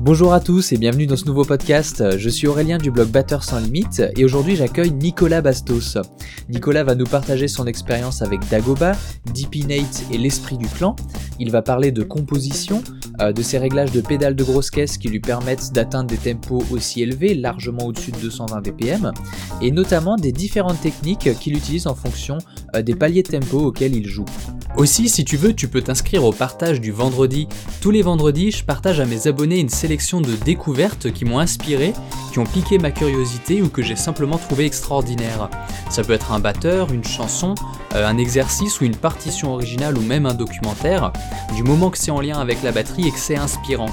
Bonjour 0.00 0.32
à 0.32 0.38
tous 0.38 0.70
et 0.70 0.78
bienvenue 0.78 1.08
dans 1.08 1.16
ce 1.16 1.24
nouveau 1.24 1.44
podcast. 1.44 2.16
Je 2.16 2.28
suis 2.28 2.46
Aurélien 2.46 2.78
du 2.78 2.92
blog 2.92 3.08
Batteur 3.08 3.42
sans 3.42 3.58
limite 3.58 4.00
et 4.16 4.24
aujourd'hui 4.24 4.54
j'accueille 4.54 4.92
Nicolas 4.92 5.40
Bastos. 5.40 5.98
Nicolas 6.48 6.84
va 6.84 6.94
nous 6.94 7.04
partager 7.04 7.48
son 7.48 7.66
expérience 7.66 8.22
avec 8.22 8.48
Dagoba, 8.48 8.92
Deepinate 9.34 10.04
et 10.12 10.16
l'esprit 10.16 10.56
du 10.56 10.68
clan. 10.68 10.94
Il 11.40 11.50
va 11.50 11.62
parler 11.62 11.90
de 11.90 12.04
composition, 12.04 12.80
euh, 13.20 13.32
de 13.32 13.42
ses 13.42 13.58
réglages 13.58 13.90
de 13.90 14.00
pédales 14.00 14.36
de 14.36 14.44
grosse 14.44 14.70
caisse 14.70 14.98
qui 14.98 15.08
lui 15.08 15.20
permettent 15.20 15.72
d'atteindre 15.72 16.08
des 16.08 16.16
tempos 16.16 16.62
aussi 16.70 17.02
élevés, 17.02 17.34
largement 17.34 17.84
au-dessus 17.84 18.12
de 18.12 18.18
220 18.18 18.60
BPM, 18.60 19.12
et 19.60 19.72
notamment 19.72 20.14
des 20.14 20.30
différentes 20.30 20.80
techniques 20.80 21.36
qu'il 21.40 21.56
utilise 21.56 21.88
en 21.88 21.96
fonction 21.96 22.38
euh, 22.76 22.82
des 22.82 22.94
paliers 22.94 23.24
de 23.24 23.30
tempo 23.30 23.58
auxquels 23.58 23.96
il 23.96 24.06
joue. 24.06 24.26
Aussi, 24.76 25.08
si 25.08 25.24
tu 25.24 25.36
veux, 25.36 25.54
tu 25.54 25.66
peux 25.66 25.82
t'inscrire 25.82 26.24
au 26.24 26.32
partage 26.32 26.80
du 26.80 26.92
vendredi. 26.92 27.48
Tous 27.80 27.90
les 27.90 28.02
vendredis, 28.02 28.52
je 28.52 28.64
partage 28.64 29.00
à 29.00 29.06
mes 29.06 29.26
abonnés 29.26 29.58
une 29.58 29.68
sélection 29.68 30.20
de 30.20 30.34
découvertes 30.44 31.12
qui 31.12 31.24
m'ont 31.24 31.40
inspiré, 31.40 31.94
qui 32.32 32.38
ont 32.38 32.44
piqué 32.44 32.78
ma 32.78 32.90
curiosité 32.90 33.60
ou 33.60 33.68
que 33.68 33.82
j'ai 33.82 33.96
simplement 33.96 34.38
trouvé 34.38 34.66
extraordinaire. 34.66 35.50
Ça 35.90 36.02
peut 36.02 36.12
être 36.12 36.32
un 36.32 36.38
batteur, 36.38 36.92
une 36.92 37.04
chanson, 37.04 37.54
euh, 37.94 38.06
un 38.06 38.18
exercice 38.18 38.80
ou 38.80 38.84
une 38.84 38.96
partition 38.96 39.54
originale 39.54 39.98
ou 39.98 40.02
même 40.02 40.26
un 40.26 40.34
documentaire, 40.34 41.12
du 41.56 41.64
moment 41.64 41.90
que 41.90 41.98
c'est 41.98 42.12
en 42.12 42.20
lien 42.20 42.38
avec 42.38 42.62
la 42.62 42.70
batterie 42.70 43.08
et 43.08 43.10
que 43.10 43.18
c'est 43.18 43.36
inspirant. 43.36 43.90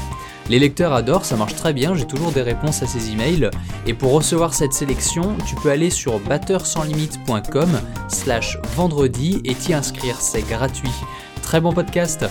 Les 0.48 0.60
lecteurs 0.60 0.94
adorent, 0.94 1.26
ça 1.26 1.38
marche 1.38 1.56
très 1.56 1.74
bien, 1.74 1.96
j'ai 1.96 2.06
toujours 2.06 2.32
des 2.32 2.44
réponses 2.44 2.84
à 2.84 2.86
ces 2.86 3.10
emails. 3.12 3.50
Et 3.88 3.96
pour 3.96 4.12
recevoir 4.12 4.54
cette 4.54 4.74
sélection, 4.74 5.36
tu 5.48 5.56
peux 5.56 5.72
aller 5.72 5.90
sur 5.90 6.20
batteursanslimite.com 6.20 7.70
slash 8.10 8.60
vendredi 8.76 9.42
et 9.44 9.56
t'y 9.56 9.74
inscrire, 9.74 10.22
c'est 10.22 10.48
gratuit. 10.48 10.92
Très 11.42 11.60
bon 11.60 11.74
podcast 11.74 12.26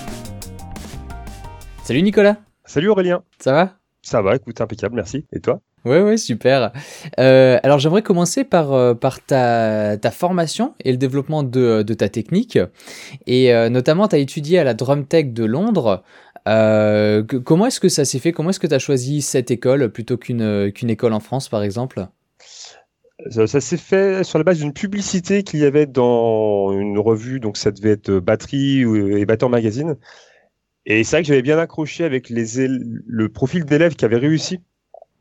Salut 1.82 2.02
Nicolas 2.02 2.36
Salut 2.64 2.88
Aurélien 2.88 3.24
Ça 3.40 3.52
va? 3.52 3.72
Ça 4.00 4.22
va, 4.22 4.36
écoute, 4.36 4.60
impeccable, 4.60 4.94
merci. 4.94 5.26
Et 5.32 5.40
toi? 5.40 5.60
Ouais, 5.84 6.00
ouais, 6.00 6.16
super. 6.16 6.72
Euh, 7.18 7.58
alors 7.62 7.78
j'aimerais 7.78 8.00
commencer 8.00 8.44
par, 8.44 8.72
euh, 8.72 8.94
par 8.94 9.22
ta, 9.22 9.98
ta, 9.98 10.10
formation 10.10 10.74
et 10.82 10.92
le 10.92 10.96
développement 10.96 11.42
de, 11.42 11.82
de 11.82 11.94
ta 11.94 12.08
technique. 12.08 12.58
Et 13.26 13.52
euh, 13.52 13.68
notamment, 13.68 14.08
tu 14.08 14.16
as 14.16 14.18
étudié 14.18 14.58
à 14.58 14.64
la 14.64 14.72
Drum 14.72 15.04
Tech 15.04 15.34
de 15.34 15.44
Londres. 15.44 16.02
Euh, 16.46 17.22
comment 17.22 17.66
est-ce 17.66 17.80
que 17.80 17.88
ça 17.88 18.04
s'est 18.04 18.18
fait? 18.18 18.32
Comment 18.32 18.50
est-ce 18.50 18.60
que 18.60 18.66
tu 18.66 18.74
as 18.74 18.78
choisi 18.78 19.22
cette 19.22 19.50
école 19.50 19.90
plutôt 19.90 20.18
qu'une 20.18 20.70
qu'une 20.72 20.90
école 20.90 21.12
en 21.12 21.20
France, 21.20 21.48
par 21.48 21.62
exemple? 21.62 22.06
Ça, 23.30 23.46
s'est 23.46 23.76
fait 23.76 24.24
sur 24.24 24.38
la 24.38 24.44
base 24.44 24.58
d'une 24.58 24.72
publicité 24.72 25.44
qu'il 25.44 25.60
y 25.60 25.64
avait 25.64 25.86
dans 25.86 26.72
une 26.72 26.98
revue, 26.98 27.40
donc 27.40 27.56
ça 27.56 27.70
devait 27.70 27.92
être 27.92 28.10
Batterie 28.18 28.80
et 28.80 29.24
Batteur 29.24 29.48
Magazine. 29.48 29.96
Et 30.86 31.04
c'est 31.04 31.16
vrai 31.16 31.22
que 31.22 31.28
j'avais 31.28 31.42
bien 31.42 31.58
accroché 31.58 32.04
avec 32.04 32.28
les 32.28 32.66
le 32.66 33.28
profil 33.28 33.64
d'élèves 33.64 33.94
qui 33.94 34.04
avaient 34.04 34.18
réussi. 34.18 34.60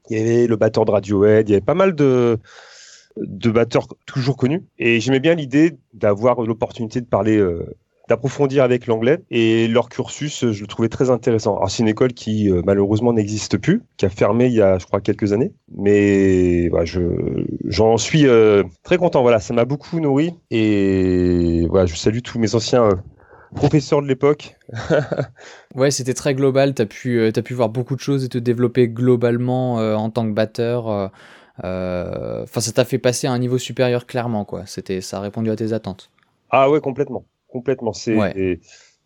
Il 0.10 0.18
y 0.18 0.22
avait 0.22 0.48
le 0.48 0.56
batteur 0.58 0.84
de 0.86 0.92
Radiohead, 0.92 1.48
il 1.48 1.52
y 1.54 1.56
avait 1.56 1.66
pas 1.66 1.76
mal 1.76 1.96
de, 1.96 2.40
batteurs 3.16 3.88
toujours 4.06 4.36
connus. 4.36 4.64
Et 4.78 5.00
j'aimais 5.00 5.22
bien 5.22 5.36
l'idée 5.36 5.78
d'avoir 5.94 6.42
l'opportunité 6.42 7.00
de 7.00 7.06
parler 7.06 7.38
euh, 7.38 7.66
d'approfondir 8.10 8.64
avec 8.64 8.88
l'anglais 8.88 9.20
et 9.32 9.68
leur 9.68 9.90
cursus, 9.90 10.52
je 10.52 10.62
le 10.62 10.68
trouvais 10.68 10.90
très 10.90 11.10
intéressant. 11.10 11.56
Alors 11.56 11.72
c'est 11.72 11.84
une 11.84 11.90
école 11.90 12.14
qui 12.14 12.52
euh, 12.52 12.62
malheureusement 12.66 13.14
n'existe 13.14 13.58
plus, 13.58 13.84
qui 13.98 14.06
a 14.06 14.10
fermé 14.10 14.48
il 14.48 14.54
y 14.54 14.62
a 14.62 14.78
je 14.78 14.86
crois 14.86 15.00
quelques 15.00 15.32
années, 15.32 15.54
mais 15.76 16.68
voilà, 16.70 16.86
je 16.86 17.02
j'en 17.66 17.98
suis 17.98 18.28
euh, 18.28 18.64
très 18.84 18.98
content. 18.98 19.22
Voilà, 19.22 19.40
ça 19.40 19.54
m'a 19.54 19.66
beaucoup 19.66 20.00
nourri 20.00 20.34
et 20.52 21.66
voilà, 21.70 21.86
je 21.86 21.96
salue 21.96 22.20
tous 22.20 22.40
mes 22.40 22.56
anciens 22.56 22.84
euh, 22.84 22.96
professeurs 23.56 24.02
de 24.02 24.08
l'époque. 24.08 24.58
ouais, 25.76 25.92
c'était 25.92 26.14
très 26.14 26.36
global. 26.36 26.74
T'as 26.74 26.86
pu 26.86 27.26
as 27.26 27.32
pu 27.42 27.54
voir 27.54 27.70
beaucoup 27.70 27.96
de 27.96 28.02
choses 28.02 28.26
et 28.26 28.30
te 28.30 28.38
développer 28.38 28.90
globalement 28.90 29.76
en 29.76 30.10
tant 30.10 30.26
que 30.26 30.34
batteur. 30.34 31.12
Enfin, 31.58 32.60
ça 32.60 32.72
t'a 32.74 32.84
fait 32.84 32.98
passer 32.98 33.28
à 33.28 33.32
un 33.32 33.40
niveau 33.40 33.60
supérieur 33.60 34.08
clairement 34.08 34.44
quoi. 34.44 34.64
C'était 34.66 35.00
ça 35.00 35.18
a 35.18 35.22
répondu 35.22 35.52
à 35.52 35.56
tes 35.56 35.72
attentes. 35.72 36.10
Ah 36.50 36.70
ouais, 36.70 36.82
complètement 36.82 37.24
complètement. 37.54 37.94
C'est, 37.94 38.60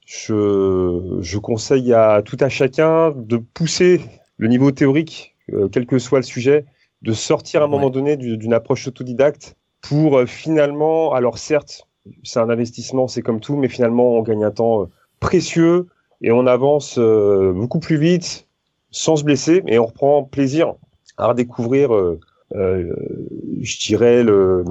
je, 0.06 1.20
je 1.20 1.38
conseille 1.38 1.94
à 1.94 2.22
tout 2.24 2.38
à 2.40 2.48
chacun 2.48 3.12
de 3.12 3.38
pousser 3.38 4.02
le 4.38 4.48
niveau 4.48 4.72
théorique, 4.72 5.36
euh, 5.54 5.68
quel 5.68 5.86
que 5.86 6.00
soit 6.00 6.20
le 6.20 6.24
sujet, 6.24 6.66
de 7.02 7.12
sortir 7.12 7.62
à 7.62 7.66
un 7.66 7.68
moment 7.68 7.90
donné 7.90 8.16
d'une 8.16 8.54
approche 8.54 8.88
autodidacte 8.88 9.58
pour 9.82 10.18
euh, 10.18 10.26
finalement, 10.26 11.14
alors 11.14 11.38
certes, 11.38 11.88
c'est 12.24 12.40
un 12.40 12.50
investissement, 12.50 13.08
c'est 13.08 13.22
comme 13.22 13.42
tout, 13.42 13.58
mais 13.58 13.68
finalement, 13.68 14.14
on 14.14 14.22
gagne 14.22 14.46
un 14.46 14.52
temps 14.52 14.84
euh, 14.84 14.86
précieux 15.20 15.88
et 16.22 16.32
on 16.32 16.48
avance 16.48 16.98
beaucoup 16.98 17.80
plus 17.80 17.98
vite 17.98 18.48
sans 18.90 19.18
se 19.18 19.24
blesser 19.24 19.62
et 19.68 19.78
on 19.78 19.86
reprend 19.86 20.24
plaisir 20.24 20.74
à 21.18 21.28
redécouvrir, 21.28 21.90
je 22.52 23.88
dirais, 23.88 24.24
le, 24.24 24.64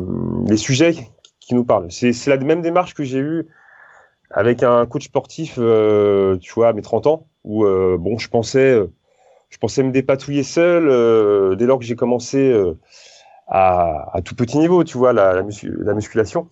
les 0.49 0.57
sujets 0.57 0.95
qui 1.39 1.55
nous 1.55 1.65
parlent. 1.65 1.87
C'est 1.91 2.27
la 2.27 2.37
même 2.39 2.63
démarche 2.63 2.95
que 2.95 3.05
j'ai 3.05 3.21
eue 3.21 3.47
avec 4.31 4.63
un 4.63 4.87
coach 4.87 5.05
sportif, 5.05 5.57
euh, 5.59 6.37
tu 6.39 6.53
vois, 6.53 6.69
à 6.69 6.73
mes 6.73 6.83
30 6.83 7.07
ans, 7.07 7.27
où 7.45 7.65
euh, 7.65 7.97
bon, 7.99 8.19
je 8.19 8.29
pensais, 8.29 8.73
euh, 8.73 8.93
je 9.51 9.59
pensais 9.59 9.83
me 9.83 9.93
dépatouiller 9.93 10.43
seul 10.43 11.57
dès 11.57 11.67
lors 11.67 11.79
que 11.79 11.85
j'ai 11.85 11.97
commencé 11.97 12.55
à, 13.47 14.17
à, 14.17 14.23
tout 14.23 14.35
petit 14.35 14.59
niveau, 14.59 14.85
tu 14.85 14.99
vois, 14.99 15.13
la, 15.13 15.35
la, 15.35 15.95
musculation. 15.95 16.49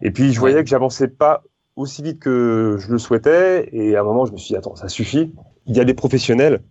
Et 0.00 0.10
puis 0.10 0.32
je 0.32 0.38
voyais 0.38 0.62
que 0.62 0.70
j'avançais 0.70 1.08
pas 1.08 1.42
aussi 1.74 2.02
vite 2.02 2.20
que 2.20 2.76
je 2.78 2.90
le 2.90 2.98
souhaitais. 2.98 3.68
Et 3.72 3.96
à 3.96 4.00
un 4.00 4.04
moment, 4.04 4.26
je 4.26 4.32
me 4.32 4.36
suis 4.36 4.52
dit, 4.52 4.56
attends, 4.56 4.76
ça 4.76 4.88
suffit. 4.88 5.34
Il 5.66 5.76
y 5.76 5.80
a 5.80 5.84
des 5.84 5.94
professionnels, 5.94 6.62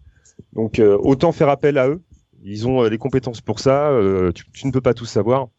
donc 0.54 0.82
autant 1.00 1.34
faire 1.34 1.50
appel 1.50 1.78
à 1.78 1.90
eux. 1.90 2.02
Ils 2.44 2.68
ont 2.68 2.84
les 2.84 2.98
compétences 2.98 3.42
pour 3.42 3.60
ça. 3.60 3.92
Tu, 4.34 4.50
tu, 4.52 4.68
ne 4.68 4.72
peux 4.72 4.82
pas 4.82 4.94
tout 4.94 5.06
savoir. 5.06 5.50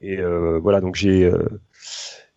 Et 0.00 0.18
voilà, 0.60 0.80
donc 0.80 0.96
j'ai 0.96 1.30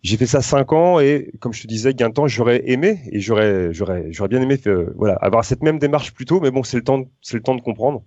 j'ai 0.02 0.16
fait 0.16 0.26
ça 0.26 0.42
cinq 0.42 0.72
ans 0.72 1.00
et 1.00 1.30
comme 1.40 1.52
je 1.52 1.62
te 1.62 1.66
disais, 1.66 1.92
temps 2.10 2.26
j'aurais 2.26 2.62
aimé 2.70 3.00
et 3.12 3.20
j'aurais, 3.20 3.72
j'aurais, 3.72 4.12
j'aurais 4.12 4.28
bien 4.28 4.40
aimé, 4.42 4.58
euh, 4.66 4.92
voilà, 4.96 5.14
avoir 5.16 5.44
cette 5.44 5.62
même 5.62 5.78
démarche 5.78 6.12
plus 6.14 6.24
tôt, 6.24 6.40
mais 6.40 6.50
bon, 6.50 6.62
c'est 6.62 6.76
le 6.78 6.84
temps, 6.84 7.04
c'est 7.22 7.36
le 7.36 7.42
temps 7.42 7.54
de 7.54 7.60
comprendre. 7.60 8.04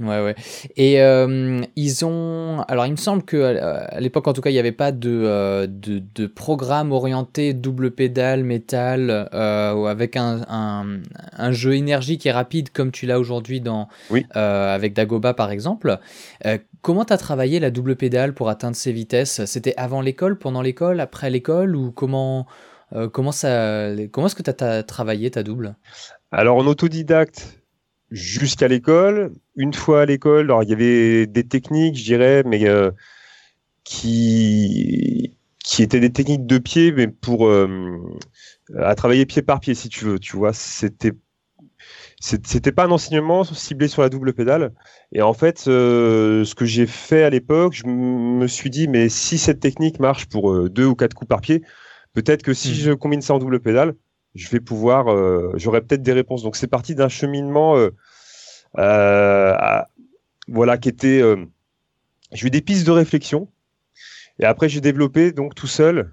Ouais, 0.00 0.20
ouais. 0.24 0.34
Et 0.76 1.00
euh, 1.00 1.60
ils 1.76 2.04
ont. 2.04 2.62
Alors, 2.66 2.84
il 2.86 2.90
me 2.90 2.96
semble 2.96 3.22
qu'à 3.22 3.84
à, 3.84 4.00
l'époque, 4.00 4.26
en 4.26 4.32
tout 4.32 4.40
cas, 4.40 4.50
il 4.50 4.54
n'y 4.54 4.58
avait 4.58 4.72
pas 4.72 4.90
de, 4.90 5.08
euh, 5.08 5.68
de, 5.68 6.02
de, 6.16 6.26
programme 6.26 6.90
orienté 6.90 7.54
double 7.54 7.92
pédale, 7.92 8.42
métal, 8.42 9.28
euh, 9.32 9.84
avec 9.84 10.16
un, 10.16 10.44
un, 10.48 11.00
un, 11.36 11.52
jeu 11.52 11.76
énergique 11.76 12.26
et 12.26 12.32
rapide 12.32 12.70
comme 12.70 12.90
tu 12.90 13.06
l'as 13.06 13.20
aujourd'hui 13.20 13.60
dans 13.60 13.88
oui. 14.10 14.26
Euh, 14.34 14.74
avec 14.74 14.94
Dagoba, 14.94 15.32
par 15.32 15.52
exemple. 15.52 15.98
Euh, 16.44 16.58
comment 16.82 17.04
tu 17.04 17.12
as 17.12 17.18
travaillé 17.18 17.60
la 17.60 17.70
double 17.70 17.94
pédale 17.94 18.34
pour 18.34 18.48
atteindre 18.48 18.74
ces 18.74 18.90
vitesses? 18.90 19.44
C'était 19.44 19.74
avant 19.76 20.00
l'école, 20.00 20.38
pendant 20.38 20.60
l'école, 20.60 20.98
après 20.98 21.30
l'école 21.30 21.76
Ou 21.76 21.92
comment, 21.92 22.46
comment, 23.12 23.32
ça, 23.32 23.90
comment 24.10 24.26
est-ce 24.26 24.34
que 24.34 24.42
tu 24.42 24.64
as 24.64 24.82
travaillé 24.82 25.30
ta 25.30 25.44
double? 25.44 25.76
Alors, 26.32 26.56
en 26.56 26.66
autodidacte, 26.66 27.63
jusqu'à 28.14 28.68
l'école. 28.68 29.32
Une 29.56 29.74
fois 29.74 30.02
à 30.02 30.06
l'école, 30.06 30.46
alors 30.46 30.62
il 30.62 30.70
y 30.70 30.72
avait 30.72 31.26
des 31.26 31.44
techniques, 31.44 31.96
je 31.96 32.04
dirais, 32.04 32.42
mais 32.46 32.66
euh, 32.68 32.90
qui 33.84 35.36
qui 35.64 35.82
étaient 35.82 36.00
des 36.00 36.12
techniques 36.12 36.46
de 36.46 36.58
pied, 36.58 36.92
mais 36.92 37.08
pour 37.08 37.46
euh, 37.46 37.98
à 38.78 38.94
travailler 38.94 39.26
pied 39.26 39.42
par 39.42 39.60
pied, 39.60 39.74
si 39.74 39.88
tu 39.88 40.04
veux. 40.04 40.18
Tu 40.18 40.36
vois, 40.36 40.52
c'était 40.52 41.12
c'était 42.20 42.72
pas 42.72 42.84
un 42.86 42.90
enseignement 42.90 43.44
ciblé 43.44 43.88
sur 43.88 44.02
la 44.02 44.08
double 44.08 44.32
pédale. 44.32 44.72
Et 45.12 45.20
en 45.20 45.34
fait, 45.34 45.64
euh, 45.68 46.44
ce 46.44 46.54
que 46.54 46.64
j'ai 46.64 46.86
fait 46.86 47.24
à 47.24 47.30
l'époque, 47.30 47.74
je 47.74 47.86
me 47.86 48.46
suis 48.46 48.70
dit, 48.70 48.88
mais 48.88 49.08
si 49.08 49.38
cette 49.38 49.60
technique 49.60 50.00
marche 50.00 50.26
pour 50.26 50.70
deux 50.70 50.86
ou 50.86 50.94
quatre 50.94 51.14
coups 51.14 51.28
par 51.28 51.40
pied, 51.40 51.62
peut-être 52.14 52.42
que 52.42 52.54
si 52.54 52.70
mmh. 52.70 52.74
je 52.74 52.92
combine 52.92 53.20
ça 53.20 53.34
en 53.34 53.38
double 53.38 53.60
pédale, 53.60 53.94
je 54.34 54.48
vais 54.48 54.60
pouvoir, 54.60 55.08
euh, 55.08 55.52
j'aurai 55.54 55.80
peut-être 55.80 56.02
des 56.02 56.12
réponses. 56.12 56.42
Donc 56.42 56.56
c'est 56.56 56.66
parti 56.66 56.94
d'un 56.94 57.08
cheminement, 57.08 57.76
euh, 57.76 57.90
euh, 58.78 59.82
voilà, 60.48 60.78
qui 60.78 60.88
était, 60.88 61.22
j'ai 62.32 62.46
eu 62.46 62.50
des 62.50 62.60
pistes 62.60 62.86
de 62.86 62.92
réflexion, 62.92 63.48
et 64.38 64.44
après 64.44 64.68
j'ai 64.68 64.80
développé 64.80 65.32
donc 65.32 65.54
tout 65.54 65.66
seul, 65.66 66.12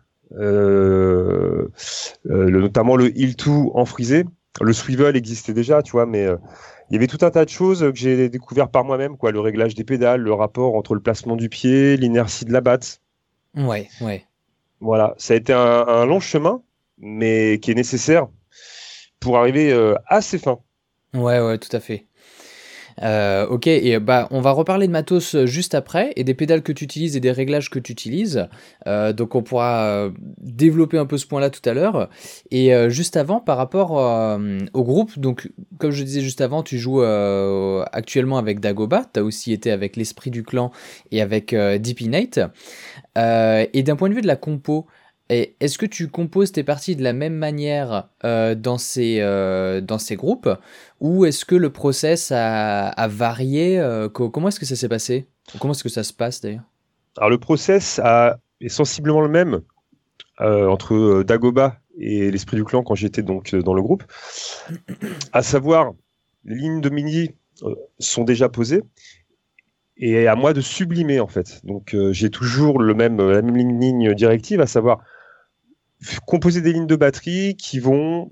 notamment 2.25 2.95
le 2.95 3.17
Hill 3.17 3.35
2 3.35 3.51
en 3.73 3.85
frisé. 3.85 4.25
Le 4.59 4.73
swivel 4.73 5.15
existait 5.15 5.53
déjà, 5.53 5.81
tu 5.81 5.91
vois, 5.91 6.05
mais 6.05 6.27
il 6.89 6.93
y 6.93 6.97
avait 6.97 7.07
tout 7.07 7.19
un 7.21 7.31
tas 7.31 7.45
de 7.45 7.49
choses 7.49 7.79
que 7.79 7.95
j'ai 7.95 8.27
découvert 8.27 8.69
par 8.69 8.83
moi-même, 8.83 9.15
quoi, 9.15 9.31
le 9.31 9.39
réglage 9.39 9.75
des 9.75 9.85
pédales, 9.85 10.19
le 10.21 10.33
rapport 10.33 10.75
entre 10.75 10.93
le 10.93 10.99
placement 10.99 11.37
du 11.37 11.47
pied, 11.47 11.95
l'inertie 11.95 12.43
de 12.43 12.51
la 12.51 12.59
batte. 12.59 13.01
Ouais, 13.55 13.87
ouais. 14.01 14.25
Voilà, 14.81 15.13
ça 15.17 15.33
a 15.33 15.37
été 15.37 15.53
un, 15.53 15.59
un 15.87 16.05
long 16.05 16.19
chemin, 16.19 16.61
mais 16.97 17.59
qui 17.61 17.71
est 17.71 17.75
nécessaire 17.75 18.27
pour 19.19 19.37
arriver 19.37 19.71
euh, 19.71 19.95
à 20.07 20.21
ses 20.21 20.37
fins. 20.37 20.59
Ouais, 21.13 21.39
ouais, 21.39 21.57
tout 21.57 21.73
à 21.75 21.79
fait. 21.79 22.07
Euh, 23.01 23.47
ok, 23.47 23.67
et 23.67 23.99
bah, 23.99 24.27
on 24.31 24.41
va 24.41 24.51
reparler 24.51 24.87
de 24.87 24.91
matos 24.91 25.45
juste 25.45 25.75
après, 25.75 26.13
et 26.15 26.23
des 26.23 26.33
pédales 26.33 26.61
que 26.61 26.71
tu 26.71 26.83
utilises 26.83 27.15
et 27.15 27.19
des 27.19 27.31
réglages 27.31 27.69
que 27.69 27.79
tu 27.79 27.91
utilises. 27.91 28.47
Euh, 28.87 29.13
donc 29.13 29.35
on 29.35 29.41
pourra 29.41 30.09
développer 30.39 30.97
un 30.97 31.05
peu 31.05 31.17
ce 31.17 31.25
point-là 31.25 31.49
tout 31.49 31.67
à 31.67 31.73
l'heure. 31.73 32.09
Et 32.51 32.71
juste 32.89 33.17
avant, 33.17 33.39
par 33.39 33.57
rapport 33.57 33.91
au 33.91 34.83
groupe, 34.83 35.17
donc 35.19 35.49
comme 35.77 35.91
je 35.91 36.03
disais 36.03 36.21
juste 36.21 36.41
avant, 36.41 36.63
tu 36.63 36.77
joues 36.77 37.01
actuellement 37.01 38.37
avec 38.37 38.59
Dagoba, 38.59 39.05
tu 39.13 39.19
as 39.19 39.23
aussi 39.23 39.53
été 39.53 39.71
avec 39.71 39.95
l'Esprit 39.95 40.31
du 40.31 40.43
Clan 40.43 40.71
et 41.11 41.21
avec 41.21 41.55
Deep 41.55 42.01
Innate. 42.01 42.39
et 43.17 43.83
d'un 43.83 43.95
point 43.95 44.09
de 44.09 44.13
vue 44.13 44.21
de 44.21 44.27
la 44.27 44.35
compo, 44.35 44.85
est-ce 45.31 45.77
que 45.77 45.85
tu 45.85 46.07
composes 46.09 46.51
tes 46.51 46.63
parties 46.63 46.95
de 46.95 47.03
la 47.03 47.13
même 47.13 47.35
manière 47.35 48.09
dans, 48.23 48.77
ces, 48.77 49.19
dans 49.81 49.97
ces 49.97 50.15
groupes? 50.15 50.49
Ou 50.99 51.25
est-ce 51.25 51.45
que 51.45 51.55
le 51.55 51.71
process 51.71 52.31
a, 52.31 52.89
a 52.89 53.07
varié 53.07 53.81
Comment 54.13 54.49
est-ce 54.49 54.59
que 54.59 54.65
ça 54.65 54.75
s'est 54.75 54.89
passé? 54.89 55.25
Comment 55.59 55.73
est-ce 55.73 55.83
que 55.83 55.89
ça 55.89 56.03
se 56.03 56.13
passe 56.13 56.41
d'ailleurs? 56.41 56.63
Alors 57.17 57.29
le 57.29 57.37
process 57.37 57.99
est 58.61 58.69
sensiblement 58.69 59.21
le 59.21 59.29
même 59.29 59.61
entre 60.39 61.23
Dagoba 61.23 61.81
et 61.97 62.31
l'esprit 62.31 62.57
du 62.57 62.63
clan 62.63 62.83
quand 62.83 62.95
j'étais 62.95 63.23
donc 63.23 63.53
euh, 63.53 63.61
dans 63.61 63.73
le 63.73 63.81
groupe. 63.81 64.03
À 65.33 65.41
savoir, 65.41 65.93
les 66.45 66.55
lignes 66.55 66.81
de 66.81 66.89
mini 66.89 67.31
euh, 67.63 67.75
sont 67.99 68.23
déjà 68.23 68.49
posées 68.49 68.81
et 69.97 70.27
à 70.27 70.35
moi 70.35 70.53
de 70.53 70.61
sublimer 70.61 71.19
en 71.19 71.27
fait. 71.27 71.61
Donc 71.65 71.93
euh, 71.93 72.11
j'ai 72.11 72.29
toujours 72.29 72.81
le 72.81 72.93
même, 72.93 73.17
la 73.17 73.41
même 73.41 73.55
ligne 73.55 74.13
directive, 74.13 74.61
à 74.61 74.67
savoir 74.67 75.03
composer 76.25 76.61
des 76.61 76.73
lignes 76.73 76.87
de 76.87 76.95
batterie 76.95 77.55
qui 77.55 77.79
vont 77.79 78.31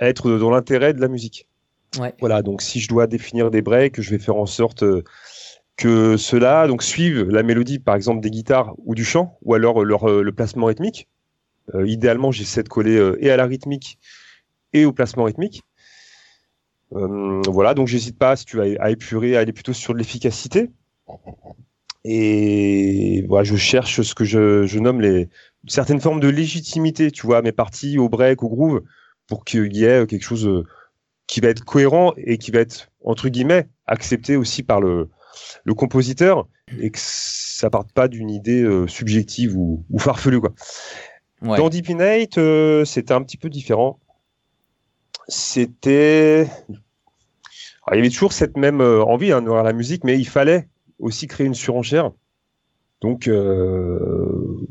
être 0.00 0.38
dans 0.38 0.50
l'intérêt 0.50 0.92
de 0.92 1.00
la 1.00 1.08
musique. 1.08 1.48
Voilà, 2.18 2.42
donc 2.42 2.60
si 2.60 2.80
je 2.80 2.88
dois 2.88 3.06
définir 3.06 3.50
des 3.50 3.62
breaks, 3.62 4.00
je 4.00 4.10
vais 4.10 4.18
faire 4.18 4.36
en 4.36 4.46
sorte 4.46 4.84
que 5.76 6.16
cela 6.16 6.66
donc 6.66 6.82
suivent 6.82 7.28
la 7.30 7.44
mélodie, 7.44 7.78
par 7.78 7.94
exemple 7.94 8.20
des 8.20 8.30
guitares 8.30 8.74
ou 8.78 8.96
du 8.96 9.04
chant, 9.04 9.38
ou 9.42 9.54
alors 9.54 9.84
leur, 9.84 10.08
le 10.08 10.32
placement 10.32 10.66
rythmique. 10.66 11.08
Euh, 11.74 11.86
idéalement, 11.86 12.30
j'essaie 12.30 12.62
de 12.62 12.68
coller 12.68 12.96
euh, 12.96 13.16
et 13.20 13.30
à 13.30 13.36
la 13.36 13.46
rythmique 13.46 13.98
et 14.72 14.84
au 14.84 14.92
placement 14.92 15.24
rythmique. 15.24 15.62
Euh, 16.92 17.40
voilà, 17.46 17.74
donc 17.74 17.88
j'hésite 17.88 18.18
pas, 18.18 18.36
si 18.36 18.44
tu 18.44 18.56
vas 18.56 18.64
à 18.80 18.90
épurer, 18.90 19.36
à 19.36 19.40
aller 19.40 19.52
plutôt 19.52 19.72
sur 19.72 19.94
l'efficacité. 19.94 20.70
Et 22.04 23.24
voilà, 23.28 23.44
je 23.44 23.56
cherche 23.56 24.02
ce 24.02 24.14
que 24.14 24.24
je, 24.24 24.78
nomme 24.78 25.00
les 25.00 25.28
certaines 25.66 26.00
formes 26.00 26.20
de 26.20 26.28
légitimité, 26.28 27.10
tu 27.10 27.26
vois, 27.26 27.42
mes 27.42 27.52
parties 27.52 27.98
au 27.98 28.08
break, 28.08 28.42
au 28.42 28.48
groove, 28.48 28.82
pour 29.26 29.44
qu'il 29.44 29.74
y 29.76 29.84
ait 29.84 30.06
quelque 30.06 30.24
chose 30.24 30.64
qui 31.26 31.40
va 31.40 31.48
être 31.48 31.64
cohérent 31.64 32.12
et 32.16 32.38
qui 32.38 32.50
va 32.50 32.60
être 32.60 32.90
entre 33.02 33.28
guillemets 33.28 33.68
accepté 33.86 34.36
aussi 34.36 34.62
par 34.62 34.80
le, 34.80 35.08
le 35.64 35.74
compositeur 35.74 36.46
et 36.78 36.90
que 36.90 36.98
ça 37.00 37.70
parte 37.70 37.92
pas 37.92 38.08
d'une 38.08 38.30
idée 38.30 38.66
subjective 38.86 39.56
ou, 39.56 39.84
ou 39.90 39.98
farfelue 39.98 40.40
quoi. 40.40 40.52
Dans 41.44 41.68
Deep 41.68 41.90
Innate, 41.90 42.38
euh, 42.38 42.84
c'était 42.84 43.12
un 43.12 43.22
petit 43.22 43.36
peu 43.36 43.50
différent. 43.50 43.98
C'était. 45.28 46.48
il 46.70 47.96
y 47.96 47.98
avait 47.98 48.08
toujours 48.08 48.32
cette 48.32 48.56
même 48.56 48.80
euh, 48.80 49.04
envie 49.04 49.32
hein, 49.32 49.42
de 49.42 49.48
voir 49.48 49.62
la 49.62 49.72
musique, 49.72 50.04
mais 50.04 50.18
il 50.18 50.26
fallait 50.26 50.68
aussi 50.98 51.26
créer 51.26 51.46
une 51.46 51.54
surenchère. 51.54 52.12
Donc, 53.02 53.28
euh, 53.28 54.66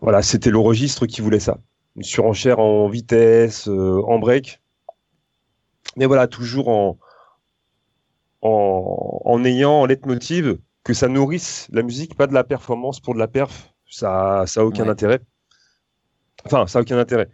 voilà, 0.00 0.22
c'était 0.22 0.50
le 0.50 0.58
registre 0.58 1.06
qui 1.06 1.20
voulait 1.20 1.40
ça. 1.40 1.58
Une 1.96 2.02
surenchère 2.02 2.58
en 2.58 2.88
vitesse, 2.88 3.68
en 3.68 4.18
break. 4.18 4.60
Mais 5.96 6.06
voilà, 6.06 6.28
toujours 6.28 6.68
en, 6.68 6.98
en, 8.42 9.20
en 9.24 9.44
ayant 9.44 9.80
en 9.80 9.86
leitmotiv 9.86 10.58
que 10.84 10.94
ça 10.94 11.08
nourrisse 11.08 11.68
la 11.72 11.82
musique, 11.82 12.16
pas 12.16 12.26
de 12.26 12.34
la 12.34 12.44
performance 12.44 13.00
pour 13.00 13.14
de 13.14 13.18
la 13.18 13.28
perf. 13.28 13.74
Ça 13.88 14.44
n'a 14.56 14.64
aucun 14.64 14.88
intérêt. 14.88 15.20
Enfin, 16.44 16.66
ça 16.66 16.78
n'a 16.78 16.82
aucun 16.82 16.98
intérêt 16.98 17.28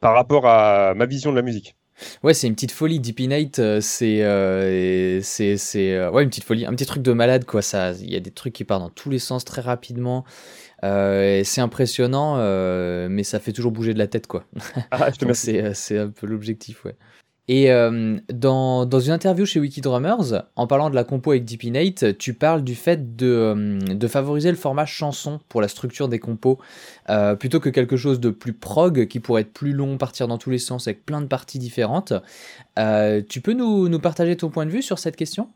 par 0.00 0.14
rapport 0.14 0.46
à 0.46 0.94
ma 0.94 1.06
vision 1.06 1.30
de 1.30 1.36
la 1.36 1.42
musique. 1.42 1.76
Ouais, 2.24 2.34
c'est 2.34 2.48
une 2.48 2.54
petite 2.54 2.72
folie. 2.72 2.98
Deep 2.98 3.20
Night, 3.20 3.58
euh, 3.60 3.80
c'est 3.80 4.22
euh, 4.22 5.20
c'est 5.22 5.56
euh, 5.76 6.10
ouais 6.10 6.24
une 6.24 6.28
petite 6.28 6.44
folie, 6.44 6.66
un 6.66 6.72
petit 6.72 6.86
truc 6.86 7.02
de 7.02 7.12
malade 7.12 7.44
quoi. 7.44 7.62
Ça, 7.62 7.92
il 7.92 8.10
y 8.10 8.16
a 8.16 8.20
des 8.20 8.32
trucs 8.32 8.52
qui 8.52 8.64
partent 8.64 8.82
dans 8.82 8.90
tous 8.90 9.10
les 9.10 9.20
sens 9.20 9.44
très 9.44 9.62
rapidement. 9.62 10.24
C'est 10.82 11.60
impressionnant, 11.60 12.36
mais 13.08 13.22
ça 13.22 13.40
fait 13.40 13.52
toujours 13.52 13.72
bouger 13.72 13.94
de 13.94 13.98
la 13.98 14.06
tête 14.06 14.26
quoi. 14.26 14.44
Ah, 14.90 15.10
c'est 15.32 15.98
un 15.98 16.08
peu 16.08 16.26
l'objectif, 16.26 16.84
ouais. 16.84 16.96
Et 17.46 17.70
euh, 17.70 18.18
dans, 18.32 18.86
dans, 18.86 19.00
une 19.00 19.12
interview 19.12 19.44
chez 19.44 19.60
Wikidrummers, 19.60 20.44
en 20.56 20.66
parlant 20.66 20.88
de 20.88 20.94
la 20.94 21.04
compo 21.04 21.32
avec 21.32 21.44
Deep 21.44 21.64
Innate, 21.64 22.16
tu 22.16 22.32
parles 22.32 22.64
du 22.64 22.74
fait 22.74 23.16
de, 23.16 23.26
euh, 23.26 23.78
de 23.80 24.08
favoriser 24.08 24.50
le 24.50 24.56
format 24.56 24.86
chanson 24.86 25.40
pour 25.50 25.60
la 25.60 25.68
structure 25.68 26.08
des 26.08 26.18
compos, 26.18 26.58
euh, 27.10 27.34
plutôt 27.34 27.60
que 27.60 27.68
quelque 27.68 27.98
chose 27.98 28.18
de 28.18 28.30
plus 28.30 28.54
prog 28.54 29.06
qui 29.08 29.20
pourrait 29.20 29.42
être 29.42 29.52
plus 29.52 29.74
long, 29.74 29.98
partir 29.98 30.26
dans 30.26 30.38
tous 30.38 30.48
les 30.48 30.58
sens 30.58 30.88
avec 30.88 31.04
plein 31.04 31.20
de 31.20 31.26
parties 31.26 31.58
différentes. 31.58 32.14
tu 33.28 33.40
peux 33.42 33.52
nous, 33.52 33.90
nous, 33.90 34.00
partager 34.00 34.36
ton 34.36 34.48
point 34.48 34.64
de 34.64 34.70
vue 34.70 34.82
sur 34.82 34.98
cette 34.98 35.16
question? 35.16 35.50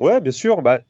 Ouais, 0.00 0.20
bien 0.20 0.32
sûr. 0.32 0.62
Bah, 0.62 0.80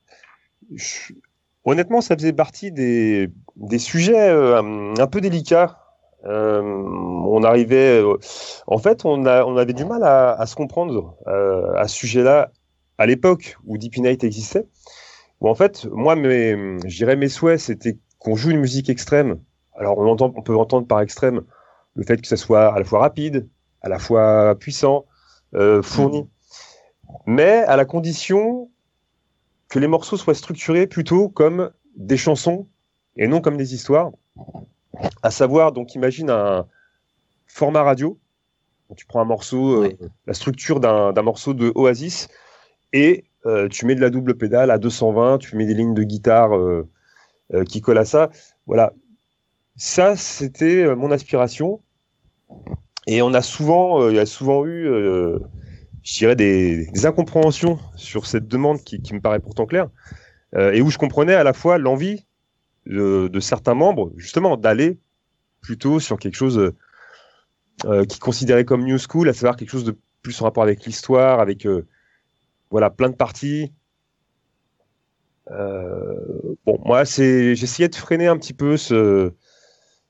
Honnêtement, 1.65 2.01
ça 2.01 2.17
faisait 2.17 2.33
partie 2.33 2.73
des, 2.73 3.31
des 3.57 3.79
sujets 3.79 4.31
un 4.31 5.07
peu 5.07 5.21
délicats 5.21 5.79
euh, 6.25 6.61
on 6.63 7.43
arrivait, 7.45 8.03
euh, 8.03 8.17
en 8.67 8.79
fait, 8.79 9.05
on, 9.05 9.25
a, 9.27 9.45
on 9.45 9.57
avait 9.57 9.73
du 9.73 9.85
mal 9.85 10.03
à, 10.03 10.45
se 10.47 10.57
comprendre 10.57 11.17
euh, 11.29 11.73
à 11.77 11.87
ce 11.87 11.97
sujet-là 11.97 12.51
à 12.99 13.07
l'époque 13.07 13.57
où 13.65 13.79
Deep 13.79 13.97
Night 13.99 14.25
existait. 14.25 14.67
Où 15.41 15.49
en 15.49 15.55
fait, 15.55 15.87
moi, 15.93 16.17
mes, 16.17 16.79
je 16.85 16.97
dirais 16.97 17.17
mes 17.17 17.29
souhaits, 17.29 17.61
c'était 17.61 17.99
qu'on 18.19 18.35
joue 18.35 18.51
une 18.51 18.59
musique 18.59 18.91
extrême. 18.91 19.39
Alors, 19.77 19.99
on, 19.99 20.07
entend, 20.09 20.33
on 20.35 20.43
peut 20.43 20.57
entendre 20.57 20.89
par 20.89 21.01
extrême 21.01 21.43
le 21.95 22.05
fait 22.05 22.21
que 22.21 22.27
ça 22.27 22.37
soit 22.37 22.75
à 22.75 22.79
la 22.79 22.85
fois 22.85 23.01
rapide, 23.01 23.49
à 23.83 23.89
la 23.89 24.01
fois 24.01 24.57
puissant, 24.57 25.07
fourni, 25.83 26.23
mmh. 26.23 26.29
mais 27.27 27.59
à 27.65 27.77
la 27.77 27.85
condition 27.85 28.71
que 29.69 29.79
les 29.79 29.87
morceaux 29.87 30.17
soient 30.17 30.35
structurés 30.35 30.87
plutôt 30.87 31.29
comme 31.29 31.71
des 31.97 32.17
chansons 32.17 32.67
et 33.17 33.27
non 33.27 33.41
comme 33.41 33.57
des 33.57 33.75
histoires 33.75 34.13
à 35.23 35.31
savoir, 35.31 35.73
donc 35.73 35.95
imagine 35.95 36.31
un 36.31 36.67
format 37.47 37.83
radio. 37.83 38.19
tu 38.97 39.07
prends 39.07 39.21
un 39.21 39.27
morceau, 39.27 39.85
euh, 39.85 39.93
la 40.27 40.35
structure 40.35 40.81
d'un 40.81 41.23
morceau 41.23 41.55
de 41.55 41.73
Oasis, 41.75 42.29
et 42.93 43.25
euh, 43.47 43.69
tu 43.69 43.87
mets 43.87 43.95
de 43.95 44.01
la 44.01 44.11
double 44.11 44.37
pédale 44.37 44.71
à 44.71 44.79
220, 44.79 45.39
tu 45.39 45.57
mets 45.57 45.67
des 45.67 45.75
lignes 45.75 45.95
de 45.95 46.03
guitare 46.03 46.57
euh, 46.57 46.89
qui 47.69 47.81
collent 47.81 47.99
à 47.99 48.05
ça. 48.05 48.31
Voilà. 48.67 48.93
Ça, 49.77 50.17
c'était 50.17 50.95
mon 50.97 51.11
aspiration. 51.11 51.81
Et 53.07 53.23
on 53.23 53.33
a 53.33 53.43
souvent, 53.43 54.09
il 54.09 54.17
y 54.17 54.19
a 54.19 54.27
souvent 54.27 54.67
eu, 54.67 54.91
je 56.03 56.19
dirais, 56.19 56.37
des, 56.37 57.07
incompréhensions 57.07 57.79
sur 57.97 58.27
cette 58.27 58.49
demande 58.49 58.83
qui, 58.83 59.13
me 59.13 59.21
paraît 59.21 59.41
pourtant 59.41 59.67
claire, 59.67 59.89
et 60.57 60.81
où 60.81 60.91
je 60.91 60.99
comprenais 60.99 61.35
à 61.35 61.45
la 61.45 61.53
fois 61.53 61.79
l'envie 61.79 62.25
de, 62.89 63.41
certains 63.41 63.75
membres, 63.75 64.13
justement, 64.17 64.57
d'aller 64.57 64.99
plutôt 65.61 66.01
sur 66.01 66.19
quelque 66.19 66.37
chose 66.37 66.59
euh, 66.59 66.75
euh, 67.85 68.05
qui 68.05 68.19
considérait 68.19 68.65
comme 68.65 68.85
new 68.85 68.99
school, 68.99 69.29
à 69.29 69.33
savoir 69.33 69.57
quelque 69.57 69.71
chose 69.71 69.85
de 69.85 69.97
plus 70.23 70.41
en 70.41 70.45
rapport 70.45 70.63
avec 70.63 70.85
l'histoire, 70.85 71.41
avec 71.41 71.67
euh, 71.67 71.87
voilà 72.71 72.91
plein 72.91 73.09
de 73.09 73.17
parties. 73.17 73.73
bon, 75.49 76.79
moi, 76.85 77.05
j'essayais 77.05 77.89
de 77.89 77.95
freiner 77.95 78.27
un 78.27 78.37
petit 78.37 78.55
peu 78.55 78.77
ce. 78.77 79.33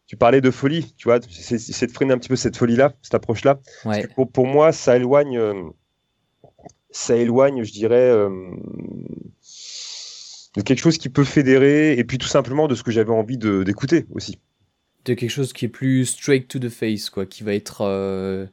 Tu 0.09 0.17
parlais 0.17 0.41
de 0.41 0.51
folie, 0.51 0.95
tu 0.97 1.07
vois, 1.07 1.21
j'essayais 1.29 1.87
de 1.87 1.93
freiner 1.93 2.15
un 2.15 2.19
petit 2.19 2.31
peu 2.31 2.37
cette 2.37 2.57
folie-là, 2.57 2.95
cette 3.03 3.15
approche-là. 3.15 3.61
Pour, 4.15 4.29
pour, 4.33 4.47
moi, 4.47 4.73
ça 4.73 4.97
éloigne, 4.97 5.39
ça 6.91 7.15
éloigne, 7.15 7.63
je 7.63 7.73
dirais, 7.73 8.11
de 10.57 10.63
quelque 10.63 10.81
chose 10.81 10.99
qui 10.99 11.11
peut 11.11 11.25
fédérer, 11.25 11.93
et 11.99 12.05
puis 12.05 12.19
tout 12.19 12.27
simplement 12.27 12.69
de 12.69 12.75
ce 12.75 12.83
que 12.83 12.91
j'avais 12.91 13.13
envie 13.13 13.39
d'écouter 13.39 14.07
aussi. 14.11 14.39
De 15.05 15.13
quelque 15.15 15.31
chose 15.31 15.53
qui 15.53 15.67
est 15.67 15.69
plus 15.69 16.07
straight 16.07 16.49
to 16.49 16.59
the 16.59 16.71
face, 16.71 17.11
quoi, 17.11 17.27
qui 17.27 17.45
va 17.45 17.55
être 17.55 17.83
euh, 17.83 18.47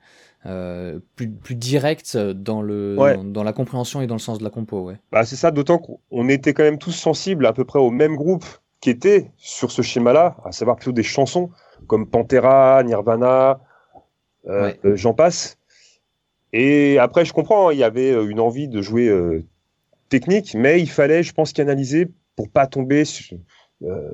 euh, 0.45 0.99
plus, 1.15 1.29
plus 1.29 1.55
direct 1.55 2.17
dans, 2.17 2.61
le, 2.61 2.97
dans, 3.23 3.43
la 3.43 3.53
compréhension 3.53 4.01
et 4.01 4.07
dans 4.07 4.15
le 4.15 4.19
sens 4.19 4.39
de 4.39 4.43
la 4.43 4.49
compo. 4.49 4.81
Ouais. 4.81 4.97
Bah, 5.11 5.25
c'est 5.25 5.35
ça, 5.35 5.51
d'autant 5.51 5.79
qu'on 5.79 6.29
était 6.29 6.53
quand 6.53 6.63
même 6.63 6.77
tous 6.77 6.91
sensibles 6.91 7.45
à 7.45 7.53
peu 7.53 7.65
près 7.65 7.79
au 7.79 7.91
même 7.91 8.15
groupe 8.15 8.45
qui 8.85 8.91
était 8.91 9.31
sur 9.35 9.71
ce 9.71 9.81
schéma-là, 9.81 10.37
à 10.45 10.51
savoir 10.51 10.75
plutôt 10.75 10.91
des 10.91 11.01
chansons 11.01 11.49
comme 11.87 12.07
Pantera, 12.07 12.83
Nirvana, 12.83 13.59
euh, 14.45 14.71
j'en 14.93 15.15
passe. 15.15 15.57
Et 16.53 16.99
après, 16.99 17.25
je 17.25 17.33
comprends, 17.33 17.71
il 17.71 17.79
y 17.79 17.83
avait 17.83 18.11
une 18.11 18.39
envie 18.39 18.67
de 18.67 18.83
jouer 18.83 19.11
technique, 20.09 20.53
mais 20.53 20.79
il 20.79 20.89
fallait, 20.89 21.23
je 21.23 21.33
pense, 21.33 21.51
canaliser 21.51 22.11
pour 22.35 22.47
pas 22.47 22.67
tomber, 22.67 23.05
euh, 23.81 24.11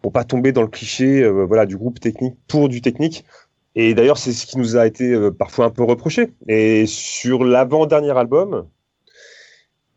pour 0.00 0.10
pas 0.10 0.24
tomber 0.24 0.52
dans 0.52 0.62
le 0.62 0.68
cliché, 0.68 1.22
euh, 1.22 1.44
voilà, 1.44 1.66
du 1.66 1.76
groupe 1.76 2.00
technique 2.00 2.38
pour 2.46 2.70
du 2.70 2.80
technique. 2.80 3.26
Et 3.74 3.92
d'ailleurs, 3.92 4.16
c'est 4.16 4.32
ce 4.32 4.46
qui 4.46 4.56
nous 4.56 4.78
a 4.78 4.86
été 4.86 5.12
euh, 5.12 5.30
parfois 5.30 5.66
un 5.66 5.70
peu 5.70 5.82
reproché. 5.82 6.32
Et 6.48 6.86
sur 6.86 7.44
l'avant-dernier 7.44 8.16
album, 8.16 8.66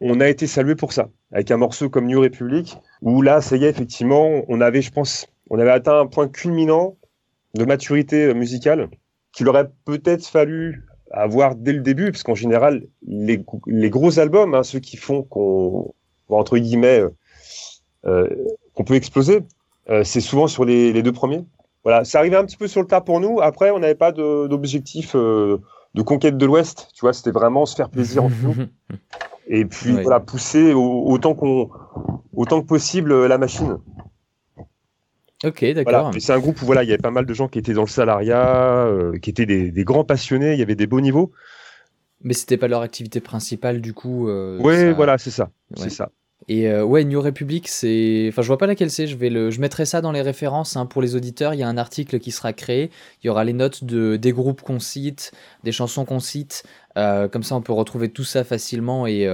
on 0.02 0.20
a 0.20 0.28
été 0.28 0.48
salué 0.48 0.76
pour 0.76 0.94
ça, 0.94 1.10
avec 1.32 1.52
un 1.52 1.58
morceau 1.58 1.90
comme 1.90 2.08
New 2.08 2.20
Republic, 2.20 2.78
où 3.02 3.22
là, 3.22 3.40
ça 3.42 3.56
y 3.56 3.66
est, 3.66 3.70
effectivement, 3.70 4.44
on 4.48 4.60
avait, 4.60 4.82
je 4.82 4.92
pense, 4.92 5.28
on 5.50 5.60
avait 5.60 5.72
atteint 5.72 6.00
un 6.00 6.08
point 6.08 6.28
culminant 6.28 6.98
de 7.54 7.66
maturité 7.66 8.34
musicale 8.34 8.90
qu'il 9.32 9.48
aurait 9.48 9.70
peut-être 9.86 10.26
fallu 10.26 10.86
à 11.12 11.28
voir 11.28 11.56
dès 11.56 11.74
le 11.74 11.82
début, 11.82 12.12
parce 12.12 12.24
qu'en 12.24 12.36
général, 12.36 12.88
les, 13.06 13.44
gros 13.90 14.20
albums, 14.20 14.56
hein, 14.56 14.64
ceux 14.64 14.80
qui 14.80 14.98
font 14.98 15.24
qu'on, 15.24 15.94
entre 16.30 16.58
guillemets, 16.58 17.04
euh, 18.06 18.28
qu'on 18.74 18.84
peut 18.84 18.96
exploser, 18.96 19.42
euh, 19.90 20.04
c'est 20.04 20.22
souvent 20.22 20.48
sur 20.48 20.66
les, 20.66 21.02
deux 21.02 21.12
premiers. 21.12 21.44
Voilà, 21.84 22.06
ça 22.06 22.20
arrivait 22.20 22.38
un 22.38 22.46
petit 22.46 22.58
peu 22.58 22.68
sur 22.68 22.82
le 22.82 22.88
tard 22.88 23.04
pour 23.04 23.20
nous. 23.20 23.42
Après, 23.42 23.72
on 23.72 23.80
n'avait 23.80 23.96
pas 23.96 24.12
d'objectif 24.12 25.16
euh, 25.16 25.58
de 25.96 26.02
conquête 26.02 26.38
de 26.38 26.46
l'Ouest. 26.46 26.90
Tu 26.94 27.02
vois, 27.02 27.14
c'était 27.14 27.32
vraiment 27.32 27.66
se 27.66 27.76
faire 27.76 27.90
plaisir 27.90 28.24
entre 28.24 28.36
nous. 28.44 28.56
Et 29.54 29.66
puis, 29.66 29.92
voilà, 29.92 30.22
pousser 30.22 30.74
autant 30.74 31.36
qu'on, 31.36 31.70
autant 32.34 32.62
que 32.62 32.68
possible 32.68 33.26
la 33.28 33.38
machine. 33.38 33.78
Ok, 35.44 35.66
d'accord. 35.74 36.12
C'est 36.20 36.32
un 36.32 36.40
groupe 36.40 36.62
où 36.62 36.66
voilà, 36.66 36.84
il 36.84 36.90
y 36.90 36.94
avait 36.94 37.02
pas 37.02 37.12
mal 37.12 37.26
de 37.26 37.34
gens 37.34 37.50
qui 37.50 37.60
étaient 37.60 37.74
dans 37.74 37.82
le 37.82 37.88
salariat, 37.88 38.86
euh, 38.86 39.18
qui 39.20 39.30
étaient 39.30 39.46
des, 39.46 39.84
grands 39.84 40.06
passionnés, 40.06 40.54
il 40.54 40.60
y 40.60 40.62
avait 40.62 40.76
des 40.76 40.88
beaux 40.88 41.02
niveaux. 41.02 41.34
Mais 42.24 42.34
c'était 42.34 42.56
pas 42.56 42.70
leur 42.70 42.82
activité 42.82 43.20
principale 43.20 43.82
du 43.82 43.94
coup. 43.94 44.30
Euh, 44.30 44.58
oui, 44.62 44.94
voilà, 44.94 45.18
c'est 45.18 45.32
ça, 45.32 45.50
c'est 45.76 45.90
ça. 45.90 46.12
Et 46.48 46.68
euh, 46.68 46.84
ouais, 46.84 47.04
New 47.04 47.22
Republic, 47.22 47.68
c'est. 47.68 48.28
Enfin, 48.30 48.42
je 48.42 48.48
vois 48.48 48.58
pas 48.58 48.68
laquelle 48.68 48.90
c'est. 48.92 49.08
Je 49.08 49.16
vais 49.16 49.30
le, 49.30 49.52
je 49.52 49.60
mettrai 49.62 49.86
ça 49.86 50.02
dans 50.02 50.12
les 50.12 50.22
références 50.22 50.76
hein, 50.76 50.86
pour 50.86 51.02
les 51.02 51.16
auditeurs. 51.16 51.54
Il 51.54 51.60
y 51.60 51.64
a 51.64 51.68
un 51.68 51.78
article 51.78 52.20
qui 52.20 52.32
sera 52.32 52.54
créé. 52.54 52.90
Il 53.24 53.28
y 53.28 53.30
aura 53.30 53.44
les 53.44 53.54
notes 53.54 53.84
de 53.84 54.16
des 54.16 54.32
groupes 54.32 54.62
qu'on 54.62 54.80
cite, 54.80 55.32
des 55.64 55.72
chansons 55.72 56.06
qu'on 56.06 56.20
cite. 56.20 56.64
comme 56.96 57.44
ça, 57.44 57.56
on 57.56 57.62
peut 57.62 57.74
retrouver 57.74 58.10
tout 58.10 58.24
ça 58.24 58.44
facilement 58.44 59.08
et, 59.08 59.30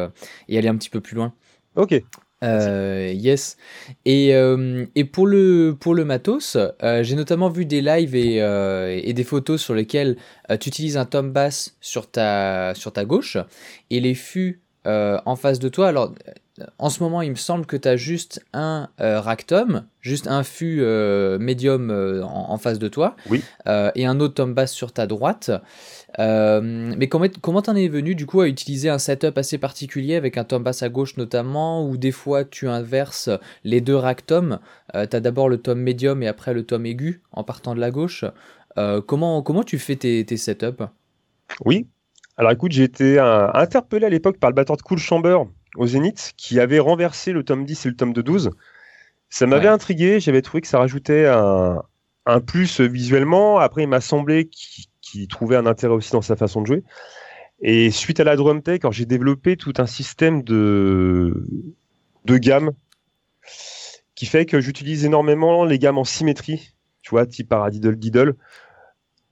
et 0.50 0.58
aller 0.58 0.68
un 0.68 0.76
petit 0.78 0.90
peu 0.90 1.02
plus 1.02 1.16
loin. 1.16 1.34
Ok. 1.76 2.02
Euh, 2.44 3.12
yes. 3.16 3.58
Et, 4.06 4.36
euh, 4.36 4.86
et, 4.96 5.06
pour, 5.06 5.26
le, 5.26 5.76
pour 5.80 5.96
le 5.96 6.06
matos, 6.06 6.56
euh, 6.84 7.04
j'ai 7.04 7.16
notamment 7.16 7.50
vu 7.50 7.66
des 7.66 7.82
lives 7.82 8.16
et, 8.16 8.38
et 8.38 9.14
des 9.14 9.24
photos 9.24 9.62
sur 9.62 9.74
lesquelles 9.74 10.18
tu 10.60 10.70
utilises 10.70 10.98
un 10.98 11.06
tom 11.06 11.32
bass 11.32 11.76
sur 11.82 12.10
ta, 12.10 12.74
sur 12.76 12.92
ta 12.94 13.06
gauche 13.06 13.38
et 13.90 14.00
les 14.00 14.14
fûts 14.14 14.62
en 14.88 15.36
face 15.36 15.60
de 15.60 15.70
toi. 15.70 15.90
Alors, 15.90 16.14
en 16.80 16.90
ce 16.90 17.04
moment, 17.04 17.22
il 17.22 17.30
me 17.30 17.36
semble 17.36 17.66
que 17.66 17.78
tu 17.78 17.88
as 17.88 17.98
juste 17.98 18.44
un 18.54 18.90
rack 18.98 19.46
tom, 19.46 19.84
juste 20.02 20.28
un 20.28 20.44
fût 20.44 20.82
médium 21.40 21.92
en, 21.92 22.52
en, 22.52 22.58
face 22.58 22.80
de 22.80 22.88
toi, 22.88 23.16
oui. 23.30 23.44
et 23.96 24.06
un 24.06 24.20
autre 24.20 24.36
tom 24.36 24.54
bass 24.54 24.72
sur 24.72 24.92
ta 24.92 25.08
droite. 25.08 25.52
Euh, 26.20 26.62
mais 26.98 27.08
comment 27.08 27.62
t'en 27.62 27.76
es 27.76 27.88
venu 27.88 28.16
du 28.16 28.26
coup 28.26 28.42
à 28.42 28.48
utiliser 28.48 28.90
un 28.90 28.98
setup 28.98 29.38
assez 29.38 29.58
particulier 29.58 30.16
avec 30.16 30.38
un 30.38 30.44
tom 30.44 30.64
basse 30.64 30.82
à 30.82 30.90
gauche 30.90 31.18
notamment, 31.18 31.88
ou 31.88 31.98
des 31.98 32.12
fois 32.12 32.44
tu 32.44 32.68
inverses 32.68 33.30
les 33.64 33.82
deux 33.82 33.96
racks 33.96 34.26
tom, 34.26 34.60
euh, 34.96 35.06
t'as 35.06 35.20
d'abord 35.20 35.50
le 35.50 35.58
tom 35.58 35.80
médium 35.80 36.24
et 36.24 36.28
après 36.28 36.54
le 36.54 36.66
tom 36.66 36.86
aigu 36.86 37.22
en 37.32 37.44
partant 37.44 37.76
de 37.76 37.80
la 37.80 37.92
gauche. 37.92 38.26
Euh, 38.78 39.02
comment, 39.02 39.42
comment 39.42 39.64
tu 39.64 39.78
fais 39.80 39.96
tes, 39.96 40.24
tes 40.26 40.38
setups? 40.38 40.86
Oui, 41.66 41.88
alors 42.38 42.52
écoute, 42.52 42.72
j'ai 42.72 42.84
été 42.84 43.20
interpellé 43.20 44.06
à 44.06 44.10
l'époque 44.10 44.38
par 44.38 44.50
le 44.50 44.56
batteur 44.56 44.78
de 44.78 44.82
Cool 44.82 45.00
Chamber 45.00 45.40
au 45.76 45.88
Zénith 45.88 46.34
qui 46.38 46.60
avait 46.60 46.80
renversé 46.80 47.32
le 47.32 47.44
tome 47.44 47.66
10 47.66 47.86
et 47.86 47.90
le 47.90 47.96
tome 47.96 48.14
de 48.14 48.22
12. 48.22 48.52
Ça 49.30 49.46
m'avait 49.46 49.68
intrigué, 49.68 50.20
j'avais 50.20 50.42
trouvé 50.42 50.62
que 50.62 50.68
ça 50.68 50.78
rajoutait 50.78 51.26
un, 51.26 51.82
un 52.26 52.40
plus 52.40 52.80
visuellement. 52.80 53.58
Après, 53.58 53.84
il 53.84 53.88
m'a 53.88 54.02
semblé 54.02 54.48
qu'il 54.48 54.86
qui 55.12 55.28
trouvait 55.28 55.56
un 55.56 55.66
intérêt 55.66 55.94
aussi 55.94 56.12
dans 56.12 56.22
sa 56.22 56.36
façon 56.36 56.62
de 56.62 56.68
jouer. 56.68 56.84
Et 57.62 57.92
suite 57.92 58.20
à 58.20 58.24
la 58.24 58.36
drum 58.36 58.62
tech, 58.62 58.82
j'ai 58.92 59.06
développé 59.06 59.58
tout 59.58 59.74
un 59.78 59.86
système 59.86 60.44
de, 60.44 61.48
de 62.26 62.38
gamme 62.38 62.72
qui 64.16 64.26
fait 64.26 64.46
que 64.46 64.60
j'utilise 64.60 65.06
énormément 65.06 65.64
les 65.64 65.80
gammes 65.80 65.98
en 65.98 66.04
symétrie, 66.04 66.74
tu 67.02 67.12
vois, 67.12 67.26
type 67.26 67.50
Paradiddle 67.50 67.96
Diddle, 67.96 68.36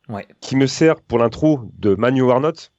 ouais. 0.09 0.25
qui 0.39 0.55
me 0.55 0.67
sert 0.67 1.01
pour 1.01 1.19
l'intro 1.19 1.61
de 1.77 1.95
Manu 1.95 2.21
Warnot, 2.21 2.71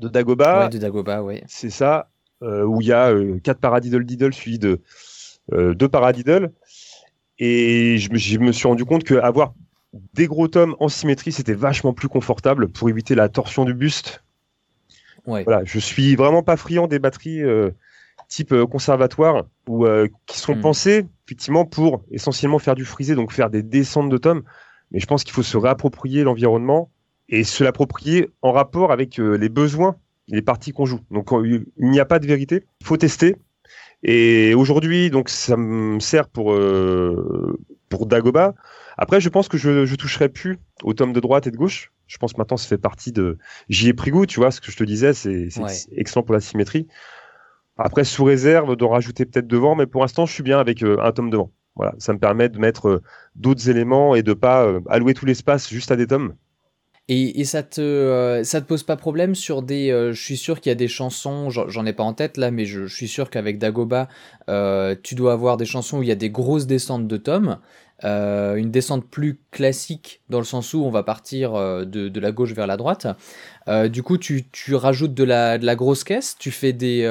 de 0.00 0.08
Dagoba. 0.08 0.64
Ouais, 0.64 0.68
de 0.68 0.78
Dagoba, 0.78 1.22
oui. 1.22 1.42
C'est 1.46 1.70
ça, 1.70 2.10
euh, 2.42 2.64
où 2.64 2.80
il 2.80 2.88
y 2.88 2.92
a 2.92 3.10
euh, 3.10 3.38
quatre 3.38 3.60
Paradiddle 3.60 4.04
Diddle 4.04 4.32
suivis 4.32 4.58
de 4.58 4.80
euh, 5.52 5.74
deux 5.74 5.88
Paradiddle. 5.88 6.52
Et 7.38 7.98
je 7.98 8.10
me, 8.12 8.18
je 8.18 8.38
me, 8.38 8.52
suis 8.52 8.68
rendu 8.68 8.84
compte 8.84 9.04
qu'avoir 9.04 9.54
des 10.14 10.26
gros 10.26 10.48
tomes 10.48 10.76
en 10.78 10.88
symétrie, 10.88 11.32
c'était 11.32 11.54
vachement 11.54 11.92
plus 11.92 12.08
confortable 12.08 12.68
pour 12.68 12.88
éviter 12.88 13.14
la 13.14 13.28
torsion 13.28 13.64
du 13.64 13.74
buste. 13.74 14.22
Ouais. 15.26 15.44
Voilà, 15.44 15.64
je 15.64 15.78
suis 15.78 16.16
vraiment 16.16 16.42
pas 16.42 16.56
friand 16.56 16.86
des 16.86 16.98
batteries 16.98 17.42
euh, 17.42 17.70
type 18.28 18.52
euh, 18.52 18.66
conservatoire 18.66 19.44
ou 19.68 19.86
qui 20.26 20.38
sont 20.38 20.54
hmm. 20.54 20.60
pensées 20.60 21.06
effectivement 21.26 21.64
pour 21.64 22.02
essentiellement 22.10 22.58
faire 22.58 22.74
du 22.74 22.84
frisé, 22.84 23.14
donc 23.14 23.32
faire 23.32 23.50
des 23.50 23.62
descentes 23.62 24.10
de 24.10 24.18
tomes. 24.18 24.42
Mais 24.90 24.98
je 24.98 25.06
pense 25.06 25.24
qu'il 25.24 25.32
faut 25.32 25.42
se 25.42 25.56
réapproprier 25.56 26.24
l'environnement 26.24 26.90
et 27.30 27.44
se 27.44 27.64
l'approprier 27.64 28.28
en 28.42 28.52
rapport 28.52 28.92
avec 28.92 29.16
les 29.16 29.48
besoins, 29.48 29.96
les 30.28 30.42
parties 30.42 30.72
qu'on 30.72 30.84
joue. 30.84 31.00
Donc 31.10 31.30
il 31.32 31.64
n'y 31.78 32.00
a 32.00 32.04
pas 32.04 32.18
de 32.18 32.26
vérité, 32.26 32.64
il 32.80 32.86
faut 32.86 32.96
tester. 32.96 33.36
Et 34.02 34.54
aujourd'hui, 34.54 35.10
donc 35.10 35.28
ça 35.28 35.56
me 35.56 35.98
sert 36.00 36.28
pour 36.28 36.54
pour 37.88 38.06
Dagoba. 38.06 38.54
Après, 38.96 39.20
je 39.20 39.28
pense 39.28 39.48
que 39.48 39.58
je, 39.58 39.84
je 39.84 39.94
toucherai 39.96 40.28
plus 40.28 40.58
au 40.82 40.94
tome 40.94 41.12
de 41.12 41.20
droite 41.20 41.46
et 41.46 41.50
de 41.50 41.56
gauche. 41.56 41.92
Je 42.06 42.18
pense 42.18 42.32
que 42.32 42.38
maintenant, 42.38 42.56
ça 42.56 42.68
fait 42.68 42.78
partie 42.78 43.12
de. 43.12 43.38
J'y 43.68 43.88
ai 43.88 43.92
pris 43.92 44.10
goût, 44.10 44.26
tu 44.26 44.40
vois, 44.40 44.50
ce 44.50 44.60
que 44.60 44.70
je 44.72 44.76
te 44.76 44.84
disais, 44.84 45.12
c'est 45.12 45.48
excellent 45.96 46.22
pour 46.22 46.34
la 46.34 46.40
symétrie. 46.40 46.86
Après, 47.76 48.04
sous 48.04 48.24
réserve 48.24 48.76
de 48.76 48.84
rajouter 48.84 49.24
peut-être 49.24 49.46
devant, 49.46 49.74
mais 49.74 49.86
pour 49.86 50.02
l'instant, 50.02 50.26
je 50.26 50.32
suis 50.32 50.42
bien 50.42 50.58
avec 50.58 50.82
euh, 50.82 50.98
un 51.00 51.12
tome 51.12 51.30
devant. 51.30 51.50
Voilà, 51.76 51.94
ça 51.98 52.12
me 52.12 52.18
permet 52.18 52.50
de 52.50 52.58
mettre 52.58 52.88
euh, 52.88 53.02
d'autres 53.36 53.70
éléments 53.70 54.14
et 54.14 54.22
de 54.22 54.34
pas 54.34 54.64
euh, 54.64 54.80
allouer 54.90 55.14
tout 55.14 55.24
l'espace 55.24 55.70
juste 55.70 55.90
à 55.90 55.96
des 55.96 56.06
tomes. 56.06 56.34
Et, 57.12 57.44
ça 57.44 57.64
te 57.64 58.40
ça 58.44 58.60
te 58.60 58.66
pose 58.66 58.84
pas 58.84 58.96
problème 58.96 59.34
sur 59.34 59.62
des 59.62 59.88
je 60.12 60.22
suis 60.22 60.36
sûr 60.36 60.60
qu'il 60.60 60.70
y 60.70 60.72
a 60.72 60.76
des 60.76 60.86
chansons 60.86 61.50
j'en 61.50 61.84
ai 61.84 61.92
pas 61.92 62.04
en 62.04 62.14
tête 62.14 62.36
là 62.36 62.52
mais 62.52 62.66
je, 62.66 62.86
suis 62.86 63.08
sûr 63.08 63.30
qu'avec 63.30 63.58
Dagoba 63.58 64.08
tu 65.02 65.16
dois 65.16 65.32
avoir 65.32 65.56
des 65.56 65.64
chansons 65.64 65.98
où 65.98 66.02
il 66.04 66.08
y 66.08 66.12
a 66.12 66.16
des 66.16 66.30
grosses 66.30 66.68
descentes 66.68 67.08
de 67.08 67.16
tomes 67.16 67.58
euh, 68.04 68.54
une 68.54 68.70
descente 68.70 69.04
plus 69.04 69.38
classique 69.50 70.22
dans 70.30 70.38
le 70.38 70.44
sens 70.44 70.72
où 70.72 70.82
on 70.84 70.90
va 70.90 71.02
partir 71.02 71.54
euh, 71.54 71.84
de, 71.84 72.08
de, 72.08 72.20
la 72.20 72.32
gauche 72.32 72.52
vers 72.52 72.66
la 72.66 72.78
droite. 72.78 73.06
Euh, 73.68 73.88
du 73.88 74.02
coup, 74.02 74.16
tu, 74.16 74.48
tu, 74.50 74.74
rajoutes 74.74 75.12
de 75.12 75.24
la, 75.24 75.58
de 75.58 75.66
la, 75.66 75.76
grosse 75.76 76.02
caisse, 76.02 76.36
tu 76.38 76.50
fais 76.50 76.72
des, 76.72 77.02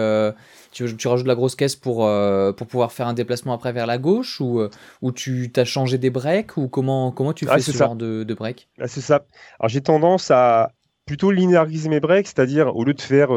tu, 0.72 0.96
tu, 0.96 1.08
rajoutes 1.08 1.26
de 1.26 1.30
la 1.30 1.36
grosse 1.36 1.56
caisse 1.56 1.76
pour, 1.76 2.10
pour 2.58 2.68
pouvoir 2.68 2.92
faire 2.92 3.08
un 3.08 3.14
déplacement 3.14 3.54
après 3.54 3.72
vers 3.72 3.86
la 3.86 4.00
gauche 4.00 4.42
ou, 4.42 4.62
ou 5.02 5.12
tu 5.12 5.52
t'as 5.52 5.66
changé 5.66 6.00
des 6.00 6.10
breaks 6.10 6.58
ou 6.58 6.68
comment, 6.68 7.12
comment 7.12 7.34
tu 7.34 7.46
ah, 7.48 7.56
fais 7.56 7.62
ce 7.62 7.72
genre 7.72 7.96
de, 7.96 8.24
de 8.24 8.34
break? 8.34 8.68
Ah, 8.80 8.88
C'est 8.88 9.02
ça. 9.02 9.26
Alors 9.60 9.70
j'ai 9.70 9.82
tendance 9.82 10.32
à 10.32 10.72
plutôt 11.06 11.32
linéariser 11.32 11.90
mes 11.90 12.00
breaks, 12.00 12.28
c'est-à-dire 12.28 12.76
au 12.76 12.84
lieu 12.84 12.94
de 12.94 13.02
faire 13.02 13.30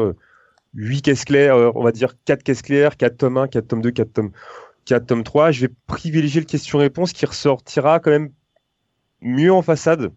8 0.73 1.01
caisses 1.03 1.25
claires, 1.25 1.55
on 1.75 1.83
va 1.83 1.91
dire 1.91 2.15
4 2.25 2.41
caisses 2.41 2.63
claires, 2.63 2.97
4 2.97 3.17
tomes 3.17 3.37
1, 3.37 3.47
4 3.47 3.67
tomes 3.67 3.81
2, 3.81 3.91
4 3.91 4.13
tomes 4.13 4.31
4 4.85 5.05
tome 5.07 5.23
3, 5.23 5.51
je 5.51 5.61
vais 5.61 5.73
privilégier 5.87 6.41
le 6.41 6.45
question-réponse 6.45 7.13
qui 7.13 7.25
ressortira 7.25 7.99
quand 7.99 8.11
même 8.11 8.31
mieux 9.21 9.53
en 9.53 9.61
façade. 9.61 10.11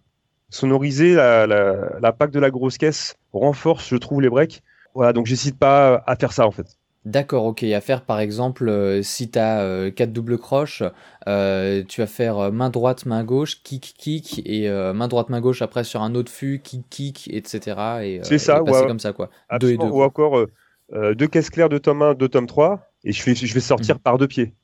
Sonoriser 0.48 1.14
la, 1.14 1.46
la, 1.46 1.98
la 2.00 2.12
PAC 2.12 2.30
de 2.30 2.38
la 2.38 2.50
grosse 2.50 2.78
caisse 2.78 3.16
renforce, 3.32 3.88
je 3.88 3.96
trouve, 3.96 4.22
les 4.22 4.28
breaks. 4.28 4.62
Voilà, 4.94 5.12
donc 5.12 5.26
j'hésite 5.26 5.58
pas 5.58 6.02
à 6.06 6.16
faire 6.16 6.32
ça 6.32 6.46
en 6.46 6.50
fait. 6.50 6.66
D'accord, 7.06 7.44
ok. 7.44 7.62
À 7.62 7.80
faire 7.80 8.02
par 8.02 8.18
exemple, 8.18 8.68
euh, 8.68 9.00
si 9.00 9.30
tu 9.30 9.38
as 9.38 9.90
4 9.92 10.12
doubles 10.12 10.38
croches, 10.38 10.82
euh, 11.28 11.84
tu 11.86 12.00
vas 12.00 12.08
faire 12.08 12.38
euh, 12.38 12.50
main 12.50 12.68
droite, 12.68 13.06
main 13.06 13.22
gauche, 13.22 13.62
kick, 13.62 13.94
kick, 13.96 14.42
et 14.44 14.68
main 14.68 15.06
droite, 15.06 15.28
main 15.28 15.40
gauche 15.40 15.62
après 15.62 15.84
sur 15.84 16.02
un 16.02 16.16
autre 16.16 16.32
fût, 16.32 16.60
kick, 16.60 16.84
kick, 16.90 17.30
etc. 17.32 18.20
C'est 18.22 18.38
ça, 18.38 18.60
ouais, 18.60 18.86
comme 18.88 18.98
ça 18.98 19.12
quoi. 19.12 19.30
Deux 19.60 19.70
et 19.70 19.76
deux, 19.76 19.86
ou 19.86 20.02
encore 20.02 20.46
deux 20.92 21.26
caisses 21.26 21.50
claires 21.50 21.68
de 21.68 21.78
tome 21.78 22.02
1, 22.02 22.14
de 22.14 22.26
tome 22.26 22.46
3, 22.46 22.90
et 23.04 23.12
je, 23.12 23.22
fais, 23.22 23.34
je 23.34 23.52
vais 23.52 23.60
sortir 23.60 23.96
mhm. 23.96 24.00
par 24.00 24.18
deux 24.18 24.28
pieds. 24.28 24.54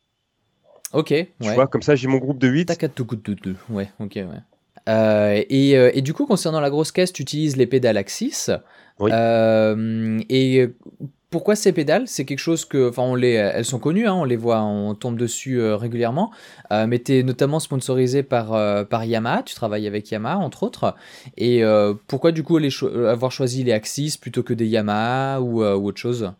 Ok. 0.93 1.09
Tu 1.09 1.26
vois, 1.41 1.67
comme 1.67 1.83
ça, 1.83 1.95
j'ai 1.95 2.09
mon 2.09 2.19
groupe 2.19 2.38
de 2.38 2.49
8. 2.49 2.67
Tac, 2.67 2.95
tout, 2.95 3.05
tout, 3.05 3.35
tout, 3.35 3.57
Ouais, 3.71 3.91
ok, 3.99 4.17
ouais. 4.17 4.26
Euh, 4.88 5.43
et, 5.49 5.76
euh, 5.76 5.91
et, 5.95 6.02
du 6.02 6.12
coup, 6.12 6.26
concernant 6.26 6.61
la 6.61 6.71
grosse 6.71 6.93
caisse, 6.93 7.12
tu 7.12 7.23
utilises 7.23 7.57
les 7.57 7.67
pédales 7.67 7.97
Axis. 7.97 8.50
Oui. 8.99 9.11
Euh, 9.12 10.21
et 10.29 10.69
pourquoi 11.33 11.57
ces 11.57 11.73
pédales? 11.73 12.07
C'est 12.07 12.25
quelque 12.25 12.39
chose 12.39 12.65
que, 12.65 12.91
enfin, 12.91 13.17
elles 13.17 13.65
sont 13.65 13.81
connues, 13.81 14.07
hein, 14.07 14.15
on 14.15 14.25
les 14.25 14.37
voit, 14.37 14.62
on 14.62 14.95
tombe 14.95 15.17
dessus 15.17 15.61
régulièrement. 15.61 16.31
mais 16.71 17.01
tu 17.01 17.19
es 17.19 17.23
notamment 17.25 17.59
sponsorisé 17.59 18.23
par, 18.23 18.87
par 18.87 19.05
Yamaha, 19.05 19.43
tu 19.43 19.57
travailles 19.57 19.89
avec 19.89 20.11
Yamaha 20.11 20.39
entre 20.39 20.62
autres. 20.62 20.95
Et 21.37 21.62
pourquoi 22.07 22.31
du 22.31 22.45
coup 22.45 22.59
avoir 23.09 23.33
choisi 23.33 23.65
les 23.65 23.73
Axis 23.73 24.17
plutôt 24.17 24.45
que 24.45 24.55
des 24.55 24.67
Yamaha 24.67 25.41
ou, 25.41 25.62
autre 25.65 25.99
chose? 25.99 26.33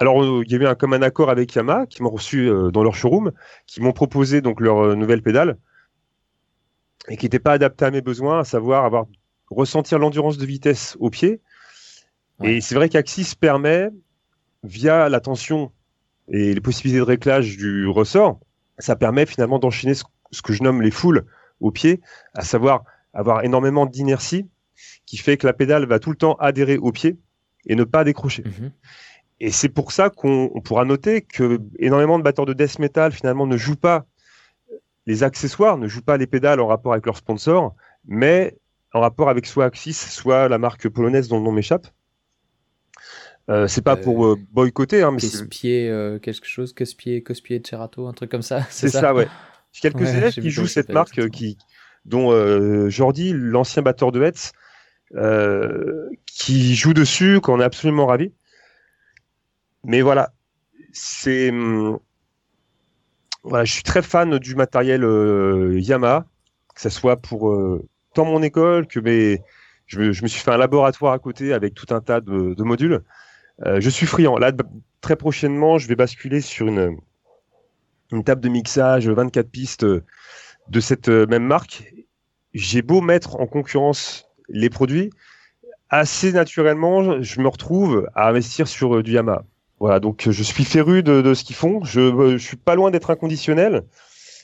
Alors, 0.00 0.22
euh, 0.22 0.42
il 0.44 0.52
y 0.52 0.54
avait 0.56 0.66
un 0.66 0.74
commun 0.74 1.02
accord 1.02 1.30
avec 1.30 1.54
Yamaha 1.54 1.86
qui 1.86 2.02
m'ont 2.02 2.10
reçu 2.10 2.48
euh, 2.48 2.70
dans 2.70 2.82
leur 2.82 2.94
showroom, 2.94 3.32
qui 3.66 3.80
m'ont 3.80 3.92
proposé 3.92 4.40
donc 4.40 4.60
leur 4.60 4.78
euh, 4.78 4.94
nouvelle 4.96 5.22
pédale 5.22 5.56
et 7.08 7.16
qui 7.16 7.26
n'était 7.26 7.38
pas 7.38 7.52
adaptée 7.52 7.84
à 7.84 7.90
mes 7.90 8.00
besoins, 8.00 8.40
à 8.40 8.44
savoir 8.44 8.84
avoir 8.84 9.06
ressentir 9.50 9.98
l'endurance 9.98 10.36
de 10.36 10.46
vitesse 10.46 10.96
au 11.00 11.10
pied. 11.10 11.40
Et 12.42 12.60
c'est 12.60 12.74
vrai 12.74 12.88
qu'Axis 12.88 13.34
permet, 13.38 13.90
via 14.62 15.08
la 15.08 15.20
tension 15.20 15.72
et 16.28 16.54
les 16.54 16.60
possibilités 16.60 16.98
de 16.98 17.04
réglage 17.04 17.56
du 17.56 17.86
ressort, 17.86 18.40
ça 18.78 18.96
permet 18.96 19.26
finalement 19.26 19.58
d'enchaîner 19.58 19.94
ce, 19.94 20.04
que 20.42 20.52
je 20.52 20.62
nomme 20.62 20.82
les 20.82 20.90
foules 20.90 21.26
au 21.60 21.70
pied, 21.70 22.00
à 22.34 22.42
savoir 22.42 22.84
avoir 23.12 23.44
énormément 23.44 23.86
d'inertie 23.86 24.48
qui 25.06 25.16
fait 25.16 25.36
que 25.36 25.46
la 25.46 25.52
pédale 25.52 25.86
va 25.86 25.98
tout 25.98 26.10
le 26.10 26.16
temps 26.16 26.34
adhérer 26.34 26.78
au 26.78 26.90
pied 26.90 27.16
et 27.66 27.76
ne 27.76 27.84
pas 27.84 28.04
décrocher. 28.04 28.42
Mhm. 28.44 28.72
Et 29.40 29.50
c'est 29.50 29.68
pour 29.68 29.92
ça 29.92 30.10
qu'on 30.10 30.48
pourra 30.64 30.84
noter 30.84 31.22
que 31.22 31.60
énormément 31.78 32.18
de 32.18 32.24
batteurs 32.24 32.46
de 32.46 32.52
death 32.52 32.78
metal 32.78 33.12
finalement 33.12 33.46
ne 33.46 33.56
jouent 33.56 33.76
pas 33.76 34.06
les 35.06 35.22
accessoires, 35.22 35.76
ne 35.76 35.86
jouent 35.86 36.02
pas 36.02 36.16
les 36.16 36.26
pédales 36.26 36.60
en 36.60 36.66
rapport 36.66 36.92
avec 36.92 37.06
leur 37.06 37.16
sponsor, 37.16 37.74
mais 38.06 38.56
en 38.92 39.00
rapport 39.00 39.28
avec 39.28 39.46
soit 39.46 39.66
Axis, 39.66 39.94
soit 39.94 40.48
la 40.48 40.58
marque 40.58 40.88
polonaise 40.88 41.28
dont 41.28 41.38
le 41.38 41.44
nom 41.44 41.52
m'échappe. 41.52 41.88
Euh, 43.50 43.66
c'est 43.68 43.82
pas 43.82 43.96
pour 43.96 44.24
euh, 44.24 44.36
euh, 44.38 44.42
boycotter, 44.52 45.02
hein, 45.02 45.10
mais 45.10 45.20
Casse-pied, 45.20 46.18
quelque 46.22 46.46
chose, 46.46 46.72
Casse-pied, 46.72 47.22
Cospier, 47.22 47.60
Cerato, 47.64 48.06
un 48.06 48.12
truc 48.14 48.30
comme 48.30 48.42
ça. 48.42 48.66
C'est 48.70 48.88
ça, 48.88 49.14
ouais. 49.14 49.28
J'ai 49.72 49.80
quelques 49.80 50.08
élèves 50.14 50.32
qui 50.32 50.50
jouent 50.50 50.66
cette 50.66 50.90
marque, 50.90 51.28
qui, 51.30 51.58
dont 52.04 52.30
Jordi, 52.88 53.32
l'ancien 53.34 53.82
batteur 53.82 54.12
de 54.12 54.22
Hetz, 54.22 54.52
qui 56.26 56.74
joue 56.74 56.94
dessus, 56.94 57.40
qu'on 57.40 57.60
est 57.60 57.64
absolument 57.64 58.06
ravi. 58.06 58.32
Mais 59.82 60.00
voilà, 60.00 60.32
c'est 60.92 61.50
hum, 61.50 61.98
voilà, 63.42 63.64
je 63.64 63.72
suis 63.72 63.82
très 63.82 64.00
fan 64.00 64.38
du 64.38 64.54
matériel 64.54 65.02
Yamaha, 65.74 66.24
que 66.74 66.80
ce 66.80 66.88
soit 66.88 67.16
pour 67.16 67.54
tant 68.14 68.24
mon 68.24 68.42
école 68.42 68.86
que 68.86 69.00
mes 69.00 69.42
je 69.86 69.98
me, 69.98 70.12
je 70.12 70.22
me, 70.22 70.28
suis 70.28 70.40
fait 70.40 70.50
un 70.50 70.56
laboratoire 70.56 71.12
à 71.12 71.18
côté 71.18 71.52
avec 71.52 71.74
tout 71.74 71.92
un 71.92 72.00
tas 72.00 72.22
de, 72.22 72.54
de 72.54 72.62
modules. 72.62 73.02
Euh, 73.64 73.80
je 73.80 73.90
suis 73.90 74.06
friand. 74.06 74.36
Là, 74.38 74.52
très 75.00 75.16
prochainement, 75.16 75.78
je 75.78 75.88
vais 75.88 75.96
basculer 75.96 76.40
sur 76.40 76.66
une, 76.66 76.96
une 78.12 78.24
table 78.24 78.40
de 78.40 78.48
mixage 78.48 79.08
24 79.08 79.48
pistes 79.48 79.84
de 79.84 80.80
cette 80.80 81.08
euh, 81.08 81.26
même 81.26 81.44
marque. 81.44 81.92
J'ai 82.52 82.82
beau 82.82 83.00
mettre 83.00 83.36
en 83.40 83.46
concurrence 83.46 84.28
les 84.48 84.70
produits, 84.70 85.10
assez 85.88 86.32
naturellement, 86.32 87.22
je 87.22 87.40
me 87.40 87.48
retrouve 87.48 88.08
à 88.14 88.28
investir 88.28 88.68
sur 88.68 88.96
euh, 88.96 89.02
du 89.02 89.12
Yamaha. 89.12 89.44
Voilà, 89.80 90.00
donc 90.00 90.28
je 90.30 90.42
suis 90.42 90.64
féru 90.64 91.02
de, 91.02 91.34
ce 91.34 91.44
qu'ils 91.44 91.56
font. 91.56 91.82
Je, 91.84 92.36
je 92.36 92.44
suis 92.44 92.56
pas 92.56 92.74
loin 92.74 92.90
d'être 92.90 93.10
inconditionnel. 93.10 93.82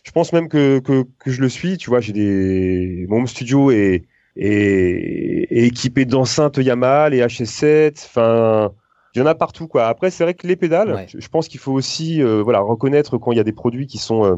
Je 0.04 0.10
pense 0.10 0.32
même 0.32 0.48
que, 0.48 0.80
que, 0.80 1.04
je 1.26 1.40
le 1.40 1.48
suis. 1.48 1.76
Tu 1.78 1.88
vois, 1.88 2.00
j'ai 2.00 2.12
des 2.12 3.06
mon 3.08 3.26
studio 3.26 3.70
est, 3.70 4.04
est 4.36 5.46
équipé 5.50 6.04
d'enceintes 6.04 6.58
Yamaha, 6.58 7.10
les 7.10 7.20
HS7. 7.20 8.04
Enfin, 8.04 8.72
il 9.14 9.18
y 9.18 9.22
en 9.22 9.26
a 9.26 9.34
partout 9.34 9.66
quoi. 9.66 9.86
Après 9.86 10.10
c'est 10.10 10.24
vrai 10.24 10.34
que 10.34 10.46
les 10.46 10.56
pédales, 10.56 11.06
je, 11.08 11.28
pense 11.28 11.48
qu'il 11.48 11.60
faut 11.60 11.72
aussi 11.72 12.22
euh, 12.22 12.42
voilà 12.42 12.60
reconnaître 12.60 13.18
quand 13.18 13.32
il 13.32 13.36
y 13.36 13.40
a 13.40 13.44
des 13.44 13.52
produits 13.52 13.86
qui 13.86 13.98
sont 13.98 14.24
euh, 14.24 14.36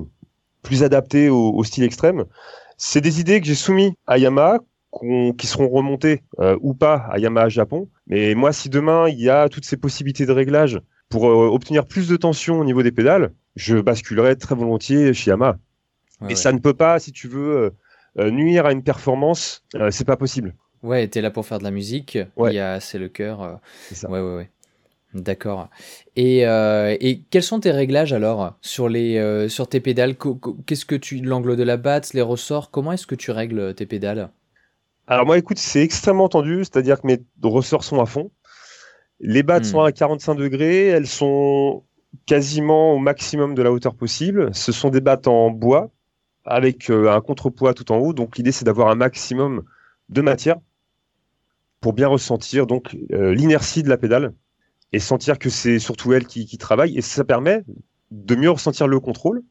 plus 0.62 0.82
adaptés 0.82 1.28
au, 1.28 1.62
style 1.64 1.84
extrême. 1.84 2.24
C'est 2.76 3.00
des 3.00 3.20
idées 3.20 3.40
que 3.40 3.46
j'ai 3.46 3.54
soumis 3.54 3.94
à 4.06 4.18
Yamaha 4.18 4.58
qui 5.38 5.46
seront 5.46 5.68
remontées 5.68 6.22
euh, 6.38 6.56
ou 6.60 6.74
pas 6.74 7.06
à 7.10 7.18
Yamaha 7.18 7.48
Japon. 7.48 7.88
Mais 8.06 8.34
moi 8.34 8.52
si 8.52 8.68
demain 8.68 9.08
il 9.08 9.20
y 9.20 9.30
a 9.30 9.48
toutes 9.48 9.64
ces 9.64 9.76
possibilités 9.76 10.26
de 10.26 10.32
réglage 10.32 10.80
pour 11.08 11.24
obtenir 11.24 11.86
plus 11.86 12.08
de 12.08 12.16
tension 12.16 12.58
au 12.58 12.64
niveau 12.64 12.82
des 12.82 12.92
pédales, 12.92 13.32
je 13.54 13.76
basculerai 13.76 14.36
très 14.36 14.54
volontiers 14.54 15.12
chez 15.12 15.30
Yamaha. 15.30 15.58
Mais 16.22 16.36
ça 16.36 16.52
ne 16.52 16.58
peut 16.58 16.74
pas 16.74 16.98
si 16.98 17.12
tu 17.12 17.28
veux 17.28 17.74
nuire 18.16 18.64
à 18.64 18.72
une 18.72 18.82
performance, 18.82 19.64
c'est 19.90 20.06
pas 20.06 20.16
possible. 20.16 20.54
Ouais, 20.82 21.06
t'es 21.08 21.20
là 21.20 21.30
pour 21.30 21.44
faire 21.44 21.58
de 21.58 21.64
la 21.64 21.70
musique. 21.70 22.18
Ouais. 22.36 22.78
C'est 22.80 22.98
le 22.98 23.08
cœur. 23.08 23.60
Ça. 23.92 24.08
Ouais, 24.08 24.20
ouais, 24.20 24.36
ouais. 24.36 24.50
D'accord. 25.14 25.68
Et, 26.16 26.46
euh, 26.46 26.96
et, 27.00 27.20
quels 27.30 27.42
sont 27.42 27.60
tes 27.60 27.70
réglages 27.70 28.14
alors 28.14 28.54
sur, 28.62 28.88
les, 28.88 29.18
euh, 29.18 29.48
sur 29.48 29.68
tes 29.68 29.80
pédales? 29.80 30.16
Qu'est-ce 30.66 30.86
que 30.86 30.94
tu. 30.94 31.20
L'angle 31.20 31.56
de 31.56 31.62
la 31.62 31.76
batte, 31.76 32.14
les 32.14 32.22
ressorts, 32.22 32.70
comment 32.70 32.92
est-ce 32.92 33.06
que 33.06 33.14
tu 33.14 33.30
règles 33.30 33.74
tes 33.74 33.84
pédales? 33.84 34.30
Alors, 35.06 35.26
moi, 35.26 35.36
écoute, 35.36 35.58
c'est 35.58 35.82
extrêmement 35.82 36.28
tendu, 36.28 36.60
c'est-à-dire 36.60 37.00
que 37.00 37.06
mes 37.06 37.18
ressorts 37.42 37.84
sont 37.84 38.00
à 38.00 38.06
fond. 38.06 38.30
Les 39.20 39.42
battes 39.42 39.66
sont 39.66 39.82
hmm. 39.82 39.86
à 39.86 39.92
45 39.92 40.34
degrés, 40.34 40.86
elles 40.86 41.06
sont 41.06 41.84
quasiment 42.24 42.94
au 42.94 42.98
maximum 42.98 43.54
de 43.54 43.62
la 43.62 43.70
hauteur 43.70 43.94
possible. 43.94 44.54
Ce 44.54 44.72
sont 44.72 44.88
des 44.88 45.00
battes 45.00 45.28
en 45.28 45.50
bois 45.50 45.90
avec 46.44 46.90
euh, 46.90 47.12
un 47.12 47.20
contrepoids 47.20 47.74
tout 47.74 47.92
en 47.92 47.98
haut. 47.98 48.14
Donc, 48.14 48.38
l'idée, 48.38 48.52
c'est 48.52 48.64
d'avoir 48.64 48.88
un 48.88 48.94
maximum 48.94 49.62
de 50.08 50.22
matière 50.22 50.56
pour 51.80 51.92
bien 51.92 52.08
ressentir 52.08 52.66
donc 52.68 52.96
l'inertie 53.10 53.82
de 53.82 53.88
la 53.88 53.96
pédale 53.96 54.32
et 54.92 54.98
sentir 54.98 55.38
que 55.38 55.50
c'est 55.50 55.78
surtout 55.78 56.12
elle 56.12 56.26
qui, 56.26 56.58
travaille. 56.58 56.96
Et 56.96 57.00
ça 57.00 57.24
permet 57.24 57.64
de 58.10 58.34
mieux 58.34 58.50
ressentir 58.50 58.86
le 58.86 59.00
contrôle. 59.00 59.42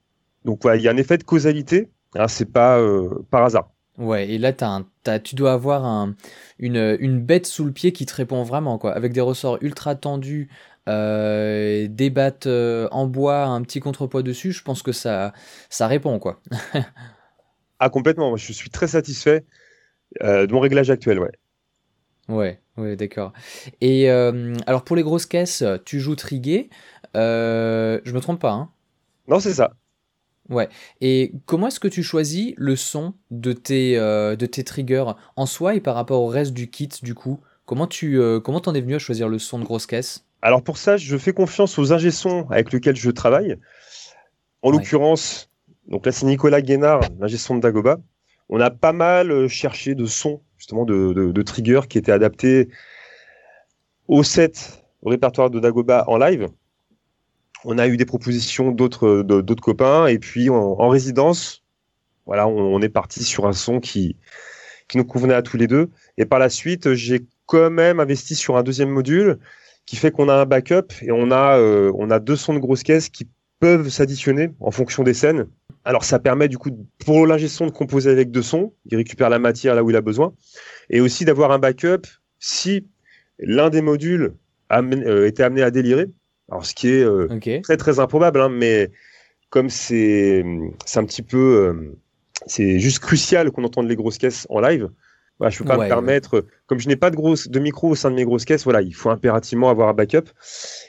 Donc, 0.46 0.62
il 0.66 0.82
y 0.82 0.88
a 0.88 0.92
un 0.92 0.98
effet 0.98 1.18
de 1.18 1.24
causalité. 1.24 1.90
Hein, 2.16 2.28
c'est 2.28 2.52
pas 2.52 2.80
euh, 2.80 3.10
par 3.30 3.44
hasard. 3.44 3.72
Ouais, 3.98 4.30
et 4.30 4.38
là, 4.38 4.54
tu 5.20 5.36
dois 5.36 5.54
avoir 5.54 5.86
un, 5.86 6.16
une, 6.60 6.98
une, 7.00 7.22
bête 7.22 7.46
sous 7.46 7.66
le 7.66 7.72
pied 7.72 7.92
qui 7.92 8.06
te 8.06 8.14
répond 8.14 8.44
vraiment, 8.44 8.78
quoi. 8.78 8.94
Avec 8.94 9.14
des 9.14 9.22
ressorts 9.22 9.58
ultra 9.62 9.96
tendus, 9.96 10.50
euh, 10.90 11.88
des 11.90 12.10
battes 12.10 12.48
euh, 12.48 12.88
en 12.92 13.06
bois, 13.08 13.44
un 13.44 13.62
petit 13.62 13.80
contrepoids 13.80 14.24
dessus, 14.24 14.52
je 14.52 14.64
pense 14.64 14.82
que 14.82 14.92
ça, 14.92 15.34
ça 15.70 15.88
répond, 15.88 16.20
quoi. 16.20 16.42
ah, 17.80 17.90
complètement. 17.90 18.36
Je 18.38 18.54
suis 18.54 18.70
très 18.70 18.88
satisfait 18.88 19.46
de 20.20 20.52
mon 20.52 20.60
réglage 20.60 20.90
actuel, 20.90 21.20
ouais. 21.20 21.32
Ouais, 22.30 22.60
ouais, 22.78 22.96
d'accord. 22.96 23.34
Et 23.82 24.10
euh, 24.10 24.56
alors 24.68 24.84
pour 24.84 24.96
les 24.96 25.04
grosses 25.04 25.26
caisses, 25.26 25.64
tu 25.86 26.00
joues 26.00 26.16
trigué. 26.16 26.70
Euh, 27.16 28.00
je 28.04 28.14
me 28.14 28.20
trompe 28.20 28.40
pas, 28.40 28.52
hein? 28.52 28.70
Non, 29.28 29.40
c'est 29.40 29.54
ça. 29.54 29.74
Ouais. 30.50 30.70
Et 31.00 31.34
comment 31.46 31.68
est-ce 31.68 31.80
que 31.80 31.88
tu 31.88 32.04
choisis 32.04 32.54
le 32.58 32.76
son 32.76 33.14
de 33.32 33.54
tes, 33.54 33.98
euh, 33.98 34.36
de 34.36 34.46
tes 34.46 34.64
triggers 34.64 35.14
en 35.36 35.46
soi 35.46 35.76
et 35.76 35.82
par 35.82 35.96
rapport 35.96 36.22
au 36.22 36.28
reste 36.28 36.54
du 36.54 36.70
kit 36.70 36.90
du 37.02 37.16
coup? 37.16 37.40
Comment 37.66 37.88
tu 37.88 38.20
comment 38.44 38.60
t'en 38.60 38.74
es 38.74 38.82
venu 38.82 38.96
à 38.96 39.00
choisir 39.00 39.30
le 39.30 39.40
son 39.40 39.58
de 39.58 39.64
grosse 39.64 39.86
caisse 39.86 40.26
Alors 40.42 40.62
pour 40.62 40.78
ça, 40.78 40.98
je 40.98 41.18
fais 41.18 41.32
confiance 41.32 41.80
aux 41.80 41.94
ingé 41.94 42.12
sons 42.12 42.46
avec 42.50 42.74
lesquels 42.74 42.98
je 42.98 43.12
travaille. 43.12 43.58
En 44.62 44.72
l'occurrence, 44.72 45.50
donc 45.88 46.06
là 46.06 46.12
c'est 46.12 46.26
Nicolas 46.26 46.62
Guénard, 46.62 47.02
l'ingé 47.20 47.38
son 47.38 47.56
de 47.56 47.62
Dagoba. 47.62 48.00
On 48.50 48.60
a 48.60 48.72
pas 48.72 48.92
mal 48.92 49.48
cherché 49.48 49.96
de 49.96 50.06
sons 50.06 50.42
justement 50.62 50.86
de, 50.86 51.12
de, 51.12 51.41
trigger 51.41 51.82
qui 51.89 51.97
était 51.97 52.12
adapté 52.12 52.69
au 54.08 54.21
set, 54.21 54.84
au 55.02 55.10
répertoire 55.10 55.50
de 55.50 55.60
Dagoba 55.60 56.04
en 56.08 56.19
live. 56.19 56.50
On 57.65 57.80
a 57.80 57.88
eu 57.88 57.97
des 57.97 58.06
propositions 58.06 58.69
d'autres 58.69 59.24
d'autres 59.24 59.63
copains 59.63 60.06
et 60.06 60.19
puis 60.19 60.52
en, 60.52 60.88
résidence, 60.88 61.63
voilà, 62.28 62.47
on, 62.47 62.80
est 62.80 62.89
parti 62.89 63.24
sur 63.24 63.47
un 63.47 63.54
son 63.54 63.80
qui 63.80 64.17
qui 64.88 65.00
nous 65.00 65.04
convenait 65.04 65.34
à 65.34 65.41
tous 65.41 65.58
les 65.58 65.65
deux. 65.65 65.89
Et 66.19 66.26
par 66.26 66.38
la 66.38 66.50
suite, 66.50 66.93
j'ai 66.93 67.26
quand 67.47 67.71
même 67.71 68.00
investi 68.00 68.36
sur 68.36 68.56
un 68.56 68.62
deuxième 68.62 68.89
module 68.89 69.39
qui 69.88 69.95
fait 69.95 70.12
qu'on 70.12 70.30
a 70.30 70.36
un 70.36 70.45
backup 70.45 70.93
et 71.02 71.12
on 71.12 71.32
a 71.32 71.58
euh, 71.58 71.91
on 71.97 72.12
a 72.12 72.19
deux 72.19 72.36
sons 72.36 72.54
de 72.54 72.60
grosse 72.60 72.84
caisse 72.84 73.10
qui 73.10 73.28
peuvent 73.62 73.89
s'additionner 73.89 74.50
en 74.60 74.71
fonction 74.71 75.04
des 75.04 75.13
scènes. 75.13 75.47
Alors 75.86 76.04
ça 76.04 76.19
permet 76.19 76.50
du 76.50 76.58
coup 76.58 76.71
pour 77.06 77.26
l'ingé 77.26 77.47
son 77.47 77.67
de 77.67 77.71
composer 77.71 78.10
avec 78.10 78.32
deux 78.32 78.41
sons, 78.41 78.74
il 78.88 78.97
récupère 78.97 79.30
la 79.30 79.39
matière 79.39 79.76
là 79.76 79.84
où 79.84 79.89
il 79.89 79.95
a 79.95 80.02
besoin, 80.02 80.34
et 80.89 81.00
aussi 81.00 81.24
d'avoir 81.26 81.52
un 81.52 81.60
backup 81.60 82.08
si 82.39 82.88
l'un 83.39 83.69
des 83.69 83.82
modules 83.82 84.34
euh, 84.71 85.28
était 85.28 85.43
amené 85.43 85.62
à 85.62 85.71
délirer. 85.71 86.08
Alors 86.50 86.65
ce 86.65 86.74
qui 86.74 86.89
est 86.89 87.04
euh, 87.04 87.28
très 87.63 87.78
très 87.78 88.00
improbable, 88.00 88.41
hein, 88.41 88.50
mais 88.50 88.91
comme 89.50 89.69
c'est 89.69 90.43
c'est 90.86 91.00
un 91.00 91.06
petit 91.06 91.24
peu 91.24 91.38
euh, 91.38 91.97
c'est 92.47 92.80
juste 92.80 93.00
crucial 93.00 93.52
qu'on 93.52 93.63
entende 93.63 93.88
les 93.88 93.95
grosses 93.95 94.17
caisses 94.17 94.47
en 94.50 94.60
live. 94.60 94.89
Voilà, 95.42 95.50
je 95.50 95.58
peux 95.58 95.66
pas 95.66 95.78
me 95.78 95.88
permettre, 95.88 96.46
comme 96.68 96.78
je 96.78 96.88
n'ai 96.88 96.96
pas 96.96 97.10
de 97.10 97.16
grosse 97.16 97.50
de 97.50 97.60
micro 97.60 97.90
au 97.90 97.96
sein 97.96 98.12
de 98.12 98.16
mes 98.16 98.26
grosses 98.26 98.46
caisses, 98.46 98.64
voilà, 98.64 98.84
il 98.84 98.94
faut 98.94 99.10
impérativement 99.10 99.72
avoir 99.72 99.90
un 99.90 99.94
backup. 99.96 100.30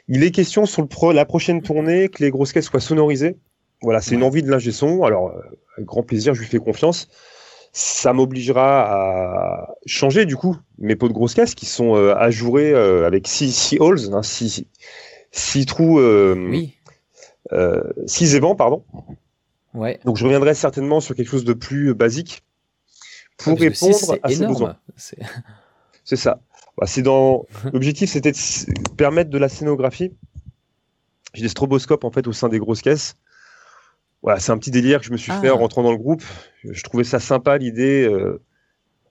Il 0.08 0.22
est 0.24 0.30
question 0.30 0.66
sur 0.66 0.82
le 0.82 0.88
pro, 0.88 1.10
la 1.12 1.24
prochaine 1.24 1.62
tournée 1.62 2.10
que 2.10 2.22
les 2.22 2.30
grosses 2.30 2.52
caisses 2.52 2.66
soient 2.66 2.78
sonorisées. 2.78 3.38
Voilà, 3.80 4.02
c'est 4.02 4.14
une 4.14 4.22
envie 4.22 4.42
de 4.42 4.50
l'ingé 4.50 4.70
son. 4.70 5.04
Alors, 5.04 5.28
euh, 5.28 5.40
avec 5.78 5.86
grand 5.86 6.02
plaisir, 6.02 6.34
je 6.34 6.40
lui 6.40 6.46
fais 6.46 6.58
confiance. 6.58 7.08
Ça 7.72 8.12
m'obligera 8.12 8.82
à 8.82 9.74
changer 9.86 10.26
du 10.26 10.36
coup 10.36 10.54
mes 10.76 10.96
pots 10.96 11.08
de 11.08 11.14
grosse 11.14 11.32
caisse 11.32 11.54
qui 11.54 11.64
sont 11.64 11.96
euh, 11.96 12.14
ajourés 12.14 12.74
euh, 12.74 13.06
avec 13.06 13.28
6 13.28 13.52
six, 13.52 13.78
holes, 13.80 14.00
hein, 14.12 14.22
six, 14.22 14.66
six, 15.30 15.64
trous, 15.64 15.98
oui. 15.98 16.74
six 18.04 18.34
évents, 18.34 18.54
pardon. 18.54 18.84
Ouais. 19.72 19.98
Donc 20.04 20.18
je 20.18 20.24
reviendrai 20.24 20.52
certainement 20.52 21.00
sur 21.00 21.14
quelque 21.14 21.30
chose 21.30 21.46
de 21.46 21.54
plus 21.54 21.94
basique 21.94 22.42
pour 23.42 23.58
répondre 23.58 24.18
à 24.22 24.28
ces 24.28 24.46
besoins. 24.46 24.76
C'est 26.04 26.16
ça. 26.16 26.40
Bah, 26.78 26.86
c'est 26.86 27.02
dans 27.02 27.46
l'objectif, 27.72 28.10
c'était 28.10 28.32
de 28.32 28.94
permettre 28.96 29.30
de 29.30 29.38
la 29.38 29.48
scénographie. 29.48 30.12
J'ai 31.34 31.42
des 31.42 31.48
stroboscopes 31.48 32.04
en 32.04 32.10
fait 32.10 32.26
au 32.26 32.32
sein 32.32 32.48
des 32.48 32.58
grosses 32.58 32.82
caisses 32.82 33.16
voilà, 34.22 34.38
c'est 34.38 34.52
un 34.52 34.58
petit 34.58 34.70
délire 34.70 35.00
que 35.00 35.06
je 35.06 35.12
me 35.12 35.16
suis 35.16 35.32
fait 35.32 35.50
en 35.50 35.56
ah. 35.56 35.60
rentrant 35.60 35.82
dans 35.82 35.90
le 35.90 35.98
groupe. 35.98 36.22
Je 36.64 36.82
trouvais 36.82 37.04
ça 37.04 37.18
sympa 37.18 37.58
l'idée 37.58 38.04
euh, 38.04 38.40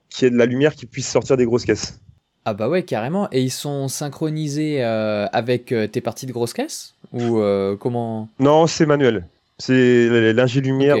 qu'il 0.08 0.24
y 0.24 0.28
ait 0.28 0.30
de 0.30 0.38
la 0.38 0.46
lumière 0.46 0.74
qui 0.74 0.86
puisse 0.86 1.08
sortir 1.08 1.36
des 1.36 1.44
grosses 1.44 1.64
caisses. 1.66 2.00
Ah 2.44 2.54
bah 2.54 2.68
ouais, 2.68 2.82
carrément. 2.82 3.28
Et 3.30 3.42
ils 3.42 3.50
sont 3.50 3.88
synchronisés 3.88 4.82
euh, 4.82 5.26
avec 5.32 5.70
euh, 5.70 5.86
tes 5.86 6.00
parties 6.00 6.26
de 6.26 6.32
grosses 6.32 6.54
caisses? 6.54 6.94
Ou 7.12 7.40
comment? 7.78 8.28
Non, 8.40 8.66
c'est 8.66 8.86
manuel. 8.86 9.26
C'est 9.58 10.32
l'ingé 10.32 10.62
lumière. 10.62 10.96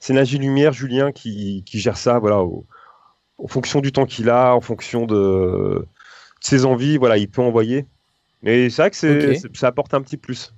C'est 0.00 0.14
l'ingé 0.14 0.38
lumière, 0.38 0.72
Julien, 0.72 1.12
qui, 1.12 1.62
gère 1.66 1.96
ça 1.96 2.18
voilà, 2.18 2.40
au, 2.40 2.66
en 3.38 3.46
fonction 3.46 3.80
du 3.80 3.92
temps 3.92 4.06
qu'il 4.06 4.30
a, 4.30 4.54
en 4.54 4.60
fonction 4.60 5.06
de, 5.06 5.86
ses 6.40 6.64
envies, 6.64 6.96
voilà, 6.96 7.18
il 7.18 7.28
peut 7.28 7.42
envoyer. 7.42 7.86
Mais 8.42 8.70
c'est 8.70 8.82
vrai 8.82 8.90
que 8.90 9.56
ça 9.56 9.66
apporte 9.66 9.94
un 9.94 10.00
petit 10.00 10.16
plus. 10.16 10.54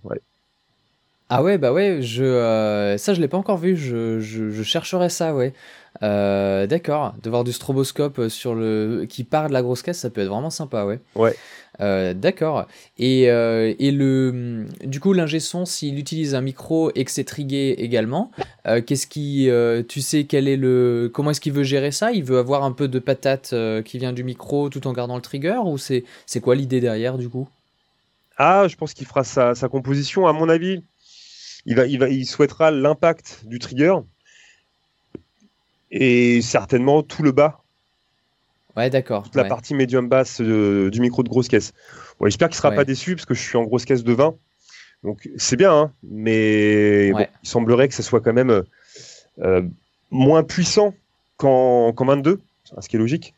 Ah 1.28 1.42
ouais, 1.42 1.58
bah 1.58 1.72
ouais, 1.72 2.02
je, 2.02 2.22
euh, 2.22 2.98
ça 2.98 3.14
je 3.14 3.20
l'ai 3.20 3.28
pas 3.28 3.38
encore 3.38 3.56
vu, 3.56 3.76
je, 3.76 4.20
je, 4.20 4.62
chercherai 4.62 5.08
ça, 5.08 5.34
ouais. 5.34 5.52
Euh, 6.02 6.66
d'accord, 6.66 7.14
de 7.22 7.28
voir 7.28 7.44
du 7.44 7.52
stroboscope 7.52 8.28
sur 8.28 8.54
le 8.54 9.06
qui 9.08 9.24
part 9.24 9.48
de 9.48 9.52
la 9.52 9.62
grosse 9.62 9.82
caisse, 9.82 9.98
ça 9.98 10.10
peut 10.10 10.22
être 10.22 10.28
vraiment 10.28 10.50
sympa, 10.50 10.84
ouais. 10.84 11.00
Ouais. 11.14 11.36
Euh, 11.80 12.14
d'accord. 12.14 12.66
Et, 12.98 13.24
et 13.24 13.90
le, 13.92 14.66
du 14.84 15.00
coup, 15.00 15.12
l'ingé 15.12 15.38
son, 15.38 15.64
s'il 15.64 15.98
utilise 15.98 16.34
un 16.34 16.40
micro 16.40 16.90
et 16.94 17.04
que 17.04 17.10
c'est 17.10 17.24
trigué 17.24 17.74
également, 17.78 18.30
qu'est-ce 18.64 19.06
qui, 19.06 19.48
tu 19.88 20.00
sais 20.00 20.24
quel 20.24 20.48
est 20.48 20.56
le, 20.56 21.10
comment 21.12 21.30
est-ce 21.30 21.40
qu'il 21.40 21.52
veut 21.52 21.62
gérer 21.62 21.92
ça? 21.92 22.12
Il 22.12 22.24
veut 22.24 22.38
avoir 22.38 22.64
un 22.64 22.72
peu 22.72 22.88
de 22.88 22.98
patate 22.98 23.54
qui 23.84 23.98
vient 23.98 24.12
du 24.12 24.24
micro 24.24 24.70
tout 24.70 24.86
en 24.86 24.92
gardant 24.92 25.16
le 25.16 25.22
trigger 25.22 25.60
ou 25.64 25.78
c'est, 25.78 26.04
c'est 26.26 26.40
quoi 26.40 26.54
l'idée 26.54 26.80
derrière 26.80 27.18
du 27.18 27.28
coup? 27.28 27.48
Ah, 28.38 28.66
je 28.66 28.76
pense 28.76 28.94
qu'il 28.94 29.06
fera 29.06 29.24
sa, 29.24 29.54
sa 29.54 29.68
composition. 29.68 30.26
À 30.26 30.32
mon 30.32 30.48
avis, 30.48 30.82
il, 31.66 31.76
va, 31.76 31.86
il, 31.86 31.98
va, 31.98 32.08
il 32.08 32.26
souhaitera 32.26 32.70
l'impact 32.70 33.42
du 33.44 33.58
trigger 33.58 33.94
et 35.92 36.40
certainement 36.40 37.02
tout 37.02 37.22
le 37.22 37.30
bas. 37.30 37.60
Ouais, 38.76 38.88
d'accord. 38.88 39.24
Toute 39.24 39.36
la 39.36 39.44
partie 39.44 39.74
médium 39.74 40.08
basse 40.08 40.40
euh, 40.40 40.90
du 40.90 41.00
micro 41.00 41.22
de 41.22 41.28
grosse 41.28 41.48
caisse. 41.48 41.74
J'espère 42.24 42.48
qu'il 42.48 42.54
ne 42.54 42.58
sera 42.58 42.72
pas 42.72 42.84
déçu 42.84 43.14
parce 43.14 43.26
que 43.26 43.34
je 43.34 43.42
suis 43.42 43.58
en 43.58 43.64
grosse 43.64 43.84
caisse 43.84 44.02
de 44.02 44.12
20. 44.12 44.34
Donc 45.04 45.28
c'est 45.36 45.56
bien, 45.56 45.74
hein, 45.74 45.92
mais 46.02 47.08
il 47.08 47.28
semblerait 47.42 47.88
que 47.88 47.94
ce 47.94 48.02
soit 48.02 48.20
quand 48.20 48.32
même 48.32 48.62
euh, 49.40 49.62
moins 50.10 50.42
puissant 50.42 50.94
qu'en 51.36 51.92
22, 51.92 52.40
ce 52.80 52.88
qui 52.88 52.96
est 52.96 52.98
logique. 52.98 53.34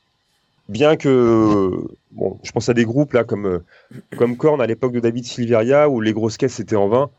Bien 0.68 0.96
que, 0.96 1.70
bon, 2.12 2.38
je 2.42 2.52
pense 2.52 2.68
à 2.68 2.74
des 2.74 2.84
groupes 2.84 3.14
là 3.14 3.24
comme, 3.24 3.46
euh, 3.46 3.64
comme 4.16 4.36
Korn 4.36 4.60
à 4.60 4.66
l'époque 4.66 4.92
de 4.92 5.00
David 5.00 5.24
Silveria 5.24 5.88
où 5.88 6.00
les 6.00 6.12
grosses 6.12 6.36
caisses 6.36 6.60
étaient 6.60 6.76
en 6.76 6.88
20 6.88 7.10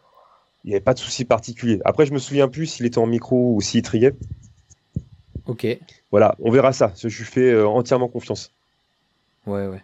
il 0.66 0.70
n'y 0.70 0.74
avait 0.74 0.84
pas 0.84 0.96
de 0.96 1.00
souci 1.00 1.26
particulier. 1.26 1.80
Après, 1.86 2.08
je 2.08 2.14
me 2.14 2.18
souviens 2.18 2.48
plus 2.48 2.66
s'il 2.66 2.88
était 2.88 2.98
en 2.98 3.06
micro 3.06 3.54
ou 3.54 3.62
s'il 3.62 3.84
triguait. 3.84 4.16
Ok. 5.48 5.68
Voilà, 6.12 6.36
on 6.40 6.52
verra 6.52 6.74
ça. 6.74 6.94
Je 6.98 7.08
lui 7.08 7.26
fais 7.26 7.52
euh, 7.52 7.68
entièrement 7.68 8.08
confiance. 8.08 8.52
Ouais, 9.46 9.68
ouais. 9.68 9.82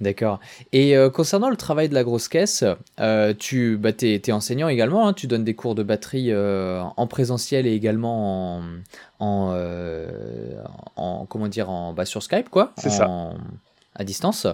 D'accord. 0.00 0.40
Et 0.72 0.96
euh, 0.96 1.08
concernant 1.08 1.50
le 1.50 1.56
travail 1.56 1.88
de 1.88 1.94
la 1.94 2.02
grosse 2.02 2.26
caisse, 2.26 2.64
euh, 2.98 3.32
tu 3.38 3.76
bah, 3.76 3.90
es, 4.02 4.32
enseignant 4.32 4.68
également, 4.68 5.06
hein. 5.06 5.12
tu 5.12 5.28
donnes 5.28 5.44
des 5.44 5.54
cours 5.54 5.76
de 5.76 5.84
batterie 5.84 6.32
en 6.34 7.06
présentiel 7.06 7.66
et 7.66 7.72
également 7.72 8.60
en, 9.20 9.54
en, 10.96 11.26
comment 11.26 11.48
dire 11.48 11.70
en 11.70 11.92
bah, 11.92 12.04
sur 12.06 12.22
Skype 12.22 12.48
quoi. 12.48 12.72
C'est 12.76 12.90
ça 12.90 13.08
à 13.96 14.02
distance. 14.02 14.48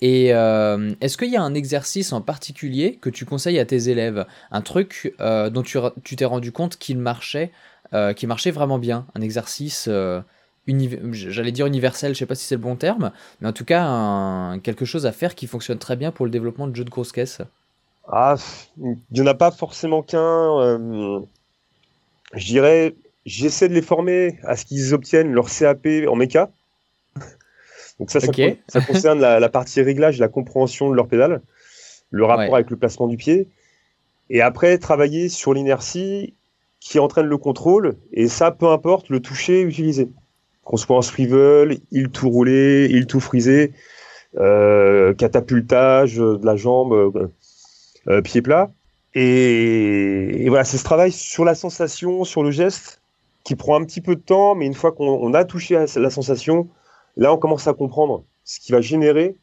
Et 0.00 0.26
est-ce 0.26 1.16
qu'il 1.16 1.30
y 1.30 1.36
a 1.36 1.42
un 1.42 1.54
exercice 1.54 2.12
en 2.12 2.20
particulier 2.20 2.96
que 3.00 3.10
tu 3.10 3.24
conseilles 3.24 3.58
à 3.58 3.64
tes 3.64 3.88
élèves? 3.88 4.24
Un 4.52 4.60
truc 4.60 5.16
dont 5.18 5.64
tu 5.64 6.14
t'es 6.14 6.24
rendu 6.24 6.52
compte 6.52 6.76
qu'il 6.76 6.98
marchait, 6.98 7.50
euh, 7.92 8.12
qui 8.12 8.26
marchait 8.26 8.50
vraiment 8.50 8.78
bien 8.78 9.06
Un 9.14 9.20
exercice, 9.20 9.88
j'allais 10.66 11.52
dire 11.52 11.66
universel, 11.66 12.14
je 12.14 12.18
sais 12.18 12.26
pas 12.26 12.34
si 12.34 12.44
c'est 12.44 12.56
le 12.56 12.60
bon 12.60 12.76
terme, 12.76 13.12
mais 13.40 13.48
en 13.48 13.52
tout 13.52 13.64
cas 13.64 14.56
quelque 14.62 14.84
chose 14.84 15.06
à 15.06 15.12
faire 15.12 15.34
qui 15.34 15.46
fonctionne 15.46 15.78
très 15.78 15.96
bien 15.96 16.10
pour 16.10 16.24
le 16.24 16.30
développement 16.30 16.66
de 16.66 16.74
jeux 16.74 16.84
de 16.84 16.90
grosses 16.90 17.12
caisses 17.12 17.42
Ah, 18.08 18.36
il 18.78 18.96
n'y 19.12 19.20
en 19.20 19.26
a 19.26 19.34
pas 19.34 19.50
forcément 19.50 20.02
qu'un. 20.02 20.78
je 22.34 22.46
dirais, 22.46 22.94
j'essaie 23.26 23.68
de 23.68 23.74
les 23.74 23.82
former 23.82 24.38
à 24.44 24.56
ce 24.56 24.64
qu'ils 24.64 24.94
obtiennent 24.94 25.32
leur 25.32 25.50
CAP 25.50 25.86
en 26.08 26.16
méca. 26.16 26.50
Donc 27.98 28.10
ça, 28.10 28.20
ça, 28.20 28.80
concerne 28.82 29.20
la, 29.20 29.48
partie 29.48 29.80
réglage, 29.80 30.18
la 30.18 30.28
compréhension 30.28 30.90
de 30.90 30.94
leur 30.94 31.08
pédale, 31.08 31.40
le 32.10 32.24
rapport 32.24 32.54
avec 32.54 32.70
le 32.70 32.76
placement 32.76 33.06
du 33.06 33.16
pied. 33.16 33.48
Et 34.28 34.42
après, 34.42 34.78
travailler 34.78 35.28
sur 35.28 35.54
l'inertie 35.54 36.34
qui 36.88 36.98
entraîne 36.98 37.26
le 37.26 37.38
contrôle. 37.38 37.96
Et 38.12 38.28
ça, 38.28 38.50
peu 38.50 38.68
importe 38.68 39.08
le 39.08 39.20
toucher 39.20 39.62
utilisé. 39.62 40.08
Qu'on 40.64 40.76
soit 40.76 40.96
en 40.96 41.02
swivel, 41.02 41.78
il 41.92 42.08
tout 42.08 42.28
roulé, 42.28 42.88
il 42.90 43.06
tout 43.06 43.20
frisé, 43.20 43.72
euh, 44.36 45.14
catapultage 45.14 46.16
de 46.16 46.44
la 46.44 46.56
jambe, 46.56 46.92
euh, 46.92 47.28
euh, 48.08 48.20
pied 48.20 48.42
plat. 48.42 48.70
Et, 49.14 50.46
voilà, 50.48 50.64
c'est 50.64 50.76
ce 50.76 50.84
travail 50.84 51.12
sur 51.12 51.44
la 51.44 51.54
sensation, 51.54 52.24
sur 52.24 52.42
le 52.42 52.50
geste, 52.50 53.00
qui 53.44 53.54
prend 53.54 53.80
un 53.80 53.84
petit 53.84 54.00
peu 54.00 54.16
de 54.16 54.20
temps, 54.20 54.54
mais 54.54 54.66
une 54.66 54.74
fois 54.74 54.92
qu'on 54.92 55.32
a 55.32 55.44
touché 55.44 55.76
à 55.76 55.86
la 55.96 56.10
sensation, 56.10 56.68
Là, 57.16 57.32
on 57.32 57.38
commence 57.38 57.66
à 57.66 57.72
comprendre 57.72 58.24
ce 58.44 58.60
qui 58.60 58.72
va 58.72 58.80
générer 58.80 59.36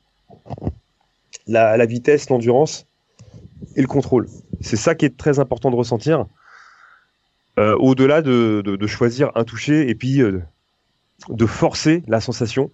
la, 1.47 1.85
vitesse, 1.85 2.29
l'endurance 2.29 2.85
et 3.75 3.81
le 3.81 3.87
contrôle. 3.87 4.27
C'est 4.61 4.75
ça 4.75 4.95
qui 4.95 5.05
est 5.05 5.17
très 5.17 5.39
important 5.39 5.71
de 5.71 5.75
ressentir. 5.75 6.27
Euh, 7.59 7.75
au-delà 7.77 8.23
de, 8.23 8.87
choisir 8.87 9.31
un 9.35 9.43
toucher 9.43 9.87
et 9.87 9.93
puis 9.93 10.21
euh, 10.21 10.41
de 11.29 11.45
forcer 11.45 12.03
la 12.07 12.19
sensation. 12.19 12.71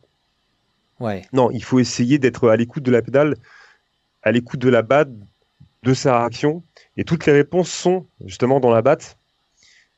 Ouais. 1.01 1.23
Non, 1.33 1.51
il 1.51 1.63
faut 1.63 1.79
essayer 1.79 2.17
d'être 2.17 2.49
à 2.49 2.55
l'écoute 2.55 2.83
de 2.83 2.91
la 2.91 3.01
pédale, 3.01 3.35
à 4.23 4.31
l'écoute 4.31 4.59
de 4.59 4.69
la 4.69 4.81
batte, 4.81 5.09
de 5.83 5.93
sa 5.93 6.19
réaction. 6.19 6.63
Et 6.95 7.03
toutes 7.03 7.25
les 7.25 7.33
réponses 7.33 7.69
sont 7.69 8.05
justement 8.25 8.61
dans 8.61 8.71
la 8.71 8.81
batte. 8.81 9.17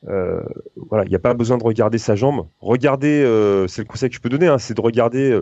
Euh, 0.08 0.42
voilà, 0.76 1.06
il 1.06 1.10
n'y 1.10 1.16
a 1.16 1.20
pas 1.20 1.36
besoin 1.36 1.60
de 1.60 1.64
regarder 1.64 2.00
sa 2.00 2.16
jambe. 2.16 2.48
Regardez, 2.60 3.22
c'est 3.68 3.82
le 3.82 3.88
conseil 3.88 4.10
que 4.10 4.16
je 4.16 4.22
peux 4.22 4.30
donner, 4.30 4.48
hein, 4.48 4.58
c'est 4.58 4.74
de 4.74 4.82
regarder 4.82 5.40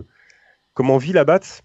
comment 0.73 0.97
vit 0.97 1.13
la 1.13 1.23
batte. 1.23 1.63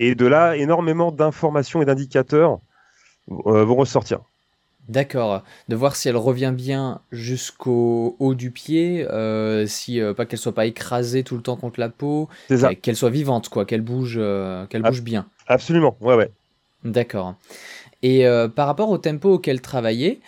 Et 0.00 0.14
de 0.14 0.26
là, 0.26 0.56
énormément 0.56 1.12
d'informations 1.12 1.82
et 1.82 1.84
d'indicateurs 1.84 2.60
vont 3.26 3.74
ressortir. 3.74 4.20
D'accord. 4.88 5.42
De 5.68 5.76
voir 5.76 5.96
si 5.96 6.08
elle 6.08 6.16
revient 6.16 6.52
bien 6.54 7.00
jusqu'au 7.12 8.16
haut 8.18 8.34
du 8.34 8.50
pied, 8.50 9.06
si 9.66 10.00
pas 10.16 10.26
qu'elle 10.26 10.38
soit 10.38 10.54
pas 10.54 10.66
écrasée 10.66 11.22
tout 11.22 11.36
le 11.36 11.42
temps 11.42 11.56
contre 11.56 11.78
la 11.78 11.88
peau, 11.88 12.28
qu'elle 12.82 12.96
soit 12.96 13.10
vivante, 13.10 13.48
quoi, 13.48 13.64
qu'elle 13.64 13.82
bouge, 13.82 14.20
qu'elle 14.70 14.82
bouge 14.82 15.02
bien. 15.02 15.26
Absolument. 15.46 15.96
Ouais, 16.00 16.14
ouais. 16.14 16.30
D'accord. 16.84 17.34
Et 18.02 18.24
par 18.54 18.66
rapport 18.66 18.88
au 18.88 18.98
tempo 18.98 19.34
auquel 19.34 19.60
travailler, 19.60 20.20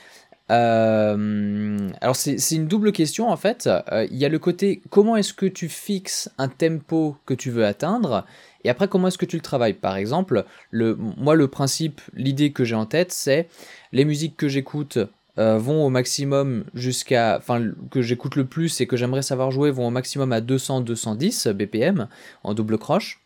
euh, 0.51 1.91
alors 2.01 2.17
c'est 2.17 2.51
une 2.51 2.67
double 2.67 2.93
question 2.93 3.31
en 3.31 3.37
fait. 3.37 3.69
Euh, 3.93 4.07
il 4.11 4.17
y 4.17 4.25
a 4.25 4.29
le 4.29 4.39
côté 4.39 4.83
comment 4.91 5.17
est-ce 5.17 5.33
que 5.33 5.47
tu 5.47 5.69
fixes 5.69 6.31
un 6.39 6.49
tempo 6.49 7.17
que 7.25 7.35
tu 7.35 7.51
veux 7.51 7.65
atteindre 7.65 8.25
et 8.65 8.71
après 8.71 8.89
comment 8.89 9.09
est-ce 9.09 9.19
que 9.19 9.27
tu 9.27 9.37
le 9.37 9.43
travailles? 9.43 9.75
Par 9.75 9.97
exemple, 9.97 10.45
le, 10.71 10.97
moi 10.97 11.35
le 11.35 11.49
principe, 11.49 12.01
l'idée 12.15 12.53
que 12.53 12.65
j'ai 12.65 12.75
en 12.75 12.87
tête 12.87 13.13
c'est 13.13 13.49
les 13.93 14.05
musiques 14.05 14.37
que 14.37 14.49
j'écoute 14.49 14.99
euh, 15.39 15.59
vont 15.59 15.85
au 15.85 15.91
maximum 15.91 16.65
jusqu'à, 16.75 17.37
enfin 17.39 17.63
que 17.91 18.03
j'écoute 18.03 18.37
le 18.37 18.45
plus 18.45 18.81
et 18.81 18.87
que 18.87 18.97
j'aimerais 18.97 19.23
savoir 19.23 19.51
jouer 19.51 19.71
vont 19.71 19.87
au 19.87 19.91
maximum 19.91 20.33
à 20.33 20.41
200-210 20.41 21.53
BPM 21.53 22.09
en 22.45 22.55
double 22.55 22.79
croche. 22.79 23.21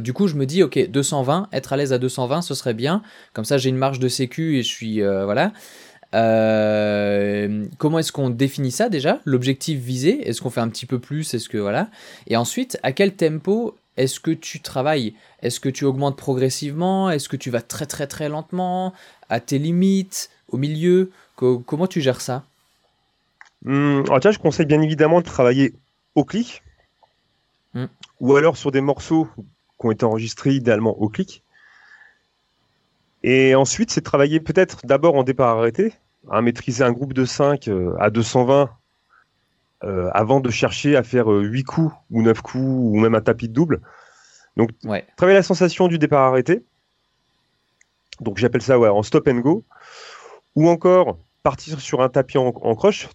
du 0.00 0.12
coup, 0.12 0.26
je 0.26 0.34
me 0.34 0.44
dis, 0.44 0.64
ok, 0.64 0.90
220, 0.90 1.48
être 1.52 1.72
à 1.72 1.76
l'aise 1.76 1.92
à 1.92 1.98
220, 1.98 2.42
ce 2.42 2.54
serait 2.54 2.74
bien. 2.74 3.02
Comme 3.32 3.44
ça, 3.44 3.58
j'ai 3.58 3.68
une 3.68 3.76
marge 3.76 4.00
de 4.00 4.08
sécu 4.08 4.58
et 4.58 4.62
je 4.62 4.68
suis, 4.68 5.00
voilà. 5.00 5.52
Euh, 6.14 7.66
comment 7.76 7.98
est-ce 7.98 8.12
qu'on 8.12 8.30
définit 8.30 8.70
ça 8.70 8.88
déjà? 8.88 9.20
L'objectif 9.24 9.78
visé 9.78 10.28
Est-ce 10.28 10.40
qu'on 10.40 10.50
fait 10.50 10.60
un 10.60 10.68
petit 10.68 10.86
peu 10.86 10.98
plus? 10.98 11.34
Est-ce 11.34 11.48
que 11.48 11.58
voilà 11.58 11.90
Et 12.26 12.36
ensuite, 12.36 12.78
à 12.82 12.92
quel 12.92 13.14
tempo 13.14 13.76
est-ce 13.98 14.20
que 14.20 14.30
tu 14.30 14.60
travailles? 14.60 15.14
Est-ce 15.42 15.60
que 15.60 15.68
tu 15.68 15.84
augmentes 15.84 16.16
progressivement? 16.16 17.10
Est-ce 17.10 17.28
que 17.28 17.36
tu 17.36 17.50
vas 17.50 17.60
très 17.60 17.84
très 17.84 18.06
très 18.06 18.28
lentement? 18.28 18.94
À 19.28 19.40
tes 19.40 19.58
limites? 19.58 20.30
Au 20.50 20.56
milieu? 20.56 21.10
Comment 21.36 21.86
tu 21.86 22.00
gères 22.00 22.20
ça? 22.20 22.44
Hum, 23.66 24.04
tiens, 24.20 24.30
Je 24.30 24.38
conseille 24.38 24.66
bien 24.66 24.80
évidemment 24.80 25.20
de 25.20 25.26
travailler 25.26 25.74
au 26.14 26.24
clic. 26.24 26.62
Hum. 27.74 27.88
ou 28.20 28.34
alors 28.34 28.56
sur 28.56 28.70
des 28.70 28.80
morceaux 28.80 29.28
qui 29.36 29.86
ont 29.86 29.90
été 29.90 30.04
enregistrés 30.06 30.52
idéalement 30.52 30.98
au 30.98 31.10
clic. 31.10 31.42
Et 33.22 33.54
ensuite, 33.54 33.90
c'est 33.90 34.00
de 34.00 34.06
travailler 34.06 34.40
peut-être 34.40 34.86
d'abord 34.86 35.16
en 35.16 35.22
départ 35.22 35.58
arrêté, 35.58 35.92
à 36.30 36.40
maîtriser 36.40 36.82
un 36.82 36.92
groupe 36.92 37.12
de 37.12 37.26
5 37.26 37.68
euh, 37.68 37.94
à 37.98 38.08
220 38.08 38.70
euh, 39.84 40.10
avant 40.12 40.40
de 40.40 40.50
chercher 40.50 40.96
à 40.96 41.02
faire 41.02 41.28
8 41.28 41.60
euh, 41.60 41.62
coups 41.62 41.94
ou 42.10 42.22
9 42.22 42.40
coups 42.42 42.64
ou 42.64 42.98
même 42.98 43.14
un 43.14 43.20
tapis 43.20 43.48
de 43.48 43.54
double. 43.54 43.80
Donc, 44.56 44.70
travailler 45.16 45.38
la 45.38 45.42
sensation 45.42 45.86
du 45.86 45.98
départ 45.98 46.24
arrêté. 46.24 46.64
Donc, 48.20 48.38
j'appelle 48.38 48.62
ça 48.62 48.78
ouais, 48.78 48.88
en 48.88 49.04
stop 49.04 49.28
and 49.28 49.38
go. 49.38 49.64
Ou 50.56 50.68
encore 50.68 51.18
partir 51.44 51.80
sur 51.80 52.02
un 52.02 52.08
tapis 52.08 52.38
en, 52.38 52.52
croche 52.52 53.08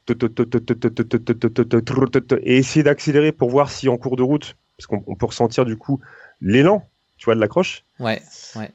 et 2.42 2.58
essayer 2.58 2.84
d'accélérer 2.84 3.34
pour 3.34 3.50
voir 3.50 3.70
si 3.70 3.90
en 3.90 3.98
cours 3.98 4.16
de 4.16 4.24
route, 4.24 4.56
parce 4.78 4.88
qu'on 4.88 5.16
peut 5.16 5.26
ressentir 5.26 5.66
du 5.66 5.76
coup 5.76 6.00
l'élan, 6.40 6.88
tu 7.18 7.26
vois, 7.26 7.36
de 7.36 7.42
la 7.42 7.50
croche. 7.50 7.84
Ouais, 8.00 8.22
ouais. 8.56 8.72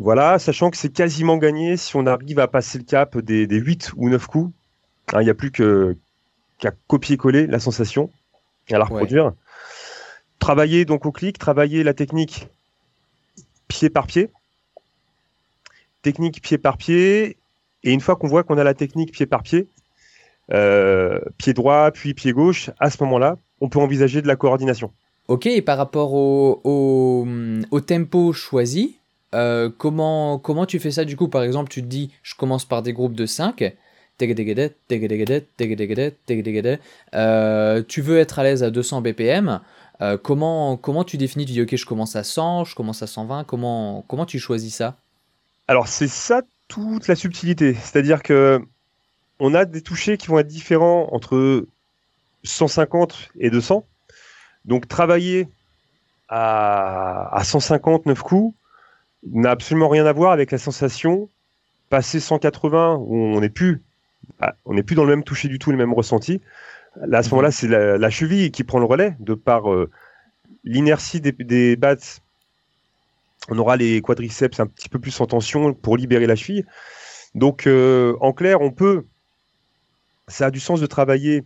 Voilà, 0.00 0.38
sachant 0.38 0.70
que 0.70 0.76
c'est 0.76 0.92
quasiment 0.92 1.36
gagné 1.36 1.76
si 1.76 1.94
on 1.94 2.06
arrive 2.06 2.40
à 2.40 2.48
passer 2.48 2.78
le 2.78 2.84
cap 2.84 3.18
des, 3.18 3.46
des 3.46 3.58
8 3.58 3.92
ou 3.96 4.08
9 4.08 4.26
coups. 4.26 4.52
Hein, 5.12 5.20
il 5.20 5.24
n'y 5.24 5.30
a 5.30 5.34
plus 5.34 5.52
qu'à 6.60 6.72
copier-coller 6.86 7.46
la 7.46 7.58
sensation. 7.58 8.10
à 8.70 8.78
la 8.78 8.84
reproduire. 8.84 9.32
Travailler 10.38 10.84
donc 10.84 11.04
au 11.06 11.12
clic, 11.12 11.38
travailler 11.38 11.82
la 11.82 11.94
technique 11.94 12.48
pied 13.68 13.90
par 13.90 14.06
pied. 14.06 14.30
Technique 16.02 16.40
pied 16.40 16.58
par 16.58 16.76
pied. 16.76 17.36
Et 17.82 17.92
une 17.92 18.00
fois 18.00 18.16
qu'on 18.16 18.28
voit 18.28 18.44
qu'on 18.44 18.58
a 18.58 18.64
la 18.64 18.74
technique 18.74 19.12
pied 19.12 19.26
par 19.26 19.42
pied, 19.42 19.66
euh, 20.52 21.18
pied 21.38 21.52
droit, 21.52 21.90
puis 21.90 22.14
pied 22.14 22.32
gauche, 22.32 22.70
à 22.78 22.90
ce 22.90 23.02
moment-là, 23.04 23.36
on 23.60 23.68
peut 23.68 23.78
envisager 23.78 24.22
de 24.22 24.28
la 24.28 24.36
coordination. 24.36 24.92
Ok, 25.28 25.46
et 25.46 25.62
par 25.62 25.78
rapport 25.78 26.12
au, 26.14 26.60
au, 26.64 27.80
tempo 27.80 28.32
choisi, 28.32 28.96
euh, 29.34 29.70
comment, 29.76 30.38
comment 30.38 30.66
tu 30.66 30.78
fais 30.78 30.90
ça 30.90 31.04
du 31.04 31.16
coup? 31.16 31.28
Par 31.28 31.42
exemple, 31.42 31.70
tu 31.70 31.82
te 31.82 31.86
dis, 31.86 32.10
je 32.22 32.34
commence 32.34 32.64
par 32.64 32.82
des 32.82 32.92
groupes 32.92 33.14
de 33.14 33.26
5. 33.26 33.74
Euh, 37.14 37.82
tu 37.86 38.02
veux 38.02 38.18
être 38.18 38.38
à 38.38 38.42
l'aise 38.42 38.62
à 38.62 38.70
200 38.70 39.02
BPM. 39.02 39.60
Euh, 40.00 40.16
comment, 40.16 40.76
comment 40.76 41.04
tu 41.04 41.16
définis 41.16 41.46
Tu 41.46 41.52
dis, 41.52 41.62
ok, 41.62 41.76
je 41.76 41.86
commence 41.86 42.16
à 42.16 42.24
100, 42.24 42.64
je 42.64 42.74
commence 42.74 43.02
à 43.02 43.06
120. 43.06 43.44
Comment, 43.44 44.04
comment 44.08 44.26
tu 44.26 44.38
choisis 44.38 44.74
ça? 44.74 44.96
Alors, 45.68 45.88
c'est 45.88 46.08
ça 46.08 46.42
toute 46.68 47.08
la 47.08 47.16
subtilité. 47.16 47.74
C'est-à-dire 47.74 48.22
que 48.22 48.60
on 49.40 49.54
a 49.54 49.64
des 49.64 49.82
touchés 49.82 50.16
qui 50.16 50.28
vont 50.28 50.38
être 50.38 50.46
différents 50.46 51.08
entre 51.12 51.66
150 52.44 53.30
et 53.38 53.50
200. 53.50 53.86
Donc 54.66 54.86
travailler 54.86 55.48
à, 56.28 57.34
à 57.34 57.44
159 57.44 58.22
coups 58.22 58.54
n'a 59.26 59.50
absolument 59.50 59.88
rien 59.88 60.06
à 60.06 60.12
voir 60.12 60.32
avec 60.32 60.50
la 60.50 60.58
sensation 60.58 61.28
passer 61.88 62.20
180 62.20 62.96
où 63.00 63.16
on 63.16 63.40
n'est 63.40 63.48
plus 63.48 63.82
ah, 64.40 64.54
on 64.64 64.74
n'est 64.74 64.82
plus 64.82 64.96
dans 64.96 65.04
le 65.04 65.10
même 65.10 65.24
toucher 65.24 65.48
du 65.48 65.58
tout, 65.58 65.70
le 65.70 65.76
même 65.76 65.92
ressenti. 65.92 66.40
Là, 66.96 67.18
à 67.18 67.22
ce 67.22 67.30
moment-là, 67.30 67.50
c'est 67.50 67.68
la, 67.68 68.10
cheville 68.10 68.50
qui 68.50 68.64
prend 68.64 68.78
le 68.78 68.84
relais 68.84 69.16
de 69.20 69.34
par 69.34 69.72
euh, 69.72 69.90
l'inertie 70.64 71.20
des, 71.20 71.32
des 71.32 71.76
bats. 71.76 71.96
On 73.48 73.58
aura 73.58 73.76
les 73.76 74.00
quadriceps 74.00 74.60
un 74.60 74.66
petit 74.66 74.88
peu 74.88 74.98
plus 74.98 75.18
en 75.20 75.26
tension 75.26 75.72
pour 75.72 75.96
libérer 75.96 76.26
la 76.26 76.36
cheville. 76.36 76.66
Donc, 77.34 77.66
euh, 77.66 78.16
en 78.20 78.32
clair, 78.32 78.60
on 78.60 78.70
peut 78.70 79.04
ça 80.30 80.46
a 80.46 80.50
du 80.50 80.60
sens 80.60 80.80
de 80.80 80.86
travailler 80.86 81.44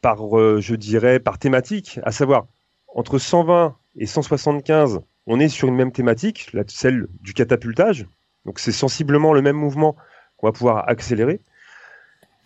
par, 0.00 0.38
euh, 0.38 0.60
je 0.60 0.74
dirais, 0.74 1.20
par 1.20 1.38
thématique, 1.38 2.00
à 2.02 2.12
savoir 2.12 2.46
entre 2.94 3.18
120 3.18 3.76
et 3.96 4.06
175, 4.06 5.00
on 5.26 5.38
est 5.38 5.48
sur 5.48 5.68
une 5.68 5.76
même 5.76 5.92
thématique, 5.92 6.50
celle 6.68 7.06
du 7.20 7.34
catapultage. 7.34 8.06
Donc 8.46 8.58
c'est 8.58 8.72
sensiblement 8.72 9.32
le 9.32 9.42
même 9.42 9.56
mouvement 9.56 9.96
qu'on 10.40 10.48
va 10.48 10.52
pouvoir 10.52 10.88
accélérer. 10.88 11.40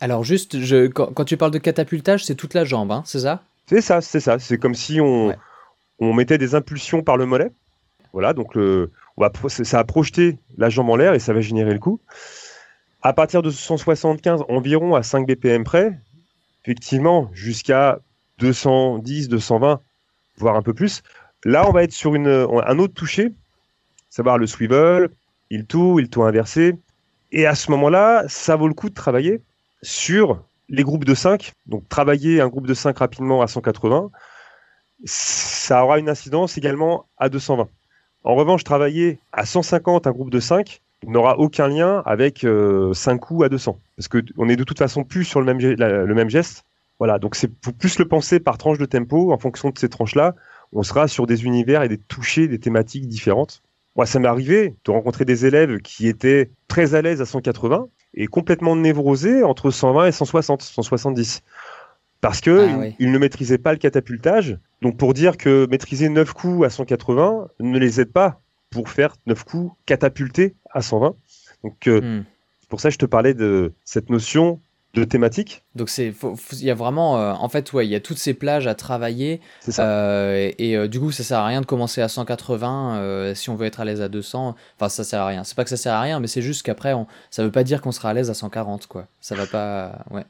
Alors 0.00 0.24
juste, 0.24 0.60
je, 0.60 0.88
quand, 0.88 1.24
tu 1.24 1.36
parles 1.36 1.52
de 1.52 1.58
catapultage, 1.58 2.24
c'est 2.24 2.34
toute 2.34 2.54
la 2.54 2.64
jambe, 2.64 2.90
hein, 2.90 3.02
c'est 3.06 3.20
ça? 3.20 3.42
C'est 3.66 3.80
ça, 3.80 4.00
c'est 4.00 4.20
ça. 4.20 4.38
C'est 4.38 4.58
comme 4.58 4.74
si 4.74 5.00
on, 5.00 5.34
on 6.00 6.12
mettait 6.12 6.36
des 6.36 6.54
impulsions 6.54 7.02
par 7.02 7.16
le 7.16 7.24
mollet. 7.24 7.50
Voilà, 8.12 8.32
donc 8.32 8.54
le, 8.54 8.90
on 9.16 9.22
va, 9.22 9.32
ça 9.48 9.78
a 9.78 9.84
projeté 9.84 10.38
la 10.58 10.68
jambe 10.68 10.90
en 10.90 10.96
l'air 10.96 11.14
et 11.14 11.18
ça 11.18 11.32
va 11.32 11.40
générer 11.40 11.72
le 11.72 11.78
coup. 11.78 12.00
À 13.02 13.12
partir 13.12 13.42
de 13.42 13.50
175 13.50 14.42
environ 14.48 14.94
à 14.94 15.02
5 15.02 15.26
BPM 15.26 15.64
près, 15.64 15.98
effectivement, 16.64 17.30
jusqu'à 17.32 18.00
210, 18.38 19.28
220, 19.28 19.80
voire 20.38 20.56
un 20.56 20.62
peu 20.62 20.74
plus. 20.74 21.02
Là, 21.44 21.68
on 21.68 21.72
va 21.72 21.82
être 21.82 21.92
sur 21.92 22.14
une, 22.14 22.28
un 22.28 22.78
autre 22.78 22.94
toucher, 22.94 23.32
savoir 24.10 24.38
le 24.38 24.46
swivel, 24.46 25.10
il 25.50 25.66
tout, 25.66 25.98
il 26.00 26.08
tout 26.08 26.22
inversé. 26.22 26.74
Et 27.36 27.46
à 27.46 27.56
ce 27.56 27.72
moment-là, 27.72 28.24
ça 28.28 28.54
vaut 28.54 28.68
le 28.68 28.74
coup 28.74 28.88
de 28.88 28.94
travailler 28.94 29.42
sur 29.82 30.40
les 30.68 30.84
groupes 30.84 31.04
de 31.04 31.14
5. 31.14 31.52
Donc, 31.66 31.88
travailler 31.88 32.40
un 32.40 32.46
groupe 32.46 32.68
de 32.68 32.74
5 32.74 32.96
rapidement 32.96 33.42
à 33.42 33.48
180, 33.48 34.12
ça 35.04 35.84
aura 35.84 35.98
une 35.98 36.08
incidence 36.08 36.56
également 36.56 37.06
à 37.18 37.28
220. 37.28 37.68
En 38.22 38.34
revanche, 38.36 38.62
travailler 38.62 39.18
à 39.32 39.46
150 39.46 40.06
un 40.06 40.12
groupe 40.12 40.30
de 40.30 40.38
5, 40.38 40.80
n'aura 41.08 41.40
aucun 41.40 41.66
lien 41.66 42.04
avec 42.06 42.38
5 42.42 42.46
euh, 42.46 43.18
coups 43.18 43.44
à 43.44 43.48
200. 43.48 43.80
Parce 43.96 44.06
qu'on 44.06 44.48
est 44.48 44.56
de 44.56 44.64
toute 44.64 44.78
façon 44.78 45.02
plus 45.02 45.24
sur 45.24 45.40
le 45.40 45.46
même, 45.52 46.30
geste. 46.30 46.64
Voilà, 47.00 47.18
donc 47.18 47.34
c'est 47.34 47.50
plus 47.52 47.98
le 47.98 48.06
penser 48.06 48.38
par 48.38 48.58
tranche 48.58 48.78
de 48.78 48.86
tempo. 48.86 49.32
En 49.32 49.38
fonction 49.38 49.70
de 49.70 49.78
ces 49.78 49.88
tranches-là, 49.88 50.36
on 50.72 50.84
sera 50.84 51.08
sur 51.08 51.26
des 51.26 51.44
univers 51.44 51.82
et 51.82 51.88
des 51.88 51.98
touchés, 51.98 52.46
des 52.46 52.60
thématiques 52.60 53.08
différentes. 53.08 53.60
Moi, 53.96 54.06
ça 54.06 54.18
m'est 54.18 54.28
arrivé 54.28 54.74
de 54.84 54.90
rencontrer 54.90 55.24
des 55.24 55.46
élèves 55.46 55.80
qui 55.80 56.08
étaient 56.08 56.50
très 56.68 56.94
à 56.94 57.02
l'aise 57.02 57.20
à 57.20 57.26
180 57.26 57.88
et 58.14 58.26
complètement 58.26 58.76
névrosés 58.76 59.42
entre 59.42 59.70
120 59.70 60.06
et 60.06 60.12
160, 60.12 60.62
170. 60.62 61.42
Parce 62.20 62.40
qu'ils 62.40 62.52
ah 62.52 62.86
ils 62.98 63.12
ne 63.12 63.18
maîtrisaient 63.18 63.58
pas 63.58 63.72
le 63.72 63.78
catapultage. 63.78 64.58
Donc 64.82 64.96
pour 64.96 65.14
dire 65.14 65.36
que 65.36 65.66
maîtriser 65.70 66.08
9 66.08 66.32
coups 66.32 66.66
à 66.66 66.70
180 66.70 67.48
ne 67.60 67.78
les 67.78 68.00
aide 68.00 68.12
pas 68.12 68.40
pour 68.70 68.88
faire 68.88 69.14
9 69.26 69.44
coups 69.44 69.72
catapultés 69.86 70.54
à 70.70 70.82
120. 70.82 71.14
Donc, 71.62 71.86
euh, 71.86 72.00
hmm. 72.00 72.24
pour 72.68 72.80
ça, 72.80 72.90
je 72.90 72.98
te 72.98 73.06
parlais 73.06 73.34
de 73.34 73.72
cette 73.84 74.10
notion 74.10 74.60
de 74.94 75.04
thématique. 75.04 75.62
Donc 75.74 75.88
c'est, 75.88 76.14
il 76.52 76.64
y 76.64 76.70
a 76.70 76.74
vraiment, 76.74 77.18
euh, 77.18 77.32
en 77.32 77.48
fait, 77.48 77.72
ouais, 77.72 77.86
il 77.86 77.90
y 77.90 77.94
a 77.94 78.00
toutes 78.00 78.18
ces 78.18 78.32
plages 78.32 78.66
à 78.66 78.74
travailler. 78.74 79.40
Ça. 79.60 79.86
Euh, 79.86 80.50
et, 80.58 80.88
du 80.88 81.00
coup, 81.00 81.10
ça 81.10 81.24
sert 81.24 81.38
à 81.38 81.46
rien 81.46 81.60
de 81.60 81.66
commencer 81.66 82.00
à 82.00 82.08
180 82.08 83.34
si 83.34 83.50
on 83.50 83.56
veut 83.56 83.66
être 83.66 83.80
à 83.80 83.84
l'aise 83.84 84.00
à 84.00 84.08
200. 84.08 84.54
Enfin, 84.78 84.88
ça 84.88 85.04
sert 85.04 85.20
à 85.20 85.26
rien. 85.26 85.44
C'est 85.44 85.56
pas 85.56 85.64
que 85.64 85.70
ça 85.70 85.76
sert 85.76 85.92
à 85.92 86.00
rien, 86.00 86.20
mais 86.20 86.28
c'est 86.28 86.42
juste 86.42 86.62
qu'après, 86.62 86.94
on... 86.94 87.06
ça 87.30 87.42
veut 87.42 87.50
pas 87.50 87.64
dire 87.64 87.80
qu'on 87.80 87.92
sera 87.92 88.10
à 88.10 88.14
l'aise 88.14 88.30
à 88.30 88.34
140, 88.34 88.86
quoi. 88.86 89.06
Ça 89.20 89.34
va 89.34 89.46
pas, 89.46 90.04
ouais. 90.10 90.24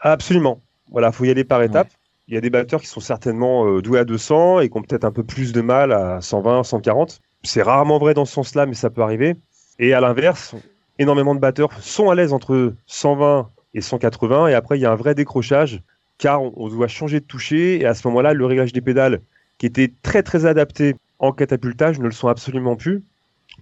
Absolument. 0.00 0.60
Voilà, 0.90 1.10
faut 1.12 1.24
y 1.24 1.30
aller 1.30 1.44
par 1.44 1.62
étapes. 1.62 1.90
Il 2.28 2.34
y 2.34 2.36
a 2.36 2.40
des 2.40 2.50
batteurs 2.50 2.80
qui 2.80 2.88
sont 2.88 3.00
certainement 3.00 3.80
doués 3.80 4.00
à 4.00 4.04
200 4.04 4.60
et 4.60 4.68
qui 4.68 4.76
ont 4.76 4.82
peut-être 4.82 5.04
un 5.04 5.12
peu 5.12 5.22
plus 5.22 5.52
de 5.52 5.60
mal 5.60 5.92
à 5.92 6.20
120, 6.20 6.64
140. 6.64 7.20
C'est 7.42 7.62
rarement 7.62 7.98
vrai 7.98 8.14
dans 8.14 8.24
ce 8.24 8.32
sens-là, 8.32 8.66
mais 8.66 8.74
ça 8.74 8.90
peut 8.90 9.02
arriver. 9.02 9.36
Et 9.78 9.94
à 9.94 10.00
l'inverse, 10.00 10.54
énormément 10.98 11.34
de 11.34 11.40
batteurs 11.40 11.70
sont 11.80 12.10
à 12.10 12.14
l'aise 12.14 12.32
entre 12.32 12.74
120 12.86 13.50
et 13.76 13.82
180, 13.82 14.48
et 14.48 14.54
après 14.54 14.78
il 14.78 14.80
y 14.80 14.86
a 14.86 14.90
un 14.90 14.96
vrai 14.96 15.14
décrochage, 15.14 15.82
car 16.18 16.42
on, 16.42 16.68
doit 16.68 16.88
changer 16.88 17.20
de 17.20 17.26
toucher, 17.26 17.78
et 17.78 17.84
à 17.84 17.94
ce 17.94 18.08
moment-là, 18.08 18.32
le 18.32 18.46
réglage 18.46 18.72
des 18.72 18.80
pédales, 18.80 19.20
qui 19.58 19.66
était 19.66 19.92
très 20.02 20.22
très 20.22 20.46
adapté 20.46 20.96
en 21.18 21.32
catapultage, 21.32 21.98
ne 21.98 22.06
le 22.06 22.12
sont 22.12 22.28
absolument 22.28 22.74
plus 22.74 23.04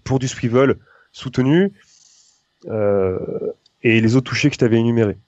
pour 0.04 0.20
du 0.20 0.28
swivel 0.28 0.76
soutenu, 1.10 1.72
euh, 2.68 3.18
et 3.82 4.00
les 4.00 4.14
autres 4.14 4.30
touchés 4.30 4.50
que 4.50 4.54
je 4.54 4.60
t'avais 4.60 4.78
énumérés. 4.78 5.18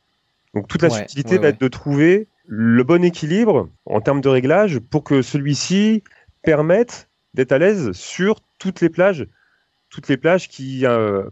Donc 0.55 0.69
toute 0.69 0.83
la 0.83 0.91
subtilité 0.91 1.39
va 1.39 1.49
être 1.49 1.61
de 1.61 1.69
trouver 1.69 2.29
le 2.47 2.85
bon 2.85 3.03
équilibre 3.05 3.69
en 3.87 4.01
termes 4.01 4.21
de 4.21 4.29
réglage 4.29 4.79
pour 4.79 5.03
que 5.03 5.21
celui-ci 5.21 6.05
permette 6.43 7.09
d'être 7.35 7.51
à 7.51 7.59
l'aise 7.59 7.91
sur 7.91 8.41
toutes 8.61 8.81
les 8.81 8.89
plages, 8.89 9.27
toutes 9.91 10.07
les 10.07 10.17
plages 10.17 10.49
qui 10.49 10.87
euh, 10.87 11.25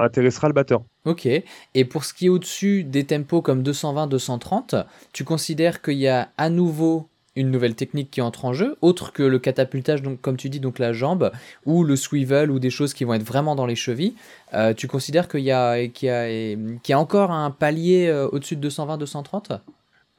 intéressera 0.00 0.48
le 0.48 0.54
batteur. 0.54 0.82
Ok. 1.08 1.26
Et 1.26 1.84
pour 1.86 2.04
ce 2.04 2.12
qui 2.12 2.26
est 2.26 2.28
au-dessus 2.28 2.84
des 2.84 3.04
tempos 3.04 3.40
comme 3.40 3.62
220-230, 3.62 4.84
tu 5.14 5.24
considères 5.24 5.80
qu'il 5.80 5.94
y 5.94 6.06
a 6.06 6.28
à 6.36 6.50
nouveau 6.50 7.08
une 7.34 7.50
nouvelle 7.50 7.74
technique 7.74 8.10
qui 8.10 8.20
entre 8.20 8.44
en 8.44 8.52
jeu, 8.52 8.76
autre 8.82 9.14
que 9.14 9.22
le 9.22 9.38
catapultage, 9.38 10.02
donc 10.02 10.20
comme 10.20 10.36
tu 10.36 10.50
dis, 10.50 10.60
donc 10.60 10.78
la 10.78 10.92
jambe, 10.92 11.32
ou 11.64 11.82
le 11.82 11.96
swivel, 11.96 12.50
ou 12.50 12.58
des 12.58 12.68
choses 12.68 12.92
qui 12.92 13.04
vont 13.04 13.14
être 13.14 13.22
vraiment 13.22 13.54
dans 13.54 13.64
les 13.64 13.74
chevilles. 13.74 14.16
Euh, 14.52 14.74
tu 14.74 14.86
considères 14.86 15.28
qu'il 15.28 15.40
y, 15.40 15.50
a, 15.50 15.88
qu'il 15.88 16.08
y, 16.08 16.92
a, 16.92 16.98
encore 16.98 17.30
un 17.30 17.50
palier 17.50 18.08
euh, 18.08 18.28
au-dessus 18.28 18.56
de 18.56 18.68
220-230 18.68 19.60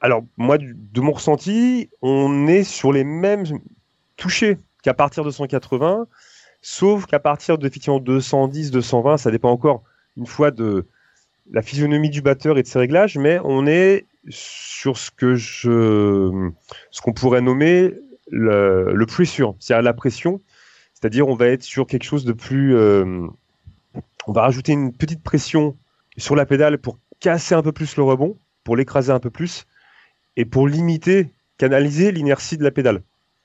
Alors, 0.00 0.24
moi, 0.38 0.58
de 0.58 1.00
mon 1.00 1.12
ressenti, 1.12 1.88
on 2.02 2.48
est 2.48 2.64
sur 2.64 2.92
les 2.92 3.04
mêmes 3.04 3.44
touchés 4.16 4.58
qu'à 4.82 4.94
partir 4.94 5.22
de 5.22 5.30
180, 5.30 6.08
sauf 6.62 7.06
qu'à 7.06 7.20
partir 7.20 7.58
de 7.58 7.66
effectivement 7.68 8.00
210, 8.00 8.72
220, 8.72 9.18
ça 9.18 9.30
dépend 9.30 9.50
encore 9.50 9.84
une 10.16 10.26
fois 10.26 10.50
de 10.50 10.86
la 11.50 11.62
physionomie 11.62 12.10
du 12.10 12.22
batteur 12.22 12.58
et 12.58 12.62
de 12.62 12.66
ses 12.66 12.78
réglages, 12.78 13.18
mais 13.18 13.40
on 13.44 13.66
est 13.66 14.06
sur 14.28 14.98
ce 14.98 15.10
que 15.10 15.34
je, 15.34 16.50
ce 16.90 17.00
qu'on 17.00 17.12
pourrait 17.12 17.40
nommer 17.40 17.94
le, 18.30 18.92
le 18.94 19.06
pressure, 19.06 19.56
c'est-à-dire 19.58 19.82
la 19.82 19.94
pression, 19.94 20.40
c'est-à-dire 20.94 21.28
on 21.28 21.34
va 21.34 21.46
être 21.46 21.62
sur 21.62 21.86
quelque 21.86 22.04
chose 22.04 22.24
de 22.24 22.32
plus, 22.32 22.76
euh, 22.76 23.26
on 24.26 24.32
va 24.32 24.42
rajouter 24.42 24.72
une 24.72 24.92
petite 24.92 25.22
pression 25.22 25.76
sur 26.16 26.36
la 26.36 26.46
pédale 26.46 26.78
pour 26.78 26.98
casser 27.20 27.54
un 27.54 27.62
peu 27.62 27.72
plus 27.72 27.96
le 27.96 28.02
rebond, 28.02 28.36
pour 28.64 28.76
l'écraser 28.76 29.12
un 29.12 29.20
peu 29.20 29.30
plus, 29.30 29.66
et 30.36 30.44
pour 30.44 30.68
limiter, 30.68 31.32
canaliser 31.58 32.12
l'inertie 32.12 32.56
de 32.56 32.64
la 32.64 32.70
pédale. 32.70 33.02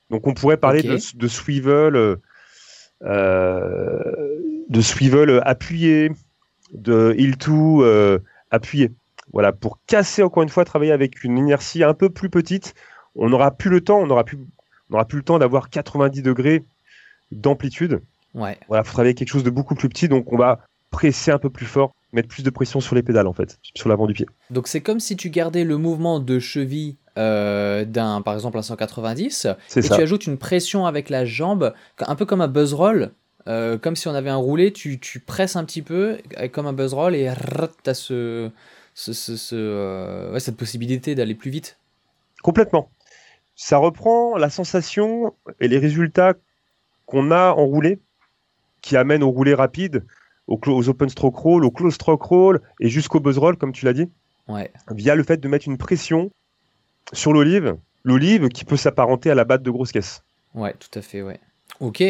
Donc 0.10 0.28
on 0.28 0.34
pourrait 0.34 0.58
parler 0.58 0.84
de, 0.84 1.28
swivel, 1.28 1.96
euh, 1.96 2.18
euh, 3.04 4.00
de 4.70 4.82
swivel 4.82 5.42
appuyé, 5.46 6.12
de 6.76 7.16
heel 7.18 7.38
to 7.38 7.84
euh, 7.84 8.20
appuyé. 8.52 8.92
Voilà, 9.34 9.52
pour 9.52 9.80
casser 9.88 10.24
encore 10.24 10.44
une 10.44 10.50
fois, 10.50 10.66
travailler 10.66 10.92
avec 10.92 11.24
une 11.24 11.38
inertie 11.38 11.84
un 11.84 11.94
peu 11.94 12.10
plus 12.10 12.30
petite, 12.30 12.76
on 13.16 13.30
n'aura 13.30 13.52
plus 13.52 13.70
le 13.70 13.82
temps, 13.82 14.00
on 14.00 14.08
n'aura 14.08 14.24
plus, 14.24 14.38
on 14.92 15.04
plus 15.04 15.18
le 15.18 15.24
temps 15.24 15.40
d'avoir 15.40 15.70
90 15.70 16.22
degrés 16.22 16.64
d'amplitude. 17.32 18.02
Ouais. 18.34 18.58
Voilà, 18.68 18.84
faut 18.84 18.94
travailler 18.94 19.16
quelque 19.16 19.30
chose 19.30 19.44
de 19.44 19.50
beaucoup 19.50 19.76
plus 19.76 19.90
petit, 19.90 20.08
donc 20.08 20.32
on 20.32 20.38
va 20.38 20.60
presser 20.92 21.32
un 21.32 21.40
peu 21.40 21.50
plus 21.50 21.66
fort, 21.66 21.94
mettre 22.14 22.28
plus 22.28 22.44
de 22.44 22.50
pression 22.50 22.80
sur 22.80 22.96
les 22.96 23.04
pédales 23.04 23.28
en 23.28 23.34
fait, 23.34 23.58
sur 23.76 23.90
l'avant 23.90 24.08
du 24.08 24.14
pied. 24.14 24.28
Donc 24.52 24.68
c'est 24.68 24.82
comme 24.82 25.00
si 25.00 25.18
tu 25.18 25.30
gardais 25.30 25.64
le 25.64 25.78
mouvement 25.78 26.20
de 26.20 26.40
cheville 26.40 26.98
d'un, 27.16 28.22
par 28.22 28.34
exemple, 28.34 28.58
un 28.58 28.62
190, 28.62 29.48
et 29.78 29.82
tu 29.82 29.94
ajoutes 29.94 30.28
une 30.28 30.38
pression 30.38 30.86
avec 30.86 31.10
la 31.10 31.24
jambe, 31.24 31.74
un 32.00 32.16
peu 32.16 32.26
comme 32.26 32.42
un 32.42 32.50
buzz 32.50 32.74
roll, 32.74 33.12
comme 33.46 33.96
si 33.96 34.08
on 34.08 34.14
avait 34.14 34.30
un 34.30 34.36
roulé, 34.38 34.74
tu, 34.74 35.00
tu, 35.00 35.20
presses 35.20 35.56
un 35.56 35.64
petit 35.66 35.82
peu, 35.82 36.18
comme 36.52 36.68
un 36.68 36.74
buzz 36.74 36.94
roll, 36.94 37.16
et 37.16 37.32
tu 37.84 37.90
as 37.90 37.94
ce, 37.94 38.50
ce, 38.94 39.14
ce, 39.14 40.36
cette 40.40 40.58
possibilité 40.58 41.16
d'aller 41.16 41.36
plus 41.36 41.52
vite. 41.52 41.78
Complètement. 42.42 42.90
Ça 43.56 43.78
reprend 43.78 44.38
la 44.38 44.50
sensation 44.50 45.34
et 45.60 45.68
les 45.68 45.78
résultats 45.78 46.34
qu'on 47.06 47.32
a 47.32 47.52
en 47.52 47.66
roulé, 47.66 48.00
qui 48.82 48.98
amènent 48.98 49.24
au 49.24 49.32
roulé 49.32 49.54
rapide, 49.54 50.04
aux, 50.48 50.90
open 50.90 51.10
stroke 51.10 51.38
roll, 51.38 51.66
au 51.66 51.72
close 51.72 51.96
stroke 51.96 52.24
roll 52.24 52.62
et 52.80 52.90
jusqu'au 52.90 53.20
buzz 53.20 53.38
roll, 53.38 53.58
comme 53.58 53.72
tu 53.72 53.86
l'as 53.86 53.94
dit. 53.94 54.10
Ouais. 54.48 54.72
Via 54.92 55.16
le 55.16 55.24
fait 55.24 55.38
de 55.38 55.48
mettre 55.48 55.68
une 55.68 55.78
pression 55.78 56.32
sur 57.14 57.34
l'olive, 57.34 57.78
l'olive 58.04 58.50
qui 58.50 58.66
peut 58.66 58.78
s'apparenter 58.78 59.32
à 59.32 59.36
la 59.36 59.44
batte 59.44 59.64
de 59.64 59.72
grosse 59.72 59.92
caisse. 59.92 60.24
Ouais, 60.54 60.76
tout 60.80 61.00
à 61.00 61.02
fait, 61.02 61.22
ouais. 61.22 61.40
Ok. 61.80 62.04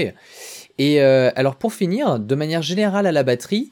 Et 0.78 1.02
euh, 1.02 1.32
alors 1.36 1.56
pour 1.56 1.74
finir, 1.74 2.20
de 2.20 2.36
manière 2.36 2.62
générale 2.62 3.08
à 3.08 3.12
la 3.12 3.24
batterie, 3.24 3.72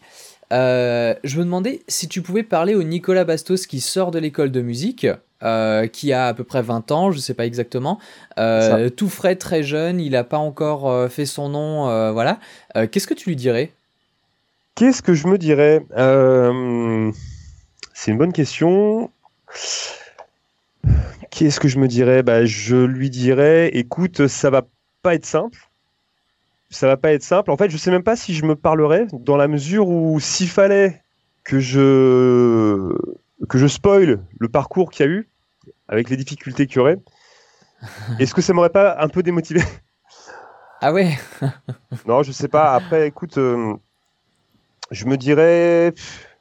euh, 0.54 1.16
je 1.24 1.40
me 1.40 1.46
demandais 1.46 1.82
si 1.88 2.08
tu 2.08 2.22
pouvais 2.22 2.44
parler 2.44 2.76
au 2.76 2.84
Nicolas 2.84 3.24
Bastos 3.24 3.66
qui 3.66 3.80
sort 3.80 4.12
de 4.12 4.20
l'école 4.20 4.52
de 4.52 4.62
musique, 4.62 5.08
euh, 5.44 5.88
qui 5.88 6.14
a 6.14 6.28
à 6.28 6.34
peu 6.34 6.44
près 6.44 6.62
20 6.62 6.92
ans, 6.92 7.12
je 7.12 7.18
ne 7.18 7.22
sais 7.22 7.34
pas 7.34 7.46
exactement, 7.46 8.00
euh, 8.38 8.90
tout 8.90 9.10
frais, 9.10 9.36
très 9.36 9.64
jeune, 9.64 10.00
il 10.00 10.12
n'a 10.12 10.24
pas 10.24 10.38
encore 10.38 11.10
fait 11.10 11.26
son 11.26 11.50
nom, 11.50 12.12
voilà. 12.14 12.40
Qu'est-ce 12.92 13.08
que 13.08 13.14
tu 13.14 13.30
lui 13.30 13.36
dirais? 13.36 13.72
Qu'est-ce 14.76 15.02
que 15.02 15.14
je 15.14 15.28
me 15.28 15.38
dirais? 15.38 15.86
C'est 17.94 18.12
une 18.12 18.18
bonne 18.18 18.34
question. 18.34 19.12
Qu'est-ce 21.32 21.60
que 21.60 21.68
je 21.68 21.80
me 21.80 21.88
dirais? 21.88 22.22
Bah, 22.22 22.46
Je 22.46 22.76
lui 22.76 23.10
dirais, 23.10 23.70
écoute, 23.74 24.28
ça 24.28 24.50
va 24.52 24.68
pas 25.02 25.16
être 25.16 25.26
simple 25.26 25.58
ça 26.74 26.88
va 26.88 26.98
pas 26.98 27.14
être 27.14 27.24
simple. 27.24 27.52
En 27.52 27.58
fait, 27.58 27.70
je 27.70 27.78
sais 27.78 27.92
même 27.92 28.04
pas 28.04 28.16
si 28.16 28.34
je 28.34 28.46
me 28.46 28.56
parlerais 28.56 29.08
dans 29.12 29.38
la 29.38 29.48
mesure 29.48 29.88
où 29.88 30.20
s'il 30.20 30.50
fallait 30.50 31.04
que 31.44 31.60
je 31.60 32.96
que 33.50 33.58
je 33.58 33.68
spoil 33.68 34.24
le 34.40 34.50
parcours 34.50 34.90
qu'il 34.90 35.06
y 35.06 35.10
a 35.10 35.12
eu 35.12 35.30
avec 35.88 36.10
les 36.10 36.18
difficultés 36.18 36.66
qu'il 36.66 36.78
y 36.78 36.80
aurait, 36.80 37.00
est-ce 38.20 38.34
que 38.34 38.42
ça 38.42 38.54
m'aurait 38.54 38.70
pas 38.70 38.98
un 39.00 39.10
peu 39.10 39.24
démotivé? 39.24 39.62
Ah 40.82 40.92
ouais? 40.92 41.18
Non, 42.08 42.24
je 42.24 42.32
sais 42.32 42.48
pas. 42.48 42.74
Après, 42.74 43.08
écoute, 43.08 43.38
euh, 43.38 43.74
je 44.92 45.06
me 45.06 45.16
dirais, 45.16 45.94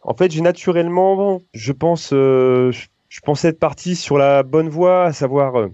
en 0.03 0.14
fait, 0.14 0.31
j'ai 0.31 0.40
naturellement, 0.40 1.42
je 1.55 1.73
pense, 1.73 2.12
euh, 2.12 2.73
je, 2.73 3.21
pensais 3.21 3.49
être 3.49 3.61
parti 3.61 3.95
sur 3.95 4.18
la 4.18 4.42
bonne 4.42 4.68
voie, 4.68 5.05
à 5.05 5.12
savoir 5.12 5.57
euh, 5.57 5.68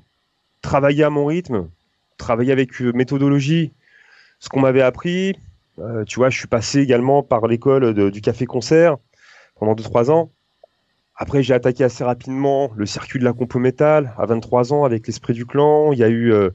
travailler 0.60 1.04
à 1.04 1.10
mon 1.10 1.24
rythme, 1.24 1.70
travailler 2.18 2.52
avec 2.52 2.80
méthodologie 2.80 3.72
ce 4.38 4.48
qu'on 4.48 4.60
m'avait 4.60 4.82
appris. 4.82 5.36
Euh, 5.78 6.04
tu 6.04 6.16
vois, 6.16 6.30
je 6.30 6.38
suis 6.38 6.48
passé 6.48 6.80
également 6.80 7.22
par 7.22 7.46
l'école 7.46 8.10
du 8.10 8.20
café-concert 8.20 8.96
pendant 9.56 9.74
2-3 9.74 10.10
ans. 10.10 10.32
Après, 11.16 11.42
j'ai 11.42 11.52
attaqué 11.52 11.82
assez 11.82 12.04
rapidement 12.04 12.70
le 12.76 12.86
circuit 12.86 13.18
de 13.18 13.24
la 13.24 13.32
compo 13.32 13.58
métal 13.58 14.14
à 14.18 14.26
23 14.26 14.72
ans 14.72 14.84
avec 14.84 15.06
l'esprit 15.06 15.32
du 15.32 15.46
clan. 15.46 15.92
Il 15.92 15.98
y 15.98 16.04
a 16.04 16.08
eu 16.08 16.32
euh, 16.32 16.50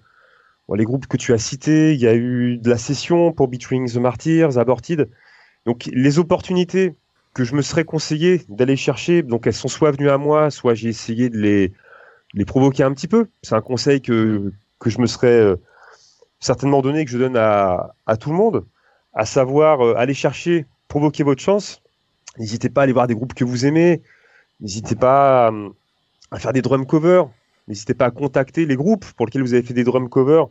les 0.73 0.85
groupes 0.85 1.07
que 1.07 1.17
tu 1.17 1.33
as 1.33 1.37
cités. 1.37 1.93
Il 1.93 1.99
y 1.99 2.07
a 2.07 2.15
eu 2.15 2.57
de 2.57 2.69
la 2.69 2.77
session 2.77 3.33
pour 3.33 3.49
Between 3.49 3.87
the 3.87 3.97
Martyrs, 3.97 4.57
Aborted. 4.57 5.09
Donc, 5.65 5.89
les 5.91 6.17
opportunités 6.17 6.95
que 7.33 7.43
je 7.43 7.55
me 7.55 7.61
serais 7.61 7.83
conseillé 7.83 8.43
d'aller 8.47 8.75
chercher, 8.75 9.23
donc 9.23 9.47
elles 9.47 9.53
sont 9.53 9.67
soit 9.67 9.91
venues 9.91 10.09
à 10.09 10.17
moi, 10.17 10.51
soit 10.51 10.75
j'ai 10.75 10.89
essayé 10.89 11.29
de 11.29 11.37
les, 11.37 11.73
les 12.33 12.45
provoquer 12.45 12.83
un 12.83 12.93
petit 12.93 13.07
peu. 13.07 13.27
C'est 13.41 13.55
un 13.55 13.61
conseil 13.61 14.01
que, 14.01 14.53
que 14.79 14.89
je 14.89 14.99
me 14.99 15.07
serais 15.07 15.27
euh, 15.27 15.55
certainement 16.43 16.81
donné 16.81 17.05
que 17.05 17.11
je 17.11 17.17
donne 17.17 17.37
à, 17.37 17.95
tout 18.19 18.29
le 18.29 18.35
monde, 18.35 18.65
à 19.13 19.25
savoir 19.25 19.81
euh, 19.81 19.95
aller 19.95 20.13
chercher, 20.13 20.65
provoquer 20.87 21.23
votre 21.23 21.41
chance. 21.41 21.81
N'hésitez 22.37 22.69
pas 22.69 22.81
à 22.81 22.83
aller 22.83 22.93
voir 22.93 23.07
des 23.07 23.15
groupes 23.15 23.33
que 23.33 23.45
vous 23.45 23.65
aimez. 23.65 24.01
N'hésitez 24.59 24.95
pas 24.95 25.51
à, 26.31 26.39
faire 26.39 26.51
des 26.51 26.61
drum 26.61 26.85
covers. 26.85 27.29
N'hésitez 27.67 27.93
pas 27.93 28.07
à 28.07 28.11
contacter 28.11 28.65
les 28.65 28.75
groupes 28.75 29.05
pour 29.13 29.25
lesquels 29.25 29.41
vous 29.41 29.53
avez 29.53 29.63
fait 29.63 29.73
des 29.73 29.85
drum 29.85 30.09
covers 30.09 30.49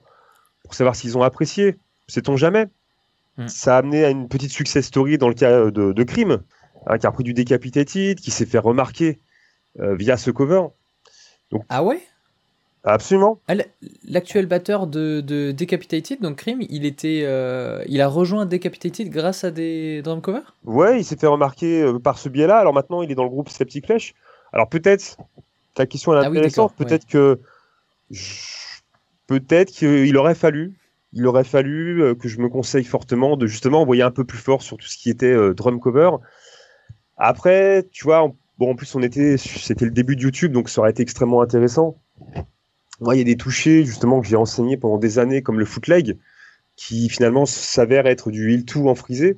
pour 0.65 0.75
savoir 0.75 0.97
s'ils 0.97 1.19
ont 1.19 1.23
apprécié. 1.23 1.77
Sait-on 2.09 2.37
jamais? 2.37 2.67
Hmm. 3.37 3.49
Ça 3.49 3.77
a 3.77 3.79
amené 3.79 4.05
à 4.05 4.11
une 4.11 4.29
petite 4.29 4.51
success 4.51 4.87
story 4.87 5.19
dans 5.19 5.29
le 5.29 5.35
cas 5.35 5.71
de, 5.71 6.03
Crime, 6.05 6.43
hein, 6.87 6.99
qui 6.99 7.07
a 7.07 7.13
pris 7.13 7.25
du 7.25 7.35
Decapitated, 7.35 8.19
qui 8.19 8.31
s'est 8.31 8.47
fait 8.47 8.59
remarquer 8.59 9.21
euh, 9.81 9.95
via 9.95 10.17
ce 10.17 10.31
cover. 10.31 10.63
ah 11.69 11.85
ouais? 11.85 12.01
Absolument. 12.85 13.41
Ah, 13.47 13.55
l'actuel 14.09 14.47
batteur 14.47 14.89
de, 14.89 15.21
de, 15.21 15.53
Decapitated, 15.53 16.21
donc 16.21 16.37
Crime, 16.37 16.63
il 16.69 16.85
était, 16.85 17.23
euh, 17.25 17.83
il 17.87 18.01
a 18.01 18.09
rejoint 18.09 18.45
Decapitated 18.45 19.09
grâce 19.09 19.45
à 19.45 19.53
des 19.53 20.03
drum 20.03 20.21
covers? 20.21 20.57
Ouais, 20.65 20.99
il 20.99 21.05
s'est 21.05 21.17
fait 21.17 21.29
remarquer 21.29 21.83
euh, 21.83 21.99
par 22.01 22.19
ce 22.19 22.29
biais-là. 22.29 22.59
Alors 22.59 22.75
maintenant, 22.75 23.03
il 23.03 23.13
est 23.13 23.15
dans 23.15 23.23
le 23.23 23.31
groupe 23.31 23.49
Septic 23.49 23.87
Flesh. 23.87 24.15
Alors 24.53 24.69
peut-être, 24.69 25.17
ta 25.75 25.87
question 25.87 26.13
est 26.13 26.25
ah 26.25 26.29
intéressante. 26.29 26.75
peut-être 26.77 27.07
que, 27.07 27.39
peut-être 29.29 29.71
qu'il 29.71 30.17
aurait 30.17 30.35
fallu, 30.35 30.77
il 31.13 31.25
aurait 31.29 31.45
fallu 31.45 32.03
euh, 32.03 32.15
que 32.17 32.27
je 32.27 32.41
me 32.41 32.49
conseille 32.49 32.85
fortement 32.85 33.37
de 33.37 33.47
justement 33.47 33.83
envoyer 33.83 34.03
un 34.03 34.11
peu 34.11 34.25
plus 34.25 34.39
fort 34.39 34.61
sur 34.61 34.77
tout 34.77 34.89
ce 34.89 34.97
qui 34.97 35.09
était 35.09 35.55
drum 35.55 35.79
cover. 35.79 36.11
Après, 37.17 37.87
tu 37.93 38.03
vois, 38.03 38.33
bon, 38.59 38.73
en 38.73 38.75
plus 38.75 38.93
on 38.97 39.03
était, 39.03 39.37
c'était 39.37 39.85
le 39.85 39.93
début 39.93 40.17
de 40.17 40.23
YouTube, 40.23 40.51
donc 40.51 40.69
ça 40.69 40.81
aurait 40.81 40.91
été 40.91 41.05
extrêmement 41.05 41.43
intéressant 41.43 41.97
moi, 43.03 43.17
il 43.17 43.19
y 43.19 43.21
a 43.21 43.25
des 43.25 43.37
touchés 43.37 43.85
justement 43.85 44.21
que 44.21 44.27
j'ai 44.29 44.37
enseigné 44.37 44.77
pendant 44.77 44.99
des 44.99 45.19
années, 45.19 45.43
comme 45.43 45.59
le 45.59 45.65
footleg, 45.65 46.19
qui 46.77 47.09
finalement 47.09 47.47
s'avère 47.47 48.07
être 48.07 48.31
du 48.31 48.53
heel 48.53 48.65
2 48.65 48.81
en 48.81 48.95
frisé, 48.95 49.37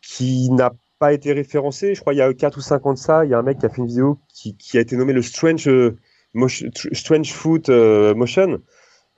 qui 0.00 0.50
n'a 0.50 0.72
pas 0.98 1.12
été 1.12 1.32
référencé. 1.32 1.94
Je 1.94 2.00
crois 2.00 2.14
il 2.14 2.18
y 2.18 2.22
a 2.22 2.32
4 2.32 2.56
ou 2.56 2.60
5 2.60 2.86
ans 2.86 2.94
de 2.94 2.98
ça, 2.98 3.24
il 3.24 3.30
y 3.30 3.34
a 3.34 3.38
un 3.38 3.42
mec 3.42 3.58
qui 3.58 3.66
a 3.66 3.68
fait 3.68 3.78
une 3.78 3.88
vidéo 3.88 4.18
qui, 4.32 4.78
a 4.78 4.80
été 4.80 4.96
nommé 4.96 5.12
le 5.12 5.22
Strange, 5.22 5.68
euh, 5.68 5.98
Foot 7.24 7.68
euh, 7.68 8.14
Motion, 8.14 8.60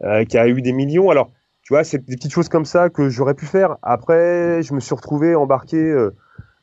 euh, 0.02 0.24
qui 0.24 0.38
a 0.38 0.48
eu 0.48 0.62
des 0.62 0.72
millions. 0.72 1.10
Alors, 1.10 1.30
tu 1.62 1.74
vois, 1.74 1.84
c'est 1.84 1.98
des 1.98 2.16
petites 2.16 2.32
choses 2.32 2.48
comme 2.48 2.64
ça 2.64 2.88
que 2.88 3.10
j'aurais 3.10 3.34
pu 3.34 3.44
faire. 3.44 3.76
Après, 3.82 4.62
je 4.62 4.72
me 4.72 4.80
suis 4.80 4.94
retrouvé 4.94 5.34
embarqué 5.34 5.94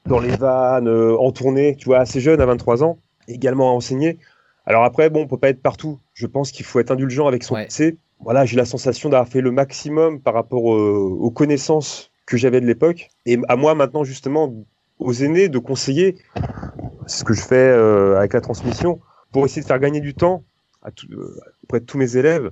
dans 0.08 0.20
les 0.20 0.36
vannes, 0.36 0.89
en 0.89 1.32
tournée, 1.32 1.76
tu 1.76 1.86
vois, 1.86 2.00
assez 2.00 2.20
jeune, 2.20 2.41
à 2.41 2.48
23 2.48 2.84
ans, 2.84 2.98
également 3.28 3.70
à 3.70 3.74
enseigner. 3.74 4.18
Alors 4.65 4.84
après, 4.84 5.12
bon, 5.12 5.22
on 5.22 5.28
peut 5.28 5.38
pas 5.38 5.50
être 5.50 5.62
partout. 5.62 6.00
Je 6.15 6.28
pense 6.28 6.51
qu'il 6.51 6.65
faut 6.65 6.80
être 6.80 6.91
indulgent 6.91 7.28
avec 7.28 7.43
son 7.43 7.56
PC. 7.56 7.97
Voilà, 8.21 8.45
j'ai 8.45 8.56
la 8.56 8.63
sensation 8.63 9.10
d'avoir 9.10 9.28
fait 9.28 9.41
le 9.41 9.51
maximum 9.51 10.21
par 10.21 10.34
rapport 10.34 10.73
euh, 10.73 11.17
aux 11.19 11.30
connaissances 11.30 12.10
que 12.25 12.38
j'avais 12.38 12.62
de 12.62 12.65
l'époque. 12.65 13.10
Et 13.25 13.38
à 13.49 13.58
moi 13.58 13.75
maintenant, 13.75 14.06
justement, 14.06 14.56
aux 14.97 15.13
aînés, 15.13 15.49
de 15.49 15.60
conseiller, 15.60 16.15
c'est 17.06 17.19
ce 17.19 17.23
que 17.25 17.34
je 17.34 17.41
fais 17.41 17.56
euh, 17.56 18.17
avec 18.17 18.34
la 18.34 18.39
transmission, 18.39 19.01
pour 19.34 19.45
essayer 19.45 19.62
de 19.62 19.67
faire 19.67 19.80
gagner 19.80 19.99
du 19.99 20.13
temps 20.13 20.43
à 20.82 20.88
euh, 21.12 21.38
auprès 21.65 21.82
de 21.82 21.86
tous 21.86 21.97
mes 21.97 22.15
élèves, 22.15 22.49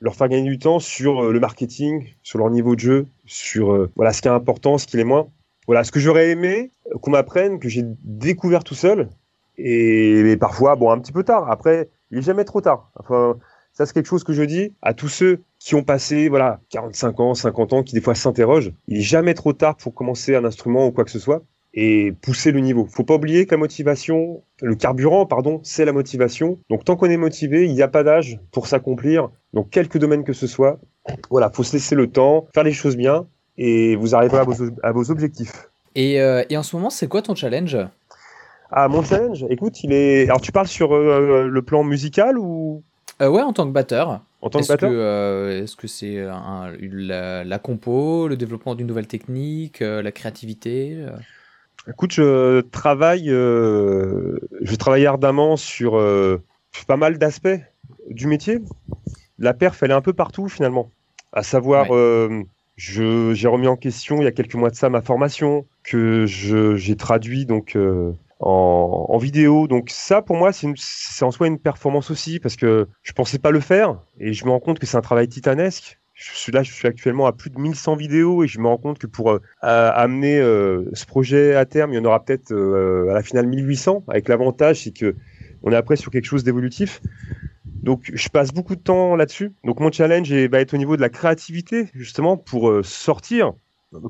leur 0.00 0.16
faire 0.16 0.28
gagner 0.28 0.50
du 0.50 0.58
temps 0.58 0.80
sur 0.80 1.30
le 1.30 1.38
marketing, 1.38 2.08
sur 2.24 2.40
leur 2.40 2.50
niveau 2.50 2.74
de 2.74 2.80
jeu, 2.80 3.06
sur 3.26 3.88
voilà 3.94 4.12
ce 4.12 4.22
qui 4.22 4.28
est 4.28 4.32
important, 4.32 4.76
ce 4.76 4.88
qui 4.88 4.98
est 4.98 5.04
moins. 5.04 5.28
Voilà, 5.66 5.84
ce 5.84 5.92
que 5.92 6.00
j'aurais 6.00 6.30
aimé 6.30 6.72
qu'on 7.00 7.12
m'apprenne, 7.12 7.60
que 7.60 7.68
j'ai 7.68 7.84
découvert 8.02 8.64
tout 8.64 8.74
seul, 8.74 9.08
et, 9.56 10.36
parfois, 10.38 10.76
bon, 10.76 10.90
un 10.90 10.98
petit 10.98 11.12
peu 11.12 11.22
tard. 11.22 11.50
Après, 11.50 11.88
il 12.14 12.18
est 12.18 12.22
jamais 12.22 12.44
trop 12.44 12.60
tard. 12.60 12.90
Enfin, 12.98 13.36
ça, 13.72 13.86
c'est 13.86 13.92
quelque 13.92 14.06
chose 14.06 14.22
que 14.22 14.32
je 14.32 14.42
dis 14.42 14.72
à 14.82 14.94
tous 14.94 15.08
ceux 15.08 15.42
qui 15.58 15.74
ont 15.74 15.82
passé, 15.82 16.28
voilà, 16.28 16.60
45 16.70 17.20
ans, 17.20 17.34
50 17.34 17.72
ans, 17.72 17.82
qui 17.82 17.94
des 17.94 18.00
fois 18.00 18.14
s'interrogent. 18.14 18.72
Il 18.86 18.98
est 18.98 19.02
jamais 19.02 19.34
trop 19.34 19.52
tard 19.52 19.76
pour 19.76 19.94
commencer 19.94 20.36
un 20.36 20.44
instrument 20.44 20.86
ou 20.86 20.92
quoi 20.92 21.04
que 21.04 21.10
ce 21.10 21.18
soit 21.18 21.42
et 21.76 22.12
pousser 22.22 22.52
le 22.52 22.60
niveau. 22.60 22.86
Faut 22.86 23.02
pas 23.02 23.14
oublier 23.14 23.46
que 23.46 23.50
la 23.50 23.58
motivation, 23.58 24.44
le 24.62 24.76
carburant, 24.76 25.26
pardon, 25.26 25.58
c'est 25.64 25.84
la 25.84 25.92
motivation. 25.92 26.60
Donc, 26.70 26.84
tant 26.84 26.94
qu'on 26.94 27.10
est 27.10 27.16
motivé, 27.16 27.64
il 27.66 27.74
n'y 27.74 27.82
a 27.82 27.88
pas 27.88 28.04
d'âge 28.04 28.38
pour 28.52 28.68
s'accomplir. 28.68 29.28
Donc, 29.52 29.70
quelque 29.70 29.98
domaine 29.98 30.22
que 30.22 30.32
ce 30.32 30.46
soit, 30.46 30.78
voilà, 31.30 31.50
faut 31.52 31.64
se 31.64 31.72
laisser 31.72 31.96
le 31.96 32.06
temps, 32.06 32.46
faire 32.54 32.62
les 32.62 32.72
choses 32.72 32.96
bien 32.96 33.26
et 33.58 33.96
vous 33.96 34.14
arriverez 34.14 34.44
à 34.82 34.92
vos, 34.92 35.10
objectifs. 35.10 35.68
Euh, 35.96 36.44
et 36.48 36.56
en 36.56 36.62
ce 36.62 36.76
moment, 36.76 36.90
c'est 36.90 37.08
quoi 37.08 37.22
ton 37.22 37.34
challenge? 37.34 37.76
Ah, 38.70 38.88
mon 38.88 39.02
challenge, 39.02 39.44
écoute, 39.50 39.82
il 39.84 39.92
est. 39.92 40.24
Alors, 40.24 40.40
tu 40.40 40.52
parles 40.52 40.66
sur 40.66 40.94
euh, 40.94 41.46
le 41.48 41.62
plan 41.62 41.84
musical 41.84 42.38
ou? 42.38 42.82
Euh, 43.20 43.28
Ouais, 43.28 43.42
en 43.42 43.52
tant 43.52 43.66
que 43.66 43.72
batteur. 43.72 44.20
En 44.40 44.50
tant 44.50 44.60
que 44.60 44.66
batteur? 44.66 44.90
euh, 44.92 45.62
Est-ce 45.62 45.76
que 45.76 45.86
c'est 45.86 46.16
la, 46.20 47.58
compo, 47.58 48.28
le 48.28 48.36
développement 48.36 48.74
d'une 48.74 48.86
nouvelle 48.86 49.06
technique, 49.06 49.80
la 49.80 50.12
créativité 50.12 50.98
Écoute, 51.88 52.12
je 52.12 52.60
travaille, 52.60 53.28
je 53.28 54.74
travaille 54.76 55.06
ardemment 55.06 55.56
sur 55.56 55.92
pas 56.86 56.96
mal 56.96 57.18
d'aspects 57.18 57.60
du 58.10 58.26
métier. 58.26 58.60
La 59.38 59.54
perf, 59.54 59.82
elle 59.82 59.90
est 59.90 59.94
un 59.94 60.00
peu 60.00 60.12
partout 60.12 60.48
finalement. 60.48 60.90
À 61.32 61.42
savoir, 61.42 61.86
j'ai 62.76 63.48
remis 63.48 63.68
en 63.68 63.76
question 63.76 64.20
il 64.20 64.24
y 64.24 64.28
a 64.28 64.32
quelques 64.32 64.54
mois 64.54 64.70
de 64.70 64.76
ça 64.76 64.88
ma 64.88 65.02
formation, 65.02 65.66
que 65.82 66.26
j'ai 66.26 66.96
traduit 66.96 67.46
donc 67.46 67.76
en, 68.40 69.18
vidéo. 69.18 69.66
Donc 69.66 69.90
ça, 69.90 70.22
pour 70.22 70.36
moi, 70.36 70.52
c'est 70.52 71.24
en 71.24 71.30
soi 71.30 71.46
une 71.46 71.58
performance 71.58 72.10
aussi 72.10 72.40
parce 72.40 72.56
que 72.56 72.88
je 73.02 73.12
pensais 73.12 73.38
pas 73.38 73.50
le 73.50 73.60
faire 73.60 74.00
et 74.18 74.32
je 74.32 74.44
me 74.44 74.50
rends 74.50 74.60
compte 74.60 74.78
que 74.78 74.86
c'est 74.86 74.96
un 74.96 75.02
travail 75.02 75.28
titanesque. 75.28 75.98
Je 76.14 76.30
suis 76.32 76.52
là, 76.52 76.62
je 76.62 76.72
suis 76.72 76.86
actuellement 76.86 77.26
à 77.26 77.32
plus 77.32 77.50
de 77.50 77.58
1100 77.58 77.96
vidéos 77.96 78.44
et 78.44 78.46
je 78.46 78.60
me 78.60 78.68
rends 78.68 78.78
compte 78.78 78.98
que 78.98 79.08
pour 79.08 79.30
euh, 79.30 79.38
amener 79.62 80.38
euh, 80.38 80.84
ce 80.92 81.06
projet 81.06 81.56
à 81.56 81.64
terme, 81.64 81.92
il 81.92 81.96
y 81.96 81.98
en 81.98 82.04
aura 82.04 82.24
peut-être 82.24 82.52
euh, 82.52 83.10
à 83.10 83.14
la 83.14 83.22
finale 83.22 83.46
1800. 83.46 84.04
Avec 84.06 84.28
l'avantage, 84.28 84.84
c'est 84.84 84.92
que 84.92 85.16
on 85.64 85.72
est 85.72 85.76
après 85.76 85.96
sur 85.96 86.12
quelque 86.12 86.26
chose 86.26 86.44
d'évolutif. 86.44 87.00
Donc 87.82 88.10
je 88.14 88.28
passe 88.28 88.52
beaucoup 88.52 88.76
de 88.76 88.80
temps 88.80 89.16
là-dessus. 89.16 89.52
Donc 89.64 89.80
mon 89.80 89.90
challenge 89.90 90.32
va 90.32 90.60
être 90.60 90.74
au 90.74 90.76
niveau 90.76 90.96
de 90.96 91.00
la 91.00 91.08
créativité 91.08 91.88
justement 91.94 92.36
pour 92.36 92.72
sortir, 92.84 93.52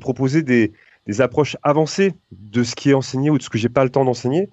proposer 0.00 0.42
des, 0.42 0.72
des 1.06 1.20
approches 1.20 1.56
avancées 1.62 2.14
de 2.32 2.62
ce 2.62 2.74
qui 2.74 2.90
est 2.90 2.94
enseigné 2.94 3.30
ou 3.30 3.38
de 3.38 3.42
ce 3.42 3.50
que 3.50 3.58
j'ai 3.58 3.68
pas 3.68 3.84
le 3.84 3.90
temps 3.90 4.04
d'enseigner 4.04 4.50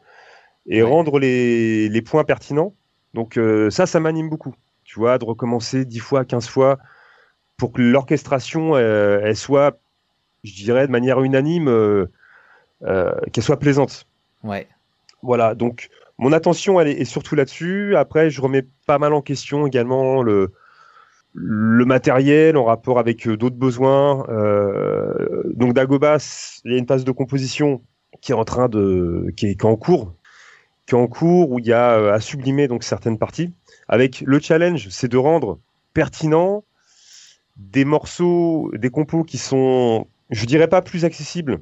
et 0.67 0.81
rendre 0.81 1.19
les, 1.19 1.89
les, 1.89 2.01
points 2.01 2.23
pertinents. 2.23 2.73
Donc 3.13 3.37
euh, 3.37 3.69
ça, 3.69 3.85
ça 3.85 3.99
m'anime 3.99 4.29
beaucoup. 4.29 4.53
Tu 4.83 4.99
vois, 4.99 5.17
de 5.17 5.25
recommencer 5.25 5.85
10 5.85 5.99
fois, 5.99 6.25
15 6.25 6.47
fois 6.47 6.77
pour 7.57 7.71
que 7.71 7.81
l'orchestration, 7.81 8.75
euh, 8.75 9.21
elle 9.23 9.35
soit, 9.35 9.79
je 10.43 10.53
dirais, 10.53 10.87
de 10.87 10.91
manière 10.91 11.21
unanime, 11.21 11.67
euh, 11.67 12.07
qu'elle 13.31 13.43
soit 13.43 13.59
plaisante. 13.59 14.07
Ouais. 14.43 14.67
Voilà, 15.21 15.53
donc 15.53 15.89
mon 16.17 16.33
attention, 16.33 16.79
elle 16.79 16.87
est 16.87 17.05
surtout 17.05 17.35
là-dessus. 17.35 17.95
Après, 17.95 18.29
je 18.29 18.41
remets 18.41 18.65
pas 18.87 18.97
mal 18.97 19.13
en 19.13 19.21
question 19.21 19.67
également 19.67 20.23
le, 20.23 20.51
le 21.33 21.85
matériel 21.85 22.57
en 22.57 22.65
rapport 22.65 22.99
avec 22.99 23.27
euh, 23.27 23.37
d'autres 23.37 23.55
besoins. 23.55 24.25
Euh, 24.29 25.43
donc 25.55 25.73
Dagobas, 25.73 26.61
il 26.65 26.71
y 26.71 26.75
a 26.75 26.77
une 26.77 26.87
phase 26.87 27.05
de 27.05 27.11
composition 27.11 27.81
qui 28.21 28.31
est 28.31 28.35
en 28.35 28.45
train 28.45 28.67
de, 28.67 29.33
qui 29.35 29.55
cours 29.55 30.15
où 31.51 31.59
il 31.59 31.65
y 31.65 31.73
a 31.73 31.97
euh, 31.97 32.13
à 32.13 32.19
sublimer 32.19 32.67
donc 32.67 32.83
certaines 32.83 33.17
parties. 33.17 33.53
Avec 33.87 34.21
le 34.25 34.39
challenge, 34.39 34.89
c'est 34.89 35.07
de 35.07 35.17
rendre 35.17 35.59
pertinent 35.93 36.63
des 37.57 37.85
morceaux, 37.85 38.71
des 38.73 38.89
compos 38.89 39.23
qui 39.23 39.37
sont, 39.37 40.07
je 40.29 40.45
dirais 40.45 40.67
pas 40.67 40.81
plus 40.81 41.05
accessibles, 41.05 41.61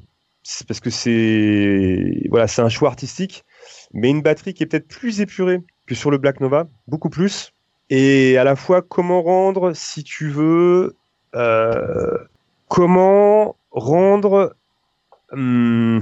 parce 0.67 0.79
que 0.79 0.89
c'est 0.89 2.23
voilà, 2.29 2.47
c'est 2.47 2.61
un 2.61 2.69
choix 2.69 2.89
artistique, 2.89 3.43
mais 3.93 4.09
une 4.09 4.21
batterie 4.21 4.53
qui 4.53 4.63
est 4.63 4.65
peut-être 4.65 4.87
plus 4.87 5.21
épurée 5.21 5.61
que 5.85 5.95
sur 5.95 6.11
le 6.11 6.17
Black 6.17 6.39
Nova, 6.39 6.67
beaucoup 6.87 7.09
plus 7.09 7.53
et 7.89 8.37
à 8.37 8.43
la 8.43 8.55
fois 8.55 8.81
comment 8.81 9.21
rendre, 9.21 9.73
si 9.73 10.03
tu 10.03 10.29
veux, 10.29 10.95
euh, 11.35 12.17
comment 12.67 13.55
rendre 13.71 14.55
hum, 15.31 16.01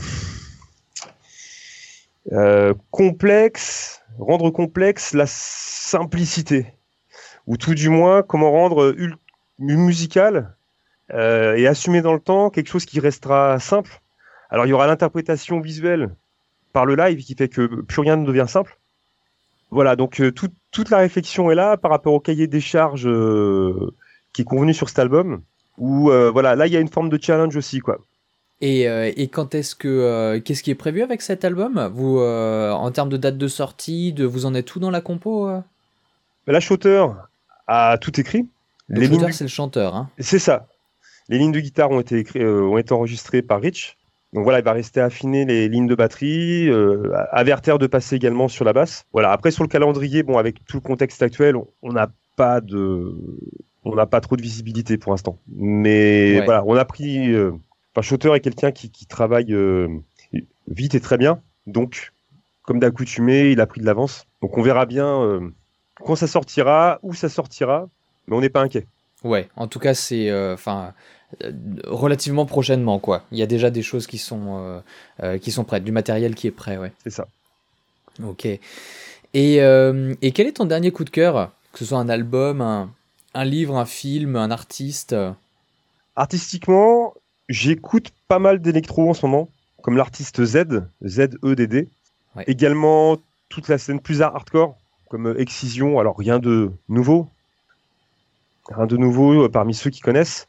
euh, 2.32 2.74
complexe, 2.92 4.02
rendre 4.20 4.50
complexe 4.50 5.14
la 5.14 5.26
simplicité, 5.28 6.74
ou 7.46 7.58
tout 7.58 7.74
du 7.74 7.90
moins 7.90 8.22
comment 8.22 8.52
rendre 8.52 8.96
musical 9.58 10.56
euh, 11.14 11.56
et 11.56 11.68
assumer 11.68 12.02
dans 12.02 12.14
le 12.14 12.20
temps 12.20 12.50
quelque 12.50 12.70
chose 12.70 12.86
qui 12.86 13.00
restera 13.00 13.60
simple. 13.60 14.02
Alors 14.50 14.66
il 14.66 14.70
y 14.70 14.74
aura 14.74 14.88
l'interprétation 14.88 15.62
visuelle 15.62 16.10
par 16.74 16.86
le 16.86 16.96
live 16.96 17.24
qui 17.24 17.36
fait 17.36 17.48
que 17.48 17.82
plus 17.82 18.02
rien 18.02 18.18
ne 18.18 18.26
devient 18.26 18.46
simple. 18.48 18.78
Voilà, 19.70 19.96
donc 19.96 20.22
tout, 20.34 20.50
toute 20.72 20.90
la 20.90 21.00
réflexion 21.00 21.52
est 21.52 21.56
là 21.56 21.76
par 21.76 21.92
rapport 21.92 22.14
au 22.14 22.20
cahier 22.20 22.48
des 22.48 22.62
charges 22.62 23.08
euh, 23.08 23.94
qui 24.34 24.44
est 24.44 24.46
convenu 24.46 24.74
sur 24.74 24.90
cet 24.90 25.00
album. 25.00 25.42
Où 25.78 26.10
euh, 26.10 26.32
voilà, 26.32 26.56
là 26.56 26.68
il 26.68 26.74
y 26.74 26.78
a 26.78 26.80
une 26.80 26.88
forme 26.88 27.10
de 27.10 27.20
challenge 27.22 27.56
aussi 27.56 27.80
quoi. 27.80 28.00
Et, 28.62 28.90
euh, 28.90 29.12
et 29.16 29.28
quand 29.28 29.54
est-ce 29.54 29.76
que 29.76 30.40
qu'est-ce 30.40 30.64
qui 30.64 30.72
est 30.72 30.76
prévu 30.76 31.04
avec 31.04 31.22
cet 31.22 31.46
album? 31.46 31.92
Vous 31.94 32.20
en 32.20 32.92
termes 32.92 33.10
de 33.10 33.18
date 33.18 33.38
de 33.38 33.48
sortie, 33.48 34.14
de 34.14 34.26
vous 34.26 34.46
en 34.46 34.56
êtes 34.56 34.66
tout 34.66 34.80
dans 34.80 34.90
la 34.90 35.02
compo 35.02 35.50
La 36.48 36.60
chanteur 36.60 37.28
a 37.68 37.98
tout 38.00 38.20
écrit. 38.20 38.48
Le 38.88 39.06
chanteur, 39.06 39.34
c'est 39.34 39.44
le 39.44 39.50
chanteur. 39.50 39.96
Hein. 39.96 40.10
C'est 40.18 40.40
ça. 40.40 40.68
Les 41.28 41.38
lignes 41.38 41.52
de 41.52 41.60
guitare 41.60 41.92
ont 41.92 42.00
été, 42.00 42.20
écrit, 42.20 42.44
ont 42.46 42.78
été 42.78 42.94
enregistrées 42.94 43.42
par 43.42 43.60
Rich. 43.60 43.97
Donc 44.34 44.44
voilà, 44.44 44.60
il 44.60 44.66
va 44.66 44.74
rester 44.74 45.00
affiner 45.00 45.46
les 45.46 45.70
lignes 45.70 45.88
de 45.88 45.96
batterie, 45.96 46.70
euh, 46.70 47.12
avertir 47.32 47.80
de 47.80 47.88
passer 47.88 48.16
également 48.16 48.48
sur 48.48 48.66
la 48.66 48.74
basse. 48.74 49.06
Voilà. 49.14 49.32
Après 49.32 49.52
sur 49.52 49.64
le 49.64 49.70
calendrier, 49.70 50.24
bon, 50.24 50.38
avec 50.38 50.66
tout 50.66 50.78
le 50.78 50.82
contexte 50.82 51.22
actuel, 51.22 51.56
on 51.82 51.94
n'a 51.94 52.10
pas 52.36 52.60
de, 52.60 53.16
on 53.86 53.96
n'a 53.96 54.06
pas 54.06 54.20
trop 54.20 54.36
de 54.36 54.42
visibilité 54.42 54.98
pour 54.98 55.14
l'instant. 55.14 55.40
Mais 55.56 56.42
voilà, 56.42 56.64
on 56.66 56.76
a 56.76 56.86
pris. 56.86 57.34
Euh, 57.34 57.52
enfin, 57.96 58.02
Shooter 58.02 58.34
est 58.34 58.42
quelqu'un 58.42 58.72
qui, 58.72 58.90
travaille 59.08 59.54
euh, 59.54 59.88
vite 60.68 60.94
et 60.94 61.00
très 61.00 61.18
bien. 61.18 61.42
Donc, 61.66 62.12
comme 62.64 62.80
d'accoutumé, 62.80 63.52
il 63.52 63.62
a 63.62 63.66
pris 63.66 63.80
de 63.80 63.86
l'avance. 63.86 64.26
Donc 64.42 64.58
on 64.58 64.62
verra 64.62 64.86
bien 64.86 65.42
quand 66.04 66.16
ça 66.16 66.28
sortira, 66.28 67.00
où 67.02 67.14
ça 67.14 67.30
sortira, 67.30 67.90
mais 68.28 68.36
on 68.36 68.42
n'est 68.42 68.50
pas 68.50 68.62
inquiet. 68.62 68.86
Ouais, 69.24 69.50
en 69.56 69.68
tout 69.68 69.80
cas, 69.80 69.94
c'est, 69.94 70.32
enfin, 70.54 70.86
euh, 70.86 70.92
relativement 71.86 72.46
prochainement, 72.46 73.00
quoi. 73.00 73.24
Il 73.32 73.38
y 73.38 73.44
a 73.44 73.48
déjà 73.48 73.70
des 73.70 73.82
choses 73.82 74.08
qui 74.08 74.18
sont, 74.18 74.60
euh, 74.60 74.80
euh, 75.24 75.38
qui 75.38 75.52
sont 75.52 75.64
prêtes, 75.64 75.84
du 75.84 75.92
matériel 75.92 76.36
qui 76.36 76.48
est 76.48 76.52
prêt, 76.52 76.78
ouais. 76.78 76.94
C'est 77.04 77.10
ça. 77.10 77.28
Ok. 78.24 78.46
Et, 78.46 78.60
et, 79.34 80.32
quel 80.32 80.48
est 80.48 80.54
ton 80.54 80.66
dernier 80.66 80.92
coup 80.92 81.04
de 81.04 81.10
cœur 81.10 81.52
Que 81.72 81.80
ce 81.80 81.86
soit 81.86 82.00
un 82.00 82.10
album, 82.10 82.62
un, 82.62 82.90
un 83.34 83.46
livre, 83.46 83.78
un 83.78 83.86
film, 83.86 84.36
un 84.36 84.50
artiste? 84.50 85.16
Artistiquement, 86.16 87.14
j'écoute 87.50 88.10
pas 88.28 88.40
mal 88.40 88.60
d'électro 88.60 89.10
en 89.10 89.14
ce 89.14 89.24
moment, 89.26 89.50
comme 89.84 89.98
l'artiste 89.98 90.44
Z, 90.44 90.88
Z-E-D-D. 91.06 91.90
Également 92.48 93.18
toute 93.50 93.68
la 93.68 93.78
scène 93.78 94.00
plus 94.00 94.22
hardcore, 94.22 94.76
comme 95.10 95.36
Excision, 95.38 96.00
alors 96.00 96.18
rien 96.18 96.40
de 96.40 96.72
nouveau. 96.90 97.30
Rien 98.70 98.88
de 98.88 98.98
nouveau 98.98 99.48
parmi 99.50 99.76
ceux 99.76 99.90
qui 99.90 100.02
connaissent. 100.02 100.48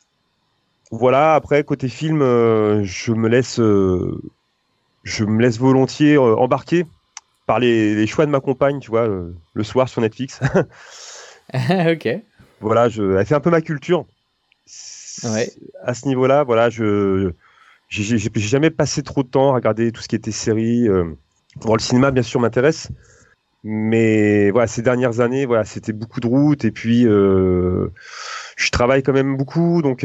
Voilà, 0.91 1.35
après 1.35 1.65
côté 1.65 1.89
film, 1.89 2.23
euh, 2.23 2.83
je 2.83 3.13
me 3.13 3.29
laisse, 3.29 3.61
euh, 3.61 4.21
je 5.05 5.25
me 5.25 5.43
laisse 5.43 5.59
volontiers 5.59 6.15
euh, 6.15 6.35
embarquer 6.37 6.87
par 7.47 7.59
les, 7.59 8.07
choix 8.07 8.27
de 8.27 8.31
ma 8.31 8.41
compagne, 8.41 8.81
tu 8.81 8.91
vois, 8.91 9.07
le 9.07 9.65
soir 9.65 9.89
sur 9.89 10.01
Netflix. 10.01 10.41
ok. 11.55 12.09
Voilà, 12.61 12.89
je, 12.89 13.17
elle 13.17 13.27
fait 13.27 13.35
un 13.35 13.41
peu 13.41 13.51
ma 13.51 13.61
culture. 13.61 14.07
Ouais. 15.25 15.51
À 15.83 15.95
ce 15.95 16.07
niveau-là, 16.07 16.45
voilà, 16.45 16.69
je, 16.71 17.33
j'ai 17.89 18.19
jamais 18.35 18.71
passé 18.71 19.03
trop 19.03 19.23
de 19.23 19.29
temps 19.29 19.53
à 19.53 19.55
regarder 19.55 19.93
tout 19.93 20.03
ce 20.03 20.09
qui 20.09 20.17
était 20.17 20.31
série. 20.31 20.89
Bon, 21.57 21.73
le 21.73 21.81
cinéma, 21.81 22.11
bien 22.11 22.23
sûr, 22.23 22.39
m'intéresse. 22.41 22.89
Mais 23.65 24.51
voilà, 24.51 24.67
ces 24.67 24.83
dernières 24.83 25.21
années, 25.21 25.47
voilà, 25.47 25.65
c'était 25.65 25.95
beaucoup 25.95 26.21
de 26.21 26.27
routes 26.27 26.67
et 26.67 26.71
puis 26.71 27.05
je 27.05 28.71
travaille 28.71 29.03
quand 29.03 29.15
même 29.15 29.37
beaucoup, 29.39 29.81
donc 29.81 30.05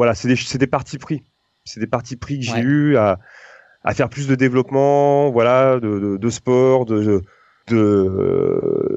voilà, 0.00 0.14
c'est 0.14 0.28
des, 0.28 0.58
des 0.58 0.66
parties 0.66 0.96
pris. 0.96 1.22
C'est 1.66 1.78
des 1.78 1.86
parties 1.86 2.16
pris 2.16 2.38
que 2.38 2.46
j'ai 2.46 2.60
eu 2.60 2.96
à, 2.96 3.18
à, 3.84 3.92
faire 3.92 4.08
plus 4.08 4.26
de 4.26 4.34
développement, 4.34 5.30
voilà, 5.30 5.78
de, 5.78 6.16
de, 6.16 6.30
sport, 6.30 6.86
de, 6.86 7.20
de 7.66 8.96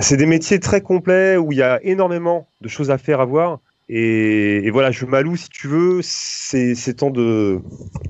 c'est 0.00 0.16
des 0.16 0.26
métiers 0.26 0.58
très 0.58 0.80
complets 0.80 1.36
où 1.36 1.52
il 1.52 1.58
y 1.58 1.62
a 1.62 1.78
énormément 1.84 2.48
de 2.62 2.66
choses 2.66 2.90
à 2.90 2.98
faire, 2.98 3.20
à 3.20 3.24
voir. 3.24 3.60
Et, 3.88 4.68
voilà, 4.72 4.90
je 4.90 5.06
m'alloue, 5.06 5.36
si 5.36 5.50
tu 5.50 5.68
veux, 5.68 6.00
ces, 6.02 6.74
ces 6.74 6.94
temps 6.94 7.10
de, 7.10 7.60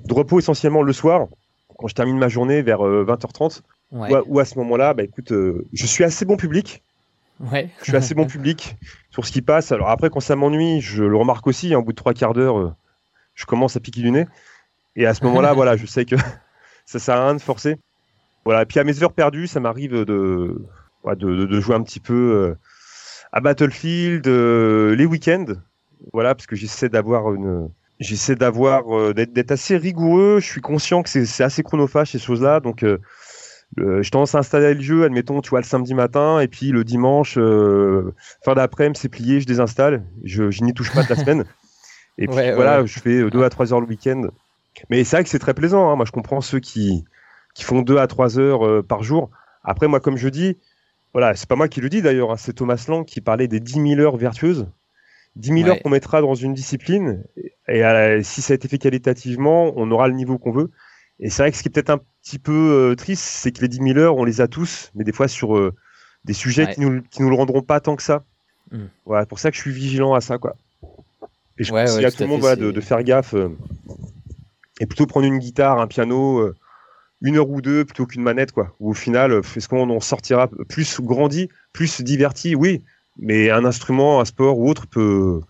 de, 0.06 0.14
repos 0.14 0.38
essentiellement 0.38 0.80
le 0.80 0.94
soir, 0.94 1.26
quand 1.76 1.88
je 1.88 1.94
termine 1.94 2.16
ma 2.16 2.28
journée 2.28 2.62
vers 2.62 2.80
20h30, 2.80 3.60
euh, 3.92 4.22
ou, 4.28 4.38
à, 4.38 4.46
ce 4.46 4.56
moment-là, 4.60 4.94
bah, 4.94 5.02
écoute, 5.02 5.30
euh, 5.32 5.66
je 5.74 5.84
suis 5.84 6.04
assez 6.04 6.24
bon 6.24 6.38
public. 6.38 6.82
Ouais. 7.40 7.70
je 7.80 7.84
suis 7.84 7.96
assez 7.96 8.14
bon 8.14 8.26
public 8.26 8.76
sur 9.10 9.26
ce 9.26 9.32
qui 9.32 9.42
passe. 9.42 9.72
Alors 9.72 9.90
après, 9.90 10.10
quand 10.10 10.20
ça 10.20 10.36
m'ennuie, 10.36 10.80
je 10.80 11.02
le 11.02 11.16
remarque 11.16 11.46
aussi. 11.46 11.74
Hein, 11.74 11.78
au 11.78 11.82
bout 11.82 11.92
de 11.92 11.96
trois 11.96 12.14
quarts 12.14 12.32
d'heure, 12.32 12.58
euh, 12.58 12.72
je 13.34 13.44
commence 13.44 13.76
à 13.76 13.80
piquer 13.80 14.02
du 14.02 14.10
nez. 14.10 14.26
Et 14.96 15.06
à 15.06 15.14
ce 15.14 15.24
moment-là, 15.24 15.52
voilà, 15.54 15.76
je 15.76 15.86
sais 15.86 16.04
que 16.04 16.16
ça 16.86 16.98
sert 16.98 17.16
à 17.16 17.24
rien 17.24 17.34
de 17.34 17.40
forcer. 17.40 17.76
Voilà. 18.44 18.62
Et 18.62 18.66
puis 18.66 18.78
à 18.78 18.84
mes 18.84 19.02
heures 19.02 19.12
perdues, 19.12 19.46
ça 19.46 19.60
m'arrive 19.60 19.92
de, 19.92 20.04
de, 20.04 20.56
de, 21.14 21.60
jouer 21.60 21.74
un 21.74 21.82
petit 21.82 22.00
peu 22.00 22.14
euh, 22.14 22.54
à 23.32 23.40
Battlefield 23.40 24.26
euh, 24.26 24.94
les 24.94 25.06
week-ends. 25.06 25.54
Voilà, 26.12 26.34
parce 26.34 26.46
que 26.46 26.54
j'essaie 26.54 26.90
d'avoir 26.90 27.32
une, 27.32 27.70
j'essaie 27.98 28.36
d'avoir 28.36 29.14
d'être 29.14 29.50
assez 29.50 29.76
rigoureux. 29.76 30.38
Je 30.40 30.46
suis 30.46 30.60
conscient 30.60 31.02
que 31.02 31.08
c'est 31.08 31.42
assez 31.42 31.62
chronophage 31.62 32.10
ces 32.10 32.18
choses-là, 32.18 32.60
donc 32.60 32.84
je 33.76 34.10
tendance 34.10 34.34
à 34.34 34.38
installer 34.38 34.74
le 34.74 34.80
jeu, 34.80 35.04
admettons, 35.04 35.40
tu 35.40 35.50
vois, 35.50 35.60
le 35.60 35.64
samedi 35.64 35.94
matin, 35.94 36.40
et 36.40 36.48
puis 36.48 36.70
le 36.70 36.84
dimanche, 36.84 37.36
euh, 37.38 38.14
fin 38.44 38.54
d'après-midi, 38.54 39.00
c'est 39.00 39.08
plié, 39.08 39.40
je 39.40 39.46
désinstalle, 39.46 40.04
je, 40.22 40.50
je 40.50 40.62
n'y 40.62 40.74
touche 40.74 40.92
pas 40.92 41.02
de 41.02 41.08
la 41.08 41.16
semaine. 41.16 41.44
Et 42.16 42.28
puis 42.28 42.52
voilà, 42.54 42.86
je 42.86 43.00
fais 43.00 43.28
2 43.28 43.42
à 43.42 43.50
3 43.50 43.72
heures 43.72 43.80
le 43.80 43.88
week-end. 43.88 44.28
Mais 44.88 45.02
c'est 45.02 45.16
vrai 45.16 45.24
que 45.24 45.30
c'est 45.30 45.40
très 45.40 45.54
plaisant, 45.54 45.90
hein. 45.90 45.96
moi 45.96 46.04
je 46.04 46.12
comprends 46.12 46.40
ceux 46.40 46.60
qui, 46.60 47.04
qui 47.54 47.64
font 47.64 47.82
2 47.82 47.96
à 47.98 48.06
3 48.06 48.38
heures 48.38 48.64
euh, 48.64 48.82
par 48.82 49.02
jour. 49.02 49.30
Après, 49.64 49.88
moi, 49.88 49.98
comme 49.98 50.16
je 50.16 50.28
dis, 50.28 50.56
voilà, 51.12 51.34
c'est 51.34 51.48
pas 51.48 51.56
moi 51.56 51.66
qui 51.66 51.80
le 51.80 51.88
dis 51.88 52.02
d'ailleurs, 52.02 52.30
hein, 52.30 52.36
c'est 52.36 52.52
Thomas 52.52 52.84
Lang 52.88 53.04
qui 53.04 53.20
parlait 53.20 53.48
des 53.48 53.58
10 53.58 53.94
000 53.96 54.00
heures 54.00 54.16
vertueuses. 54.16 54.68
10 55.36 55.62
000 55.62 55.68
heures 55.68 55.82
qu'on 55.82 55.90
mettra 55.90 56.20
dans 56.20 56.34
une 56.34 56.54
discipline, 56.54 57.24
et 57.66 57.82
si 58.22 58.40
ça 58.40 58.52
a 58.52 58.54
été 58.54 58.68
fait 58.68 58.78
qualitativement, 58.78 59.72
on 59.74 59.90
aura 59.90 60.06
le 60.06 60.14
niveau 60.14 60.38
qu'on 60.38 60.52
veut. 60.52 60.70
Et 61.20 61.30
c'est 61.30 61.42
vrai 61.42 61.50
que 61.50 61.56
ce 61.56 61.62
qui 61.62 61.68
est 61.68 61.72
peut-être 61.72 61.90
un 61.90 62.00
petit 62.22 62.38
peu 62.38 62.94
triste, 62.98 63.22
c'est 63.22 63.52
que 63.52 63.60
les 63.60 63.68
10 63.68 63.78
000 63.78 63.98
heures, 63.98 64.16
on 64.16 64.24
les 64.24 64.40
a 64.40 64.48
tous, 64.48 64.90
mais 64.94 65.04
des 65.04 65.12
fois 65.12 65.28
sur 65.28 65.72
des 66.24 66.32
sujets 66.32 66.72
qui 66.72 66.80
nous, 66.80 67.02
qui 67.02 67.22
nous 67.22 67.30
le 67.30 67.36
rendront 67.36 67.62
pas 67.62 67.80
tant 67.80 67.96
que 67.96 68.02
ça. 68.02 68.24
Hmm. 68.70 68.86
Voilà, 69.04 69.26
pour 69.26 69.38
ça 69.38 69.50
que 69.50 69.56
je 69.56 69.62
suis 69.62 69.72
vigilant 69.72 70.14
à 70.14 70.20
ça, 70.20 70.38
quoi. 70.38 70.56
Et 71.58 71.64
je 71.64 71.72
ouais, 71.72 71.84
conseille 71.84 72.04
à 72.04 72.10
tout 72.10 72.22
le 72.22 72.28
monde 72.28 72.40
de, 72.40 72.80
faire 72.80 73.02
gaffe 73.04 73.34
euh, 73.34 73.50
et 74.80 74.86
plutôt 74.86 75.06
prendre 75.06 75.26
une 75.26 75.38
guitare, 75.38 75.78
un 75.78 75.86
piano, 75.86 76.38
euh, 76.38 76.54
une 77.20 77.36
heure 77.36 77.48
ou 77.48 77.60
deux 77.60 77.84
plutôt 77.84 78.06
qu'une 78.06 78.22
manette, 78.22 78.52
quoi. 78.52 78.74
Ou 78.80 78.90
au 78.90 78.94
final, 78.94 79.32
euh, 79.32 79.42
est-ce 79.56 79.68
qu'on 79.68 79.88
en 79.88 80.00
sortira 80.00 80.48
plus 80.68 81.00
grandi, 81.00 81.48
plus 81.72 82.00
diverti? 82.00 82.54
Oui, 82.54 82.82
mais 83.18 83.50
un 83.50 83.64
instrument, 83.64 84.20
un 84.20 84.24
sport 84.24 84.58
ou 84.58 84.68
autre 84.68 84.86
peut 84.86 85.40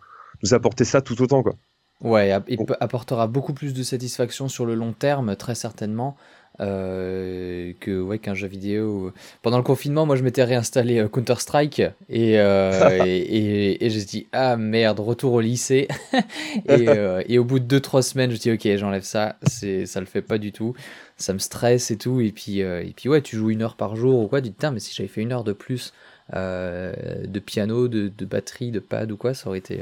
nous 0.42 0.54
apporter 0.54 0.84
ça 0.84 1.00
tout 1.00 1.22
autant, 1.22 1.42
quoi. 1.42 1.54
Ouais, 2.00 2.36
il 2.48 2.58
apportera 2.80 3.26
beaucoup 3.26 3.54
plus 3.54 3.72
de 3.72 3.82
satisfaction 3.82 4.48
sur 4.48 4.66
le 4.66 4.74
long 4.74 4.92
terme, 4.92 5.36
très 5.36 5.54
certainement. 5.54 6.16
Euh, 6.60 7.72
que 7.80 8.00
ouais 8.00 8.20
qu'un 8.20 8.34
jeu 8.34 8.46
vidéo. 8.46 9.12
Pendant 9.42 9.56
le 9.56 9.64
confinement, 9.64 10.06
moi 10.06 10.14
je 10.14 10.22
m'étais 10.22 10.44
réinstallé 10.44 11.00
euh, 11.00 11.08
Counter 11.08 11.34
Strike 11.40 11.80
et, 12.08 12.38
euh, 12.38 13.02
et, 13.06 13.84
et, 13.84 13.90
j'ai 13.90 14.04
dit 14.04 14.28
ah 14.30 14.56
merde 14.56 15.00
retour 15.00 15.32
au 15.32 15.40
lycée 15.40 15.88
et, 16.68 16.86
et, 17.28 17.38
au 17.40 17.44
bout 17.44 17.58
de 17.58 17.80
2-3 17.80 18.02
semaines 18.02 18.30
je 18.30 18.36
dis 18.36 18.52
ok 18.52 18.76
j'enlève 18.76 19.02
ça 19.02 19.36
c'est 19.44 19.84
ça 19.86 19.98
le 19.98 20.06
fait 20.06 20.22
pas 20.22 20.38
du 20.38 20.52
tout 20.52 20.74
ça 21.16 21.32
me 21.32 21.40
stresse 21.40 21.90
et 21.90 21.98
tout 21.98 22.20
et 22.20 22.30
puis 22.30 22.60
et 22.60 22.92
puis 22.94 23.08
ouais 23.08 23.20
tu 23.20 23.34
joues 23.34 23.50
une 23.50 23.62
heure 23.62 23.74
par 23.74 23.96
jour 23.96 24.20
ou 24.20 24.28
quoi 24.28 24.40
tu 24.40 24.50
dis 24.50 24.66
mais 24.72 24.78
si 24.78 24.94
j'avais 24.94 25.08
fait 25.08 25.22
une 25.22 25.32
heure 25.32 25.44
de 25.44 25.52
plus 25.52 25.92
de 26.32 27.38
piano 27.40 27.88
de, 27.88 28.12
de, 28.16 28.24
batterie 28.24 28.70
de 28.70 28.78
pad 28.78 29.10
ou 29.10 29.16
quoi 29.16 29.34
ça 29.34 29.48
aurait 29.48 29.58
été 29.58 29.80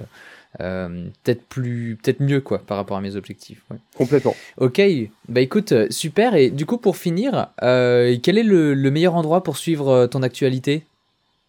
euh, 0.61 1.07
peut-être 1.23 1.43
plus, 1.47 1.99
peut-être 2.03 2.21
mieux 2.21 2.41
quoi 2.41 2.59
par 2.59 2.77
rapport 2.77 2.97
à 2.97 3.01
mes 3.01 3.17
objectifs. 3.17 3.63
Complètement. 3.97 4.37
Ok, 4.59 4.83
bah 5.29 5.41
écoute, 5.41 5.73
euh, 5.73 5.87
super. 5.91 6.35
Et 6.35 6.51
du 6.51 6.67
coup, 6.67 6.77
pour 6.77 6.97
finir, 6.97 7.49
euh, 7.63 8.17
quel 8.23 8.37
est 8.37 8.43
le, 8.43 8.75
meilleur 8.91 9.15
endroit 9.15 9.43
pour 9.43 9.57
suivre 9.57 10.07
ton 10.07 10.23
actualité? 10.23 10.85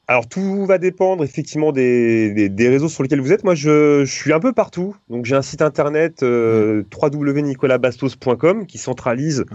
Alors 0.07 0.27
tout 0.27 0.65
va 0.65 0.77
dépendre 0.77 1.23
effectivement 1.23 1.71
des, 1.71 2.49
des, 2.49 2.69
réseaux 2.69 2.89
sur 2.89 3.03
lesquels 3.03 3.21
vous 3.21 3.31
êtes. 3.31 3.43
Moi, 3.43 3.55
je, 3.55 4.03
je 4.05 4.11
suis 4.11 4.33
un 4.33 4.39
peu 4.39 4.53
partout. 4.53 4.95
Donc 5.09 5.25
j'ai 5.25 5.35
un 5.35 5.41
site 5.41 5.61
internet 5.61 6.23
euh, 6.23 6.83
www.nicolasbastos.com 6.93 8.67
qui 8.67 8.77
centralise 8.77 9.45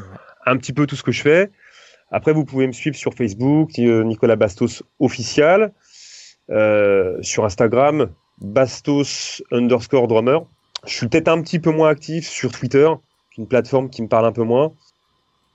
un 0.45 0.57
petit 0.57 0.73
peu 0.73 0.87
tout 0.87 0.97
ce 0.97 1.03
que 1.03 1.13
je 1.13 1.23
fais. 1.23 1.51
Après, 2.11 2.33
vous 2.33 2.45
pouvez 2.45 2.67
me 2.67 2.73
suivre 2.73 2.97
sur 2.97 3.13
Facebook, 3.13 3.77
Nicolas 3.77 4.37
Bastos 4.37 4.83
officiel, 4.99 5.73
sur 6.49 7.45
Instagram, 7.45 8.09
Bastos 8.41 9.43
underscore 9.51 10.09
drummer. 10.09 10.41
Je 10.87 10.95
suis 10.95 11.09
peut-être 11.09 11.29
un 11.29 11.43
petit 11.43 11.59
peu 11.59 11.71
moins 11.71 11.89
actif 11.89 12.29
sur 12.29 12.53
Twitter, 12.53 12.89
une 13.37 13.47
plateforme 13.47 13.91
qui 13.91 14.03
me 14.03 14.09
parle 14.09 14.27
un 14.27 14.33
peu 14.33 14.45
moins. 14.45 14.73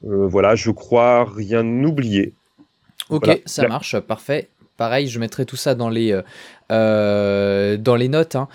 Euh, 0.06 0.28
voilà, 0.28 0.56
je 0.56 0.72
crois 0.72 1.24
rien 1.24 1.66
oublier. 1.84 2.34
Ok, 3.10 3.42
ça 3.46 3.68
marche, 3.68 4.00
parfait. 4.00 4.50
Pareil, 4.78 5.08
je 5.08 5.20
mettrai 5.20 5.46
tout 5.46 5.56
ça 5.56 5.76
dans 5.76 5.90
les, 5.90 6.12
euh, 6.12 6.22
euh, 6.72 7.78
dans 7.78 7.96
les 7.96 8.08
notes, 8.08 8.36
hein, 8.36 8.48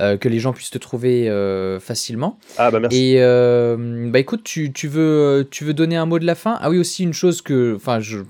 euh, 0.00 0.16
que 0.16 0.28
les 0.28 0.38
gens 0.38 0.52
puissent 0.52 0.70
te 0.70 0.78
trouver 0.78 1.28
euh, 1.28 1.78
facilement. 1.80 2.38
Ah 2.56 2.70
bah 2.70 2.80
merci. 2.80 3.16
Et 3.16 3.20
bah 4.10 4.18
écoute, 4.18 4.42
tu, 4.42 4.72
tu, 4.72 4.88
veux, 4.88 5.46
tu 5.50 5.64
veux 5.64 5.74
donner 5.74 5.96
un 5.96 6.06
mot 6.06 6.18
de 6.18 6.24
la 6.24 6.34
fin? 6.34 6.56
Ah 6.60 6.70
oui, 6.70 6.78
aussi 6.78 7.02
une 7.02 7.12
chose 7.12 7.42
que, 7.42 7.74
enfin, 7.76 8.00
j'ai 8.00 8.22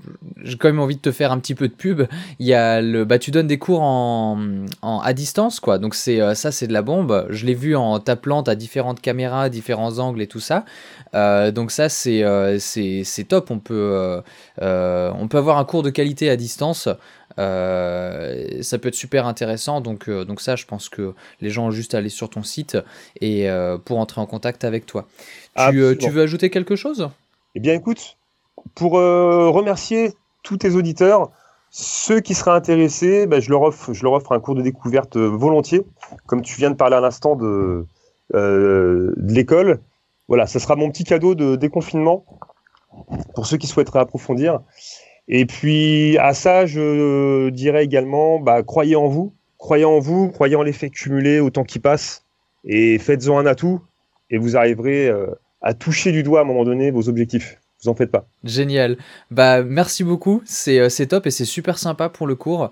quand 0.57 0.67
même 0.67 0.79
envie 0.79 0.97
de 0.97 1.01
te 1.01 1.11
faire 1.11 1.31
un 1.31 1.39
petit 1.39 1.55
peu 1.55 1.67
de 1.67 1.73
pub. 1.73 2.03
Il 2.39 2.45
y 2.45 2.53
a 2.53 2.81
le, 2.81 3.05
bah 3.05 3.19
tu 3.19 3.31
donnes 3.31 3.47
des 3.47 3.57
cours 3.59 3.81
en, 3.81 4.37
en 4.81 4.99
à 4.99 5.13
distance, 5.13 5.59
quoi. 5.59 5.77
Donc 5.77 5.95
c'est 5.95 6.35
ça, 6.35 6.51
c'est 6.51 6.67
de 6.67 6.73
la 6.73 6.81
bombe. 6.81 7.27
Je 7.29 7.45
l'ai 7.45 7.53
vu 7.53 7.75
en 7.75 7.99
t'appelant 7.99 8.41
à 8.41 8.55
différentes 8.55 8.99
caméras, 9.01 9.49
différents 9.49 9.99
angles 9.99 10.21
et 10.21 10.27
tout 10.27 10.41
ça. 10.41 10.65
donc 11.13 11.71
ça, 11.71 11.87
c'est 11.89 12.23
c'est 12.59 13.23
top. 13.27 13.51
On 13.51 13.59
peut 13.59 14.21
on 14.59 15.27
peut 15.29 15.37
avoir 15.37 15.57
un 15.57 15.65
cours 15.65 15.83
de 15.83 15.89
qualité 15.89 16.29
à 16.29 16.35
distance. 16.35 16.89
Ça 17.37 18.77
peut 18.79 18.87
être 18.87 18.95
super 18.95 19.27
intéressant. 19.27 19.81
Donc, 19.81 20.09
euh, 20.09 20.25
donc 20.25 20.41
ça, 20.41 20.55
je 20.55 20.65
pense 20.65 20.89
que 20.89 21.13
les 21.41 21.49
gens 21.49 21.67
ont 21.67 21.71
juste 21.71 21.93
à 21.93 21.99
aller 21.99 22.09
sur 22.09 22.29
ton 22.29 22.43
site 22.43 22.77
et 23.21 23.49
euh, 23.49 23.77
pour 23.77 23.99
entrer 23.99 24.21
en 24.21 24.25
contact 24.25 24.63
avec 24.63 24.85
toi. 24.85 25.07
Tu, 25.55 25.81
euh, 25.81 25.95
tu, 25.95 26.09
veux 26.09 26.21
ajouter 26.21 26.49
quelque 26.49 26.75
chose? 26.75 27.09
Eh 27.55 27.59
bien, 27.59 27.73
écoute, 27.73 28.17
pour 28.75 28.93
remercier 28.93 30.13
tous 30.43 30.57
tes 30.57 30.75
auditeurs, 30.75 31.31
ceux 31.69 32.19
qui 32.19 32.33
seraient 32.33 32.51
intéressés, 32.51 33.27
ben, 33.27 33.41
je, 33.41 33.49
leur 33.49 33.61
offre, 33.61 33.93
je 33.93 34.03
leur 34.03 34.13
offre 34.13 34.31
un 34.31 34.39
cours 34.39 34.55
de 34.55 34.61
découverte 34.61 35.17
volontiers, 35.17 35.83
comme 36.25 36.41
tu 36.41 36.55
viens 36.55 36.71
de 36.71 36.75
parler 36.75 36.95
à 36.95 37.01
l'instant 37.01 37.35
de, 37.35 37.85
de 38.33 39.13
l'école. 39.19 39.79
Voilà, 40.27 40.45
ça 40.45 40.59
sera 40.59 40.75
mon 40.75 40.89
petit 40.91 41.03
cadeau 41.03 41.35
de 41.35 41.55
déconfinement 41.55 42.25
pour 43.35 43.45
ceux 43.45 43.57
qui 43.57 43.67
souhaiteraient 43.67 43.99
approfondir. 43.99 44.59
Et 45.27 45.45
puis 45.45 46.17
à 46.19 46.33
ça, 46.33 46.65
je 46.65 47.49
dirais 47.49 47.83
également, 47.83 48.39
bah, 48.39 48.63
croyez 48.63 48.95
en 48.95 49.07
vous, 49.07 49.33
croyez 49.57 49.85
en 49.85 49.99
vous, 49.99 50.29
croyez 50.29 50.55
en 50.55 50.63
l'effet 50.63 50.89
cumulé 50.89 51.39
au 51.39 51.49
temps 51.49 51.63
qui 51.65 51.79
passe, 51.79 52.25
et 52.63 52.97
faites-en 52.97 53.37
un 53.37 53.45
atout, 53.45 53.81
et 54.29 54.37
vous 54.37 54.55
arriverez 54.55 55.07
euh, 55.09 55.27
à 55.61 55.73
toucher 55.73 56.11
du 56.11 56.23
doigt 56.23 56.39
à 56.39 56.43
un 56.43 56.45
moment 56.45 56.63
donné 56.63 56.91
vos 56.91 57.09
objectifs 57.09 57.59
vous 57.83 57.89
en 57.89 57.95
faites 57.95 58.11
pas. 58.11 58.25
Génial. 58.43 58.97
Bah 59.29 59.61
merci 59.63 60.03
beaucoup, 60.03 60.41
c'est 60.45 60.79
euh, 60.79 61.05
top 61.07 61.27
et 61.27 61.31
c'est 61.31 61.45
super 61.45 61.77
sympa 61.77 62.09
pour 62.09 62.25
le 62.25 62.35
cours. 62.35 62.71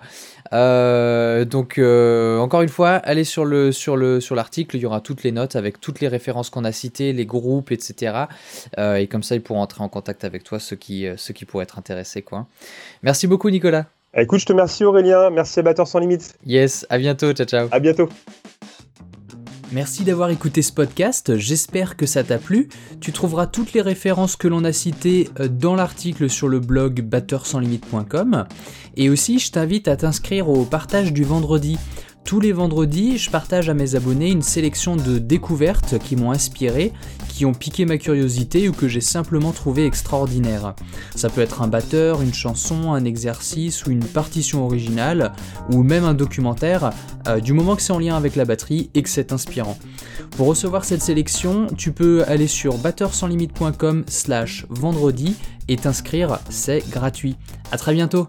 Euh, 0.52 1.44
donc 1.44 1.78
euh, 1.78 2.38
encore 2.38 2.62
une 2.62 2.68
fois, 2.68 2.90
allez 2.90 3.24
sur 3.24 3.44
le 3.44 3.70
sur 3.70 3.96
le 3.96 4.20
sur 4.20 4.34
l'article, 4.34 4.76
il 4.76 4.80
y 4.80 4.86
aura 4.86 5.00
toutes 5.00 5.22
les 5.22 5.32
notes 5.32 5.54
avec 5.54 5.80
toutes 5.80 6.00
les 6.00 6.08
références 6.08 6.50
qu'on 6.50 6.64
a 6.64 6.72
citées, 6.72 7.12
les 7.12 7.26
groupes, 7.26 7.70
etc. 7.70 8.24
et 8.78 9.06
comme 9.06 9.22
ça, 9.22 9.36
ils 9.36 9.42
pourront 9.42 9.60
entrer 9.62 9.82
en 9.82 9.88
contact 9.88 10.24
avec 10.24 10.42
toi 10.42 10.58
ceux 10.58 10.76
qui 10.76 11.06
ceux 11.16 11.34
qui 11.34 11.44
pourraient 11.44 11.64
être 11.64 11.78
intéressés 11.78 12.22
quoi. 12.22 12.46
Merci 13.02 13.26
beaucoup 13.26 13.50
Nicolas. 13.50 13.86
Écoute, 14.16 14.40
je 14.40 14.46
te 14.46 14.52
remercie 14.52 14.82
Aurélien, 14.84 15.30
merci 15.30 15.60
à 15.60 15.62
Batteur 15.62 15.86
sans 15.86 15.98
limite. 15.98 16.36
Yes, 16.46 16.86
à 16.88 16.98
bientôt, 16.98 17.32
ciao 17.32 17.46
ciao. 17.46 17.68
À 17.70 17.78
bientôt. 17.78 18.08
Merci 19.72 20.04
d'avoir 20.04 20.30
écouté 20.30 20.62
ce 20.62 20.72
podcast, 20.72 21.36
j'espère 21.36 21.96
que 21.96 22.06
ça 22.06 22.22
t'a 22.22 22.38
plu. 22.38 22.68
Tu 23.00 23.10
trouveras 23.10 23.48
toutes 23.48 23.72
les 23.72 23.80
références 23.80 24.36
que 24.36 24.46
l'on 24.46 24.62
a 24.62 24.72
citées 24.72 25.28
euh, 25.40 25.48
dans 25.48 25.74
l'article 25.74 26.30
sur 26.30 26.46
le 26.46 26.60
blog 26.60 27.00
batteursanslimite.com. 27.02 28.46
Et 28.96 29.10
aussi, 29.10 29.40
je 29.40 29.50
t'invite 29.50 29.88
à 29.88 29.96
t'inscrire 29.96 30.48
au 30.48 30.64
partage 30.64 31.12
du 31.12 31.24
vendredi. 31.24 31.78
Tous 32.26 32.40
les 32.40 32.50
vendredis, 32.50 33.18
je 33.18 33.30
partage 33.30 33.68
à 33.68 33.74
mes 33.74 33.94
abonnés 33.94 34.32
une 34.32 34.42
sélection 34.42 34.96
de 34.96 35.18
découvertes 35.18 35.96
qui 36.00 36.16
m'ont 36.16 36.32
inspiré, 36.32 36.92
qui 37.28 37.46
ont 37.46 37.54
piqué 37.54 37.84
ma 37.84 37.98
curiosité 37.98 38.68
ou 38.68 38.72
que 38.72 38.88
j'ai 38.88 39.00
simplement 39.00 39.52
trouvé 39.52 39.86
extraordinaire. 39.86 40.74
Ça 41.14 41.28
peut 41.28 41.40
être 41.40 41.62
un 41.62 41.68
batteur, 41.68 42.22
une 42.22 42.34
chanson, 42.34 42.92
un 42.92 43.04
exercice 43.04 43.86
ou 43.86 43.92
une 43.92 44.04
partition 44.04 44.66
originale, 44.66 45.34
ou 45.70 45.84
même 45.84 46.02
un 46.02 46.14
documentaire, 46.14 46.90
euh, 47.28 47.38
du 47.38 47.52
moment 47.52 47.76
que 47.76 47.82
c'est 47.82 47.92
en 47.92 48.00
lien 48.00 48.16
avec 48.16 48.34
la 48.34 48.44
batterie 48.44 48.90
et 48.94 49.04
que 49.04 49.08
c'est 49.08 49.32
inspirant. 49.32 49.78
Pour 50.36 50.48
recevoir 50.48 50.84
cette 50.84 51.02
sélection, 51.02 51.68
tu 51.76 51.92
peux 51.92 52.24
aller 52.26 52.48
sur 52.48 52.76
batteursanslimite.com 52.78 54.02
slash 54.08 54.66
vendredi 54.68 55.36
et 55.68 55.76
t'inscrire, 55.76 56.40
c'est 56.50 56.82
gratuit. 56.90 57.36
A 57.70 57.78
très 57.78 57.94
bientôt 57.94 58.26